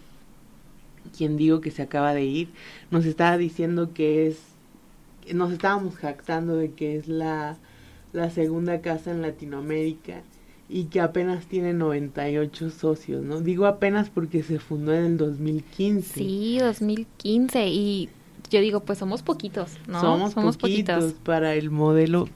quien 1.16 1.37
digo 1.37 1.61
que 1.61 1.72
se 1.72 1.83
acaba 1.83 2.14
de 2.14 2.25
ir, 2.25 2.49
nos 2.93 3.05
estaba 3.05 3.37
diciendo 3.37 3.93
que 3.93 4.29
es, 4.29 4.39
nos 5.33 5.53
estábamos 5.53 5.97
jactando 5.97 6.57
de 6.57 6.70
que 6.70 6.97
es 6.97 7.09
la, 7.09 7.57
la 8.12 8.31
segunda 8.31 8.81
casa 8.81 9.11
en 9.11 9.20
Latinoamérica 9.20 10.22
y 10.69 10.85
que 10.85 11.01
apenas 11.01 11.47
tiene 11.47 11.73
98 11.73 12.71
socios, 12.71 13.23
¿no? 13.23 13.41
Digo 13.41 13.67
apenas 13.67 14.11
porque 14.11 14.43
se 14.43 14.59
fundó 14.59 14.95
en 14.95 15.05
el 15.05 15.17
2015. 15.17 16.15
Sí, 16.15 16.59
2015 16.59 17.69
y 17.69 18.09
yo 18.51 18.61
digo, 18.61 18.81
pues 18.81 18.99
somos 18.99 19.23
poquitos, 19.23 19.73
¿no? 19.87 20.01
Somos, 20.01 20.35
poquitos, 20.57 21.12
para 21.25 21.55
el 21.55 21.71
modelo 21.71 22.29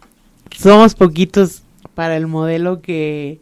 somos 0.57 0.95
poquitos 0.95 1.62
para 1.95 2.16
el 2.16 2.26
modelo 2.26 2.81
que 2.81 3.41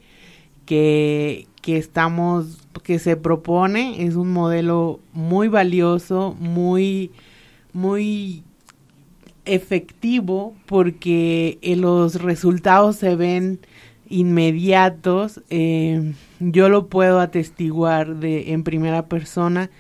que 0.65 1.47
que 1.63 1.77
estamos 1.77 2.59
que 2.83 2.99
se 2.99 3.17
propone, 3.17 4.05
es 4.05 4.15
un 4.15 4.33
modelo 4.33 5.01
muy 5.13 5.49
valioso, 5.49 6.37
muy 6.39 7.11
muy 7.73 8.43
efectivo 9.45 10.55
porque 10.67 11.59
los 11.63 12.21
resultados 12.21 12.97
se 12.97 13.17
ven 13.17 13.61
inmediatos, 14.09 15.43
eh, 15.51 16.13
yo 16.41 16.69
lo 16.69 16.89
puedo 16.89 17.21
atestiguar 17.21 18.17
de 18.17 18.53
en 18.53 18.63
primera 18.63 19.07
persona 19.07 19.71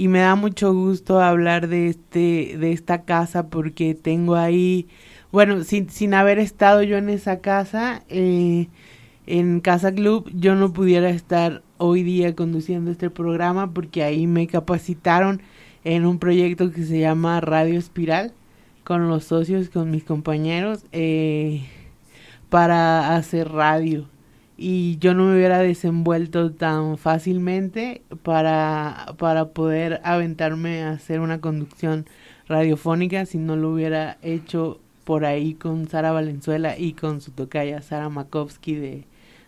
y 0.00 0.08
me 0.08 0.20
da 0.20 0.34
mucho 0.34 0.72
gusto 0.72 1.20
hablar 1.20 1.68
de 1.68 1.88
este 1.88 2.56
de 2.58 2.72
esta 2.72 3.02
casa 3.02 3.48
porque 3.48 3.94
tengo 3.94 4.34
ahí 4.34 4.88
bueno 5.30 5.62
sin, 5.62 5.90
sin 5.90 6.14
haber 6.14 6.38
estado 6.38 6.82
yo 6.82 6.96
en 6.96 7.10
esa 7.10 7.40
casa 7.40 8.02
eh, 8.08 8.68
en 9.26 9.60
Casa 9.60 9.92
Club 9.92 10.30
yo 10.34 10.54
no 10.54 10.72
pudiera 10.72 11.10
estar 11.10 11.62
hoy 11.76 12.02
día 12.02 12.34
conduciendo 12.34 12.90
este 12.90 13.10
programa 13.10 13.74
porque 13.74 14.02
ahí 14.02 14.26
me 14.26 14.46
capacitaron 14.46 15.42
en 15.84 16.06
un 16.06 16.18
proyecto 16.18 16.72
que 16.72 16.84
se 16.84 16.98
llama 16.98 17.40
Radio 17.42 17.78
Espiral 17.78 18.32
con 18.84 19.06
los 19.06 19.24
socios 19.24 19.68
con 19.68 19.90
mis 19.90 20.04
compañeros 20.04 20.86
eh, 20.92 21.62
para 22.50 23.16
hacer 23.16 23.50
radio 23.50 24.06
y 24.62 24.98
yo 24.98 25.14
no 25.14 25.24
me 25.24 25.36
hubiera 25.36 25.60
desenvuelto 25.60 26.52
tan 26.52 26.98
fácilmente 26.98 28.02
para, 28.22 29.14
para 29.16 29.48
poder 29.48 30.02
aventarme 30.04 30.82
a 30.82 30.90
hacer 30.90 31.20
una 31.20 31.40
conducción 31.40 32.04
radiofónica 32.46 33.24
si 33.24 33.38
no 33.38 33.56
lo 33.56 33.70
hubiera 33.70 34.18
hecho 34.20 34.78
por 35.04 35.24
ahí 35.24 35.54
con 35.54 35.88
Sara 35.88 36.12
Valenzuela 36.12 36.78
y 36.78 36.92
con 36.92 37.22
su 37.22 37.30
tocaya 37.30 37.80
Sara 37.80 38.10
Makovsky 38.10 38.74
de, 38.74 39.06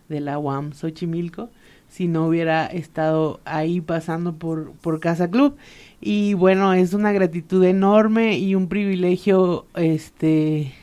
de 0.09 0.19
la 0.19 0.39
UAM 0.39 0.73
Xochimilco 0.73 1.51
si 1.89 2.07
no 2.07 2.25
hubiera 2.25 2.65
estado 2.65 3.39
ahí 3.45 3.79
pasando 3.81 4.33
por, 4.33 4.71
por 4.81 4.99
Casa 4.99 5.29
Club. 5.29 5.57
Y 6.01 6.33
bueno, 6.33 6.73
es 6.73 6.95
una 6.95 7.11
gratitud 7.11 7.63
enorme 7.63 8.39
y 8.39 8.55
un 8.55 8.67
privilegio 8.67 9.67
este 9.75 10.73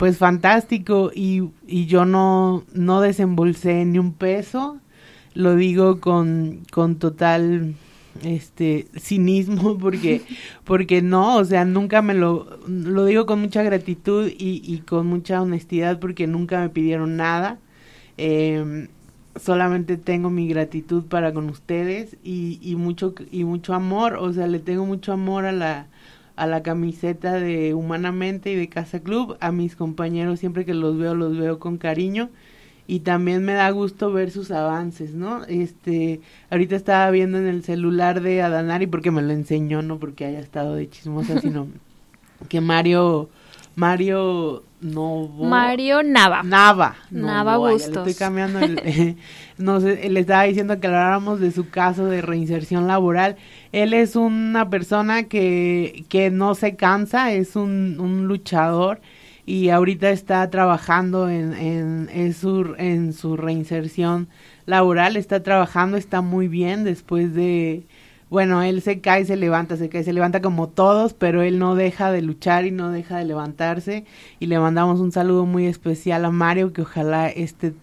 pues 0.00 0.16
fantástico 0.16 1.10
y, 1.14 1.42
y 1.66 1.84
yo 1.84 2.06
no, 2.06 2.64
no 2.72 3.02
desembolsé 3.02 3.84
ni 3.84 3.98
un 3.98 4.14
peso, 4.14 4.78
lo 5.34 5.56
digo 5.56 6.00
con, 6.00 6.62
con 6.72 6.96
total 6.96 7.74
este 8.24 8.86
cinismo 8.96 9.76
porque 9.80 10.22
porque 10.64 11.02
no 11.02 11.36
o 11.36 11.44
sea 11.44 11.66
nunca 11.66 12.00
me 12.00 12.14
lo 12.14 12.60
lo 12.66 13.04
digo 13.04 13.26
con 13.26 13.42
mucha 13.42 13.62
gratitud 13.62 14.28
y, 14.38 14.62
y 14.64 14.78
con 14.78 15.06
mucha 15.06 15.42
honestidad 15.42 16.00
porque 16.00 16.26
nunca 16.26 16.60
me 16.60 16.70
pidieron 16.70 17.18
nada. 17.18 17.58
Em, 18.16 18.88
solamente 19.36 19.98
tengo 19.98 20.30
mi 20.30 20.48
gratitud 20.48 21.04
para 21.04 21.34
con 21.34 21.50
ustedes 21.50 22.16
y, 22.24 22.58
y 22.62 22.74
mucho 22.76 23.14
y 23.30 23.44
mucho 23.44 23.74
amor, 23.74 24.14
o 24.14 24.32
sea, 24.32 24.46
le 24.46 24.60
tengo 24.60 24.86
mucho 24.86 25.12
amor 25.12 25.44
a 25.44 25.52
la 25.52 25.89
a 26.40 26.46
la 26.46 26.62
camiseta 26.62 27.34
de 27.34 27.74
Humanamente 27.74 28.50
y 28.50 28.56
de 28.56 28.70
Casa 28.70 29.00
Club, 29.00 29.36
a 29.40 29.52
mis 29.52 29.76
compañeros 29.76 30.40
siempre 30.40 30.64
que 30.64 30.72
los 30.72 30.96
veo 30.96 31.14
los 31.14 31.36
veo 31.36 31.58
con 31.58 31.76
cariño 31.76 32.30
y 32.86 33.00
también 33.00 33.44
me 33.44 33.52
da 33.52 33.68
gusto 33.70 34.10
ver 34.10 34.30
sus 34.30 34.50
avances, 34.50 35.14
¿no? 35.14 35.44
Este, 35.44 36.22
ahorita 36.48 36.76
estaba 36.76 37.10
viendo 37.10 37.36
en 37.36 37.46
el 37.46 37.62
celular 37.62 38.22
de 38.22 38.40
Adanari 38.40 38.86
porque 38.86 39.10
me 39.10 39.20
lo 39.20 39.32
enseñó, 39.32 39.82
no 39.82 39.98
porque 39.98 40.24
haya 40.24 40.40
estado 40.40 40.74
de 40.76 40.88
chismosa, 40.88 41.38
sino 41.42 41.68
que 42.48 42.62
Mario 42.62 43.28
Mario 43.76 44.62
Novo. 44.80 45.44
Mario 45.44 46.02
Nava. 46.02 46.42
Nava. 46.42 46.96
Nava 47.10 47.56
Bustos. 47.58 48.06
estoy 48.08 48.14
cambiando. 48.14 48.58
El, 48.60 49.16
no 49.58 49.80
sé, 49.80 50.08
le 50.08 50.20
estaba 50.20 50.44
diciendo 50.44 50.80
que 50.80 50.86
habláramos 50.86 51.40
de 51.40 51.50
su 51.50 51.68
caso 51.68 52.06
de 52.06 52.22
reinserción 52.22 52.86
laboral. 52.86 53.36
Él 53.72 53.92
es 53.92 54.16
una 54.16 54.70
persona 54.70 55.24
que, 55.24 56.04
que 56.08 56.30
no 56.30 56.54
se 56.54 56.76
cansa, 56.76 57.32
es 57.32 57.56
un, 57.56 57.98
un 58.00 58.26
luchador 58.26 59.00
y 59.46 59.70
ahorita 59.70 60.10
está 60.10 60.48
trabajando 60.48 61.28
en, 61.28 61.54
en, 61.54 62.08
en, 62.12 62.34
su, 62.34 62.74
en 62.78 63.12
su 63.12 63.36
reinserción 63.36 64.28
laboral. 64.64 65.16
Está 65.16 65.42
trabajando, 65.42 65.96
está 65.96 66.20
muy 66.20 66.48
bien 66.48 66.84
después 66.84 67.34
de 67.34 67.84
bueno, 68.30 68.62
él 68.62 68.80
se 68.80 69.00
cae, 69.00 69.24
se 69.24 69.36
levanta, 69.36 69.76
se 69.76 69.88
cae, 69.88 70.04
se 70.04 70.12
levanta 70.12 70.40
como 70.40 70.68
todos, 70.68 71.14
pero 71.14 71.42
él 71.42 71.58
no 71.58 71.74
deja 71.74 72.12
de 72.12 72.22
luchar 72.22 72.64
y 72.64 72.70
no 72.70 72.90
deja 72.90 73.18
de 73.18 73.24
levantarse. 73.24 74.04
Y 74.38 74.46
le 74.46 74.58
mandamos 74.60 75.00
un 75.00 75.12
saludo 75.12 75.46
muy 75.46 75.66
especial 75.66 76.24
a 76.24 76.30
Mario, 76.30 76.72
que 76.72 76.82
ojalá 76.82 77.28
esté 77.28 77.74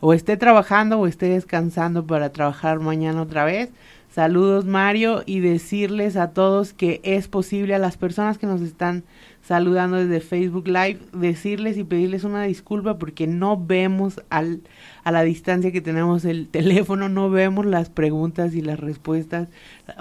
o 0.00 0.14
esté 0.14 0.36
trabajando 0.38 0.98
o 0.98 1.06
esté 1.06 1.26
descansando 1.26 2.06
para 2.06 2.32
trabajar 2.32 2.80
mañana 2.80 3.22
otra 3.22 3.44
vez. 3.44 3.70
Saludos 4.10 4.64
Mario 4.64 5.22
y 5.24 5.38
decirles 5.38 6.16
a 6.16 6.32
todos 6.32 6.72
que 6.72 7.00
es 7.04 7.28
posible 7.28 7.76
a 7.76 7.78
las 7.78 7.96
personas 7.96 8.38
que 8.38 8.46
nos 8.46 8.60
están 8.60 9.04
saludando 9.42 9.98
desde 9.98 10.20
Facebook 10.20 10.66
Live, 10.66 10.98
decirles 11.12 11.78
y 11.78 11.84
pedirles 11.84 12.24
una 12.24 12.42
disculpa 12.42 12.98
porque 12.98 13.28
no 13.28 13.56
vemos 13.56 14.20
al, 14.28 14.62
a 15.04 15.12
la 15.12 15.22
distancia 15.22 15.72
que 15.72 15.80
tenemos 15.80 16.24
el 16.24 16.48
teléfono, 16.50 17.08
no 17.08 17.30
vemos 17.30 17.66
las 17.66 17.88
preguntas 17.88 18.54
y 18.54 18.60
las 18.60 18.78
respuestas. 18.78 19.48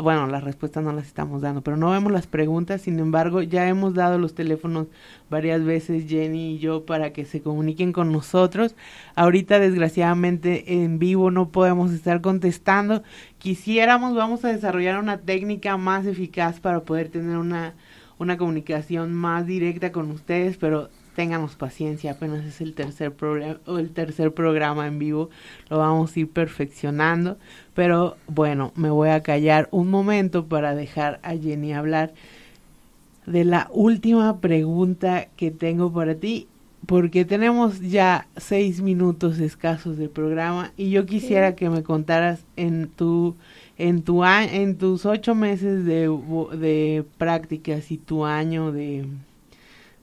Bueno, 0.01 0.27
las 0.27 0.43
respuestas 0.43 0.83
no 0.83 0.93
las 0.93 1.07
estamos 1.07 1.41
dando, 1.41 1.61
pero 1.61 1.77
no 1.77 1.91
vemos 1.91 2.11
las 2.11 2.27
preguntas. 2.27 2.81
Sin 2.81 2.99
embargo, 2.99 3.41
ya 3.41 3.67
hemos 3.67 3.93
dado 3.93 4.17
los 4.17 4.35
teléfonos 4.35 4.87
varias 5.29 5.63
veces, 5.63 6.07
Jenny 6.07 6.55
y 6.55 6.59
yo, 6.59 6.85
para 6.85 7.11
que 7.13 7.25
se 7.25 7.41
comuniquen 7.41 7.93
con 7.93 8.11
nosotros. 8.11 8.75
Ahorita, 9.15 9.59
desgraciadamente, 9.59 10.83
en 10.83 10.99
vivo 10.99 11.31
no 11.31 11.49
podemos 11.49 11.91
estar 11.91 12.21
contestando. 12.21 13.03
Quisiéramos, 13.37 14.15
vamos 14.15 14.45
a 14.45 14.49
desarrollar 14.49 14.99
una 14.99 15.19
técnica 15.19 15.77
más 15.77 16.05
eficaz 16.05 16.59
para 16.59 16.81
poder 16.81 17.09
tener 17.09 17.37
una 17.37 17.73
una 18.19 18.37
comunicación 18.37 19.13
más 19.13 19.47
directa 19.47 19.91
con 19.91 20.11
ustedes, 20.11 20.57
pero 20.57 20.89
ténganos 21.19 21.57
paciencia, 21.57 22.11
apenas 22.11 22.45
es 22.45 22.61
el 22.61 22.73
tercer 22.73 23.11
programa 23.11 23.59
el 23.67 23.89
tercer 23.91 24.33
programa 24.33 24.87
en 24.87 24.99
vivo, 24.99 25.29
lo 25.69 25.77
vamos 25.77 26.15
a 26.15 26.19
ir 26.21 26.29
perfeccionando, 26.29 27.37
pero 27.73 28.15
bueno, 28.27 28.71
me 28.77 28.89
voy 28.89 29.09
a 29.09 29.21
callar 29.21 29.67
un 29.71 29.89
momento 29.89 30.45
para 30.45 30.75
dejar 30.75 31.19
a 31.23 31.35
Jenny 31.35 31.73
hablar 31.73 32.13
de 33.25 33.43
la 33.43 33.67
última 33.73 34.39
pregunta 34.39 35.27
que 35.35 35.51
tengo 35.51 35.91
para 35.91 36.15
ti, 36.15 36.47
porque 36.85 37.25
tenemos 37.25 37.81
ya 37.81 38.29
seis 38.37 38.81
minutos 38.81 39.39
escasos 39.39 39.97
del 39.97 40.11
programa 40.11 40.71
y 40.77 40.89
yo 40.89 41.05
quisiera 41.05 41.53
que 41.53 41.69
me 41.69 41.83
contaras 41.83 42.45
en 42.55 42.87
tu 42.87 43.35
en, 43.77 44.03
tu 44.03 44.23
en 44.23 44.77
tus 44.77 45.05
ocho 45.05 45.35
meses 45.35 45.83
de, 45.83 46.07
de 46.57 47.03
prácticas 47.17 47.91
y 47.91 47.97
tu 47.97 48.23
año 48.23 48.71
de, 48.71 49.05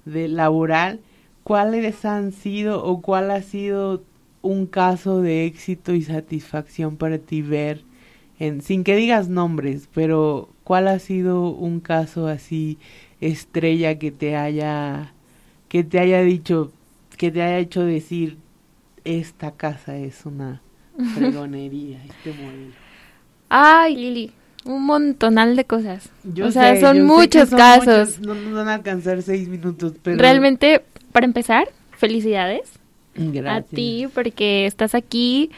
de 0.06 0.28
laboral, 0.28 1.00
¿cuáles 1.42 2.06
han 2.06 2.32
sido 2.32 2.82
o 2.82 3.02
cuál 3.02 3.30
ha 3.30 3.42
sido 3.42 4.02
un 4.40 4.66
caso 4.66 5.20
de 5.20 5.44
éxito 5.44 5.92
y 5.92 6.02
satisfacción 6.02 6.96
para 6.96 7.18
ti 7.18 7.42
ver, 7.42 7.82
en, 8.38 8.62
sin 8.62 8.84
que 8.84 8.96
digas 8.96 9.28
nombres, 9.28 9.88
pero 9.92 10.48
cuál 10.64 10.88
ha 10.88 10.98
sido 10.98 11.50
un 11.50 11.80
caso 11.80 12.28
así 12.28 12.78
estrella 13.20 13.98
que 13.98 14.12
te 14.12 14.36
haya, 14.36 15.12
que 15.68 15.84
te 15.84 15.98
haya 15.98 16.22
dicho, 16.22 16.70
que 17.16 17.30
te 17.30 17.42
haya 17.42 17.58
hecho 17.58 17.84
decir, 17.84 18.38
esta 19.04 19.52
casa 19.52 19.96
es 19.96 20.24
una 20.26 20.62
fregonería, 21.14 22.02
este 22.04 22.32
modelo? 22.32 22.72
Ay, 23.48 23.96
Lili, 23.96 24.32
un 24.66 24.84
montonal 24.84 25.56
de 25.56 25.64
cosas. 25.64 26.10
o 26.42 26.50
sea, 26.50 26.78
son 26.80 27.04
muchos 27.04 27.50
casos. 27.50 28.20
no 28.20 28.34
nos 28.34 28.52
van 28.52 28.68
a 28.68 28.74
alcanzar 28.74 29.22
seis 29.22 29.48
minutos, 29.48 29.94
pero... 30.02 30.18
Realmente, 30.18 30.82
para 31.12 31.26
empezar, 31.26 31.68
felicidades. 31.96 32.70
A 33.48 33.62
ti, 33.62 34.08
porque 34.12 34.66
estás 34.66 34.94
aquí 34.94 35.50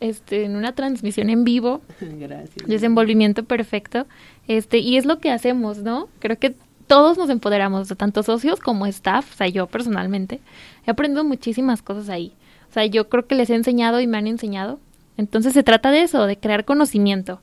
este, 0.00 0.44
en 0.44 0.56
una 0.56 0.74
transmisión 0.74 1.28
en 1.28 1.44
vivo. 1.44 1.82
Gracias. 2.00 2.66
Desenvolvimiento 2.66 3.44
perfecto. 3.44 4.06
Este, 4.48 4.78
y 4.78 4.96
es 4.96 5.04
lo 5.04 5.18
que 5.18 5.30
hacemos, 5.30 5.78
¿no? 5.78 6.08
Creo 6.20 6.38
que 6.38 6.54
todos 6.86 7.18
nos 7.18 7.28
empoderamos, 7.28 7.88
tanto 7.88 8.22
socios 8.22 8.60
como 8.60 8.86
staff, 8.86 9.30
o 9.32 9.36
sea, 9.36 9.48
yo 9.48 9.66
personalmente, 9.66 10.40
he 10.86 10.90
aprendido 10.90 11.22
muchísimas 11.24 11.82
cosas 11.82 12.08
ahí. 12.08 12.32
O 12.70 12.72
sea, 12.72 12.86
yo 12.86 13.08
creo 13.08 13.26
que 13.26 13.34
les 13.34 13.50
he 13.50 13.54
enseñado 13.54 14.00
y 14.00 14.06
me 14.06 14.16
han 14.16 14.26
enseñado 14.26 14.78
entonces 15.16 15.52
se 15.52 15.62
trata 15.62 15.90
de 15.90 16.02
eso, 16.02 16.26
de 16.26 16.36
crear 16.36 16.64
conocimiento. 16.64 17.40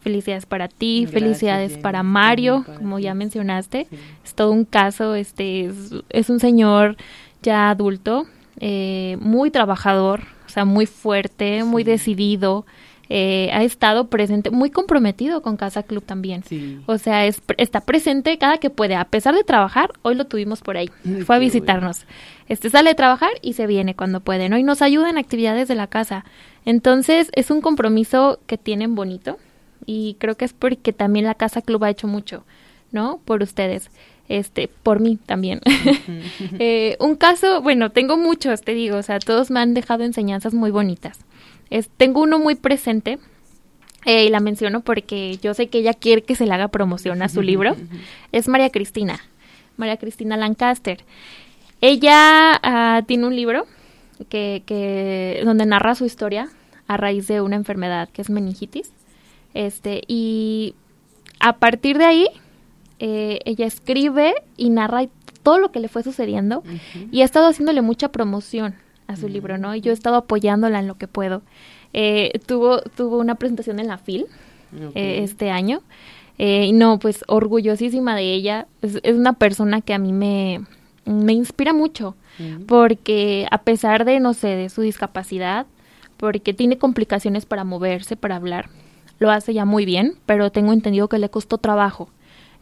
Felicidades 0.00 0.46
para 0.46 0.68
ti, 0.68 1.06
felicidades 1.06 1.76
para 1.76 2.02
Mario, 2.02 2.64
como 2.78 2.98
ya 2.98 3.12
mencionaste. 3.14 3.86
Es 4.24 4.34
todo 4.34 4.50
un 4.50 4.64
caso, 4.64 5.14
este 5.14 5.70
es, 6.08 6.30
un 6.30 6.40
señor 6.40 6.96
ya 7.42 7.68
adulto, 7.68 8.26
eh, 8.60 9.18
muy 9.20 9.50
trabajador, 9.50 10.22
o 10.46 10.48
sea, 10.48 10.64
muy 10.64 10.86
fuerte, 10.86 11.64
muy 11.64 11.84
decidido. 11.84 12.64
Eh, 13.12 13.50
ha 13.52 13.64
estado 13.64 14.06
presente, 14.06 14.50
muy 14.50 14.70
comprometido 14.70 15.42
con 15.42 15.56
Casa 15.56 15.82
Club 15.82 16.04
también. 16.04 16.44
O 16.86 16.96
sea, 16.96 17.26
es, 17.26 17.42
está 17.58 17.80
presente 17.80 18.38
cada 18.38 18.58
que 18.58 18.70
puede, 18.70 18.94
a 18.94 19.04
pesar 19.04 19.34
de 19.34 19.42
trabajar, 19.42 19.92
hoy 20.02 20.14
lo 20.14 20.26
tuvimos 20.26 20.62
por 20.62 20.76
ahí, 20.76 20.90
fue 21.26 21.36
a 21.36 21.38
visitarnos. 21.40 22.06
Este 22.48 22.70
sale 22.70 22.90
a 22.90 22.94
trabajar 22.94 23.32
y 23.42 23.54
se 23.54 23.66
viene 23.66 23.94
cuando 23.94 24.20
puede, 24.20 24.48
¿no? 24.48 24.56
Y 24.56 24.62
nos 24.62 24.80
ayuda 24.80 25.10
en 25.10 25.18
actividades 25.18 25.68
de 25.68 25.74
la 25.74 25.88
casa. 25.88 26.24
Entonces, 26.64 27.30
es 27.34 27.50
un 27.50 27.60
compromiso 27.60 28.38
que 28.46 28.56
tienen 28.58 28.94
bonito 28.94 29.38
y 29.90 30.16
creo 30.18 30.36
que 30.36 30.44
es 30.44 30.52
porque 30.52 30.92
también 30.92 31.26
la 31.26 31.34
Casa 31.34 31.62
Club 31.62 31.84
ha 31.84 31.90
hecho 31.90 32.06
mucho, 32.06 32.44
¿no? 32.92 33.20
Por 33.24 33.42
ustedes 33.42 33.90
este, 34.28 34.68
por 34.68 35.00
mí 35.00 35.18
también. 35.26 35.60
Eh, 36.58 36.96
un 37.00 37.16
caso, 37.16 37.62
bueno, 37.62 37.90
tengo 37.90 38.16
muchos, 38.16 38.60
te 38.60 38.74
digo, 38.74 38.98
o 38.98 39.02
sea, 39.02 39.18
todos 39.18 39.50
me 39.50 39.60
han 39.60 39.72
dejado 39.72 40.04
enseñanzas 40.04 40.52
muy 40.52 40.70
bonitas 40.70 41.20
tengo 41.96 42.22
uno 42.22 42.38
muy 42.38 42.54
presente 42.54 43.18
eh, 44.04 44.24
y 44.24 44.28
la 44.28 44.40
menciono 44.40 44.80
porque 44.80 45.38
yo 45.42 45.54
sé 45.54 45.68
que 45.68 45.78
ella 45.78 45.94
quiere 45.94 46.22
que 46.22 46.34
se 46.34 46.46
le 46.46 46.52
haga 46.52 46.68
promoción 46.68 47.22
a 47.22 47.28
su 47.28 47.42
libro. 47.42 47.76
Es 48.32 48.48
María 48.48 48.70
Cristina, 48.70 49.20
María 49.76 49.96
Cristina 49.96 50.36
Lancaster. 50.36 51.04
Ella 51.80 52.58
ah, 52.62 53.02
tiene 53.06 53.26
un 53.26 53.36
libro 53.36 53.66
que, 54.28 54.62
que, 54.66 55.42
donde 55.44 55.66
narra 55.66 55.94
su 55.94 56.04
historia 56.04 56.48
a 56.88 56.96
raíz 56.96 57.28
de 57.28 57.40
una 57.40 57.56
enfermedad 57.56 58.08
que 58.08 58.22
es 58.22 58.30
meningitis. 58.30 58.90
Este, 59.54 60.02
y 60.06 60.74
a 61.40 61.56
partir 61.56 61.98
de 61.98 62.04
ahí, 62.04 62.26
eh, 62.98 63.40
ella 63.44 63.66
escribe 63.66 64.34
y 64.56 64.70
narra 64.70 65.06
todo 65.42 65.58
lo 65.58 65.72
que 65.72 65.80
le 65.80 65.88
fue 65.88 66.02
sucediendo 66.02 66.62
y 67.10 67.22
ha 67.22 67.24
estado 67.24 67.48
haciéndole 67.48 67.80
mucha 67.80 68.12
promoción 68.12 68.74
a 69.06 69.16
su 69.16 69.28
libro, 69.28 69.58
¿no? 69.58 69.74
Y 69.74 69.80
yo 69.80 69.90
he 69.90 69.94
estado 69.94 70.16
apoyándola 70.16 70.78
en 70.78 70.86
lo 70.86 70.96
que 70.96 71.08
puedo. 71.08 71.42
Eh, 71.92 72.32
tuvo, 72.46 72.80
tuvo 72.80 73.18
una 73.18 73.34
presentación 73.34 73.80
en 73.80 73.88
la 73.88 73.98
FIL 73.98 74.26
eh, 74.94 75.20
este 75.22 75.50
año. 75.50 75.82
Eh, 76.38 76.66
y 76.66 76.72
no, 76.72 76.98
pues 76.98 77.24
orgullosísima 77.26 78.14
de 78.16 78.32
ella. 78.32 78.66
Es, 78.82 79.00
una 79.12 79.34
persona 79.34 79.80
que 79.80 79.94
a 79.94 79.98
mí 79.98 80.12
me, 80.12 80.64
me 81.04 81.32
inspira 81.32 81.72
mucho. 81.72 82.16
Porque 82.66 83.46
a 83.50 83.58
pesar 83.58 84.06
de, 84.06 84.18
no 84.18 84.32
sé, 84.32 84.48
de 84.48 84.70
su 84.70 84.80
discapacidad, 84.80 85.66
porque 86.16 86.54
tiene 86.54 86.78
complicaciones 86.78 87.44
para 87.44 87.64
moverse, 87.64 88.16
para 88.16 88.36
hablar, 88.36 88.70
lo 89.20 89.30
hace 89.30 89.54
ya 89.54 89.64
muy 89.64 89.84
bien, 89.84 90.16
pero 90.26 90.50
tengo 90.50 90.72
entendido 90.72 91.08
que 91.08 91.18
le 91.18 91.30
costó 91.30 91.58
trabajo. 91.58 92.08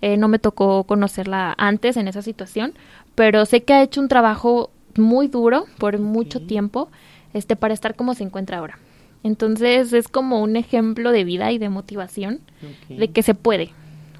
no 0.02 0.28
me 0.28 0.38
tocó 0.38 0.84
conocerla 0.84 1.54
antes 1.56 1.96
en 1.96 2.06
esa 2.06 2.20
situación, 2.20 2.74
pero 3.14 3.46
sé 3.46 3.62
que 3.62 3.72
ha 3.72 3.82
hecho 3.82 4.00
un 4.00 4.08
trabajo 4.08 4.70
muy 4.96 5.28
duro 5.28 5.64
por 5.78 5.98
mucho 5.98 6.40
tiempo 6.40 6.90
este 7.32 7.56
para 7.56 7.74
estar 7.74 7.94
como 7.94 8.14
se 8.14 8.24
encuentra 8.24 8.58
ahora. 8.58 8.78
Entonces 9.22 9.92
es 9.92 10.08
como 10.08 10.40
un 10.42 10.56
ejemplo 10.56 11.12
de 11.12 11.24
vida 11.24 11.50
y 11.52 11.58
de 11.58 11.68
motivación 11.68 12.40
de 12.88 13.08
que 13.08 13.22
se 13.22 13.34
puede. 13.34 13.70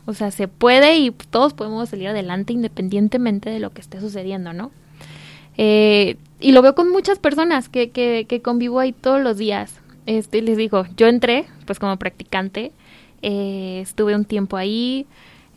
O 0.07 0.15
sea, 0.15 0.31
se 0.31 0.49
puede 0.49 0.97
y 0.97 1.11
todos 1.11 1.55
podemos 1.55 1.89
salir 1.89 2.09
adelante 2.09 2.53
independientemente 2.53 3.51
de 3.51 3.61
lo 3.61 3.71
que 3.71 3.81
esté 3.81 4.01
sucediendo, 4.01 4.53
¿no? 4.53 4.71
Eh, 5.57 6.17
y 6.41 6.53
lo 6.53 6.63
veo 6.63 6.75
con 6.75 6.91
muchas 6.91 7.19
personas 7.19 7.69
que, 7.69 7.91
que, 7.91 8.27
que, 8.29 8.41
convivo 8.41 8.79
ahí 8.79 8.93
todos 8.93 9.21
los 9.21 9.37
días. 9.39 9.81
Este, 10.09 10.41
les 10.41 10.57
digo, 10.57 10.87
yo 10.97 11.07
entré 11.07 11.45
pues 11.67 11.79
como 11.79 11.99
practicante, 11.99 12.73
eh, 13.21 13.81
estuve 13.83 14.15
un 14.15 14.25
tiempo 14.25 14.57
ahí, 14.57 15.07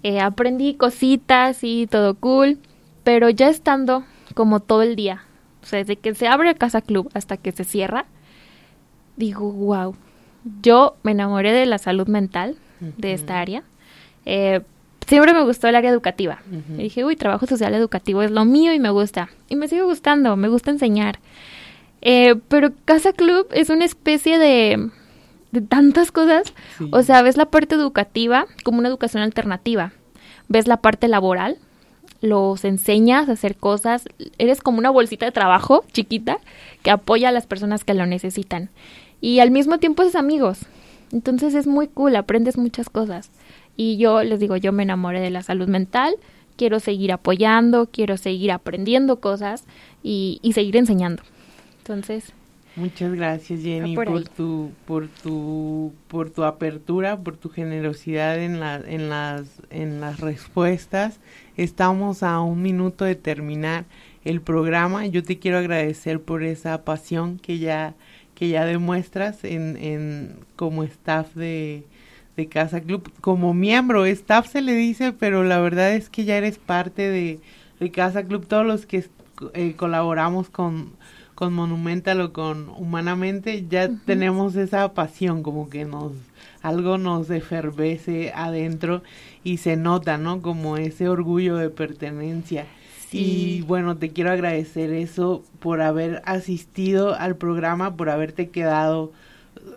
eh, 0.04 0.20
aprendí 0.20 0.74
cositas 0.74 1.64
y 1.64 1.88
todo 1.88 2.16
cool, 2.16 2.58
pero 3.06 3.30
ya 3.30 3.48
estando 3.48 4.04
como 4.36 4.60
todo 4.60 4.82
el 4.82 4.98
día, 4.98 5.24
o 5.64 5.66
sea, 5.66 5.80
desde 5.80 5.96
que 5.96 6.14
se 6.16 6.28
abre 6.28 6.54
Casa 6.56 6.82
Club 6.82 7.10
hasta 7.14 7.38
que 7.38 7.54
se 7.54 7.64
cierra, 7.64 8.08
digo, 9.16 9.50
wow, 9.54 9.96
yo 10.62 10.98
me 11.02 11.12
enamoré 11.12 11.54
de 11.54 11.66
la 11.66 11.78
salud 11.78 12.10
mental 12.10 12.58
de 12.98 13.14
esta 13.14 13.40
área. 13.40 13.64
Eh, 14.26 14.60
siempre 15.08 15.34
me 15.34 15.44
gustó 15.44 15.70
el 15.70 15.76
área 15.76 15.92
educativa. 15.92 16.42
y 16.78 16.84
dije, 16.84 17.06
uy, 17.06 17.16
trabajo 17.16 17.46
social 17.46 17.74
educativo 17.74 18.22
es 18.22 18.32
lo 18.32 18.44
mío 18.44 18.74
y 18.74 18.80
me 18.80 18.90
gusta. 18.90 19.30
Y 19.48 19.56
me 19.56 19.70
sigue 19.70 19.84
gustando, 19.84 20.36
me 20.36 20.50
gusta 20.50 20.72
enseñar. 20.72 21.20
Eh, 22.02 22.36
pero 22.48 22.72
Casa 22.86 23.14
Club 23.14 23.48
es 23.52 23.70
una 23.70 23.86
especie 23.86 24.40
de, 24.40 24.90
de 25.52 25.62
tantas 25.62 26.12
cosas. 26.12 26.54
O 26.92 27.04
sea, 27.04 27.22
ves 27.22 27.38
la 27.38 27.46
parte 27.46 27.76
educativa 27.76 28.48
como 28.64 28.80
una 28.80 28.90
educación 28.90 29.24
alternativa. 29.24 29.94
Ves 30.48 30.68
la 30.68 30.78
parte 30.78 31.08
laboral, 31.08 31.58
los 32.22 32.66
enseñas 32.66 33.30
a 33.30 33.34
hacer 33.34 33.56
cosas. 33.56 34.06
Eres 34.38 34.62
como 34.62 34.80
una 34.80 34.90
bolsita 34.90 35.26
de 35.26 35.32
trabajo 35.32 35.84
chiquita 35.92 36.40
que 36.84 36.92
apoya 36.92 37.30
a 37.30 37.32
las 37.32 37.48
personas 37.48 37.84
que 37.84 37.94
lo 37.94 38.06
necesitan. 38.06 38.70
Y 39.22 39.40
al 39.40 39.52
mismo 39.52 39.78
tiempo 39.78 40.04
es 40.04 40.16
amigos. 40.16 40.66
Entonces 41.12 41.54
es 41.54 41.68
muy 41.68 41.88
cool, 41.88 42.16
aprendes 42.16 42.58
muchas 42.58 42.90
cosas. 42.90 43.32
Y 43.78 43.98
yo 43.98 44.24
les 44.24 44.40
digo, 44.40 44.58
yo 44.58 44.72
me 44.72 44.84
enamoré 44.84 45.20
de 45.20 45.30
la 45.30 45.44
salud 45.44 45.68
mental, 45.68 46.16
quiero 46.56 46.80
seguir 46.80 47.12
apoyando, 47.12 47.88
quiero 47.92 48.18
seguir 48.18 48.52
aprendiendo 48.52 49.20
cosas 49.20 49.66
y, 50.04 50.40
y 50.42 50.54
seguir 50.54 50.78
enseñando. 50.78 51.24
Entonces... 51.82 52.34
Muchas 52.78 53.14
gracias 53.14 53.64
Jenny 53.64 53.96
por, 53.96 54.24
tu 54.30 54.72
por 54.86 55.10
tu 55.10 55.94
por 56.08 56.30
tu 56.30 56.46
apertura, 56.46 57.20
por 57.20 57.36
tu 57.36 57.50
generosidad 57.50 58.42
en 58.42 58.62
la, 58.62 58.78
en 58.78 59.10
las 59.10 59.62
en 59.70 60.00
las 60.00 60.22
respuestas. 60.22 61.20
Estamos 61.58 62.24
a 62.24 62.40
un 62.40 62.62
minuto 62.62 63.04
de 63.04 63.16
terminar 63.16 63.84
el 64.24 64.40
programa. 64.40 65.06
Yo 65.06 65.22
te 65.22 65.38
quiero 65.38 65.58
agradecer 65.58 66.22
por 66.22 66.44
esa 66.44 66.86
pasión 66.86 67.40
que 67.40 67.60
ya 67.60 67.94
que 68.36 68.48
ya 68.48 68.66
demuestras 68.66 69.44
en, 69.44 69.76
en 69.76 70.40
como 70.56 70.84
staff 70.84 71.36
de, 71.36 71.84
de 72.38 72.48
Casa 72.48 72.82
Club, 72.82 73.12
como 73.22 73.54
miembro, 73.54 74.06
staff 74.06 74.48
se 74.50 74.62
le 74.62 74.74
dice, 74.74 75.12
pero 75.12 75.44
la 75.44 75.60
verdad 75.60 75.94
es 75.94 76.10
que 76.10 76.24
ya 76.24 76.38
eres 76.38 76.58
parte 76.58 77.10
de, 77.10 77.40
de 77.80 77.92
Casa 77.92 78.24
Club, 78.24 78.48
todos 78.48 78.66
los 78.66 78.86
que 78.86 79.06
eh, 79.54 79.74
colaboramos 79.76 80.50
con, 80.50 80.94
con 81.42 81.56
Monumental 81.56 82.22
o 82.22 82.34
con 82.34 82.70
Humanamente, 82.70 83.66
ya 83.68 83.90
tenemos 84.06 84.56
esa 84.56 84.94
pasión, 84.94 85.42
como 85.42 85.72
que 85.72 85.86
nos, 85.86 86.12
algo 86.62 87.00
nos 87.00 87.32
efervece 87.32 88.32
adentro 88.36 89.02
y 89.44 89.58
se 89.58 89.76
nota, 89.76 90.20
¿no? 90.20 90.44
Como 90.44 90.78
ese 90.78 91.10
orgullo 91.10 91.56
de 91.56 91.72
pertenencia. 91.72 92.68
Y 93.12 93.64
bueno, 93.64 93.98
te 93.98 94.12
quiero 94.12 94.30
agradecer 94.30 94.94
eso 94.94 95.44
por 95.60 95.82
haber 95.82 96.22
asistido 96.26 97.16
al 97.16 97.38
programa, 97.38 97.96
por 97.96 98.12
haberte 98.12 98.50
quedado 98.50 99.12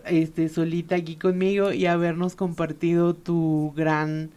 este 0.04 0.50
solita 0.50 0.96
aquí 0.96 1.16
conmigo 1.16 1.72
y 1.72 1.86
habernos 1.86 2.36
compartido 2.36 3.14
tu 3.14 3.72
gran 3.74 4.28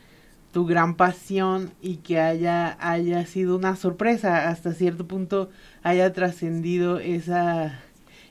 tu 0.58 0.66
gran 0.66 0.96
pasión 0.96 1.70
y 1.84 1.98
que 1.98 2.20
haya 2.20 2.76
haya 2.80 3.24
sido 3.28 3.56
una 3.56 3.76
sorpresa 3.76 4.50
hasta 4.50 4.74
cierto 4.74 5.08
punto 5.08 5.52
haya 5.84 6.12
trascendido 6.14 6.98
esa 6.98 7.80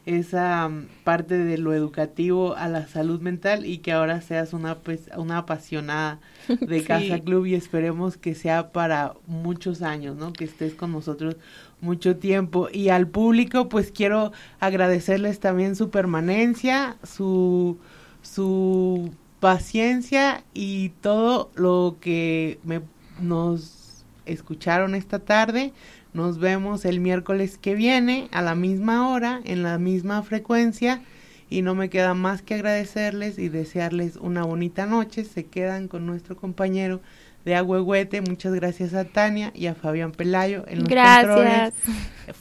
esa 0.07 0.68
mm, 0.68 0.89
parte 1.05 1.39
de 1.39 1.57
lo 1.57 1.72
educativo 1.72 2.57
a 2.57 2.66
la 2.66 2.89
salud 2.89 3.20
mental 3.20 3.64
y 3.64 3.79
que 3.79 3.93
ahora 3.93 4.22
seas 4.22 4.55
una, 4.55 4.74
pues, 4.81 5.09
una 5.16 5.39
apasionada 5.39 6.18
de 6.61 6.83
Casa 6.83 7.20
Club 7.20 7.47
y 7.47 7.55
esperemos 7.55 8.16
que 8.16 8.35
sea 8.35 8.72
para 8.72 9.14
muchos 9.29 9.83
años, 9.83 10.16
¿no? 10.16 10.33
Que 10.33 10.47
estés 10.47 10.74
con 10.74 10.91
nosotros 10.91 11.37
mucho 11.81 12.16
tiempo. 12.16 12.68
Y 12.72 12.89
al 12.89 13.07
público, 13.07 13.68
pues 13.68 13.93
quiero 13.93 14.33
agradecerles 14.59 15.39
también 15.39 15.77
su 15.77 15.91
permanencia, 15.91 16.97
su, 17.05 17.79
su 18.20 19.12
paciencia 19.41 20.45
y 20.55 20.91
todo 21.01 21.51
lo 21.55 21.97
que 22.01 22.59
me, 22.64 22.80
nos 23.20 24.05
escucharon 24.26 24.95
esta 24.95 25.18
tarde. 25.18 25.72
Nos 26.12 26.39
vemos 26.39 26.84
el 26.84 27.01
miércoles 27.01 27.59
que 27.59 27.74
viene 27.74 28.28
a 28.32 28.43
la 28.43 28.55
misma 28.55 29.11
hora, 29.11 29.41
en 29.45 29.62
la 29.62 29.78
misma 29.78 30.22
frecuencia. 30.22 31.03
Y 31.49 31.62
no 31.62 31.74
me 31.76 31.91
queda 31.91 32.14
más 32.14 32.43
que 32.43 32.55
agradecerles 32.55 33.39
y 33.39 33.49
desearles 33.49 34.16
una 34.16 34.43
bonita 34.43 34.87
noche. 34.87 35.24
Se 35.24 35.45
quedan 35.47 35.87
con 35.87 36.05
nuestro 36.05 36.37
compañero 36.37 37.01
de 37.45 37.55
Agüehuete. 37.55 38.20
Muchas 38.20 38.53
gracias 38.55 38.95
a 38.95 39.05
Tania 39.05 39.53
y 39.55 39.66
a 39.66 39.74
Fabián 39.74 40.11
Pelayo 40.11 40.64
en 40.66 40.80
los 40.80 40.89
gracias. 40.89 41.74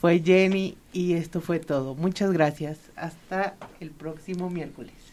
Fue 0.00 0.20
Jenny 0.20 0.76
y 0.92 1.12
esto 1.12 1.40
fue 1.40 1.60
todo. 1.60 1.94
Muchas 1.94 2.32
gracias. 2.32 2.78
Hasta 2.96 3.54
el 3.78 3.92
próximo 3.92 4.50
miércoles. 4.50 5.05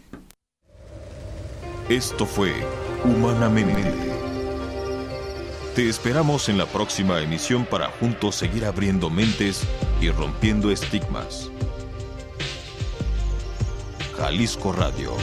Esto 1.90 2.26
fue 2.26 2.54
Humanamente 3.04 4.14
te 5.76 5.90
esperamos 5.90 6.50
en 6.50 6.60
la 6.60 6.68
próxima 6.68 7.20
emisión 7.20 7.66
para 7.66 7.88
juntos 7.88 8.36
seguir 8.36 8.64
abriendo 8.64 9.10
mentes 9.10 9.64
y 10.00 10.12
rompiendo 10.12 10.70
estigmas. 10.70 11.50
Jalisco 14.16 14.72
Radio 14.72 15.14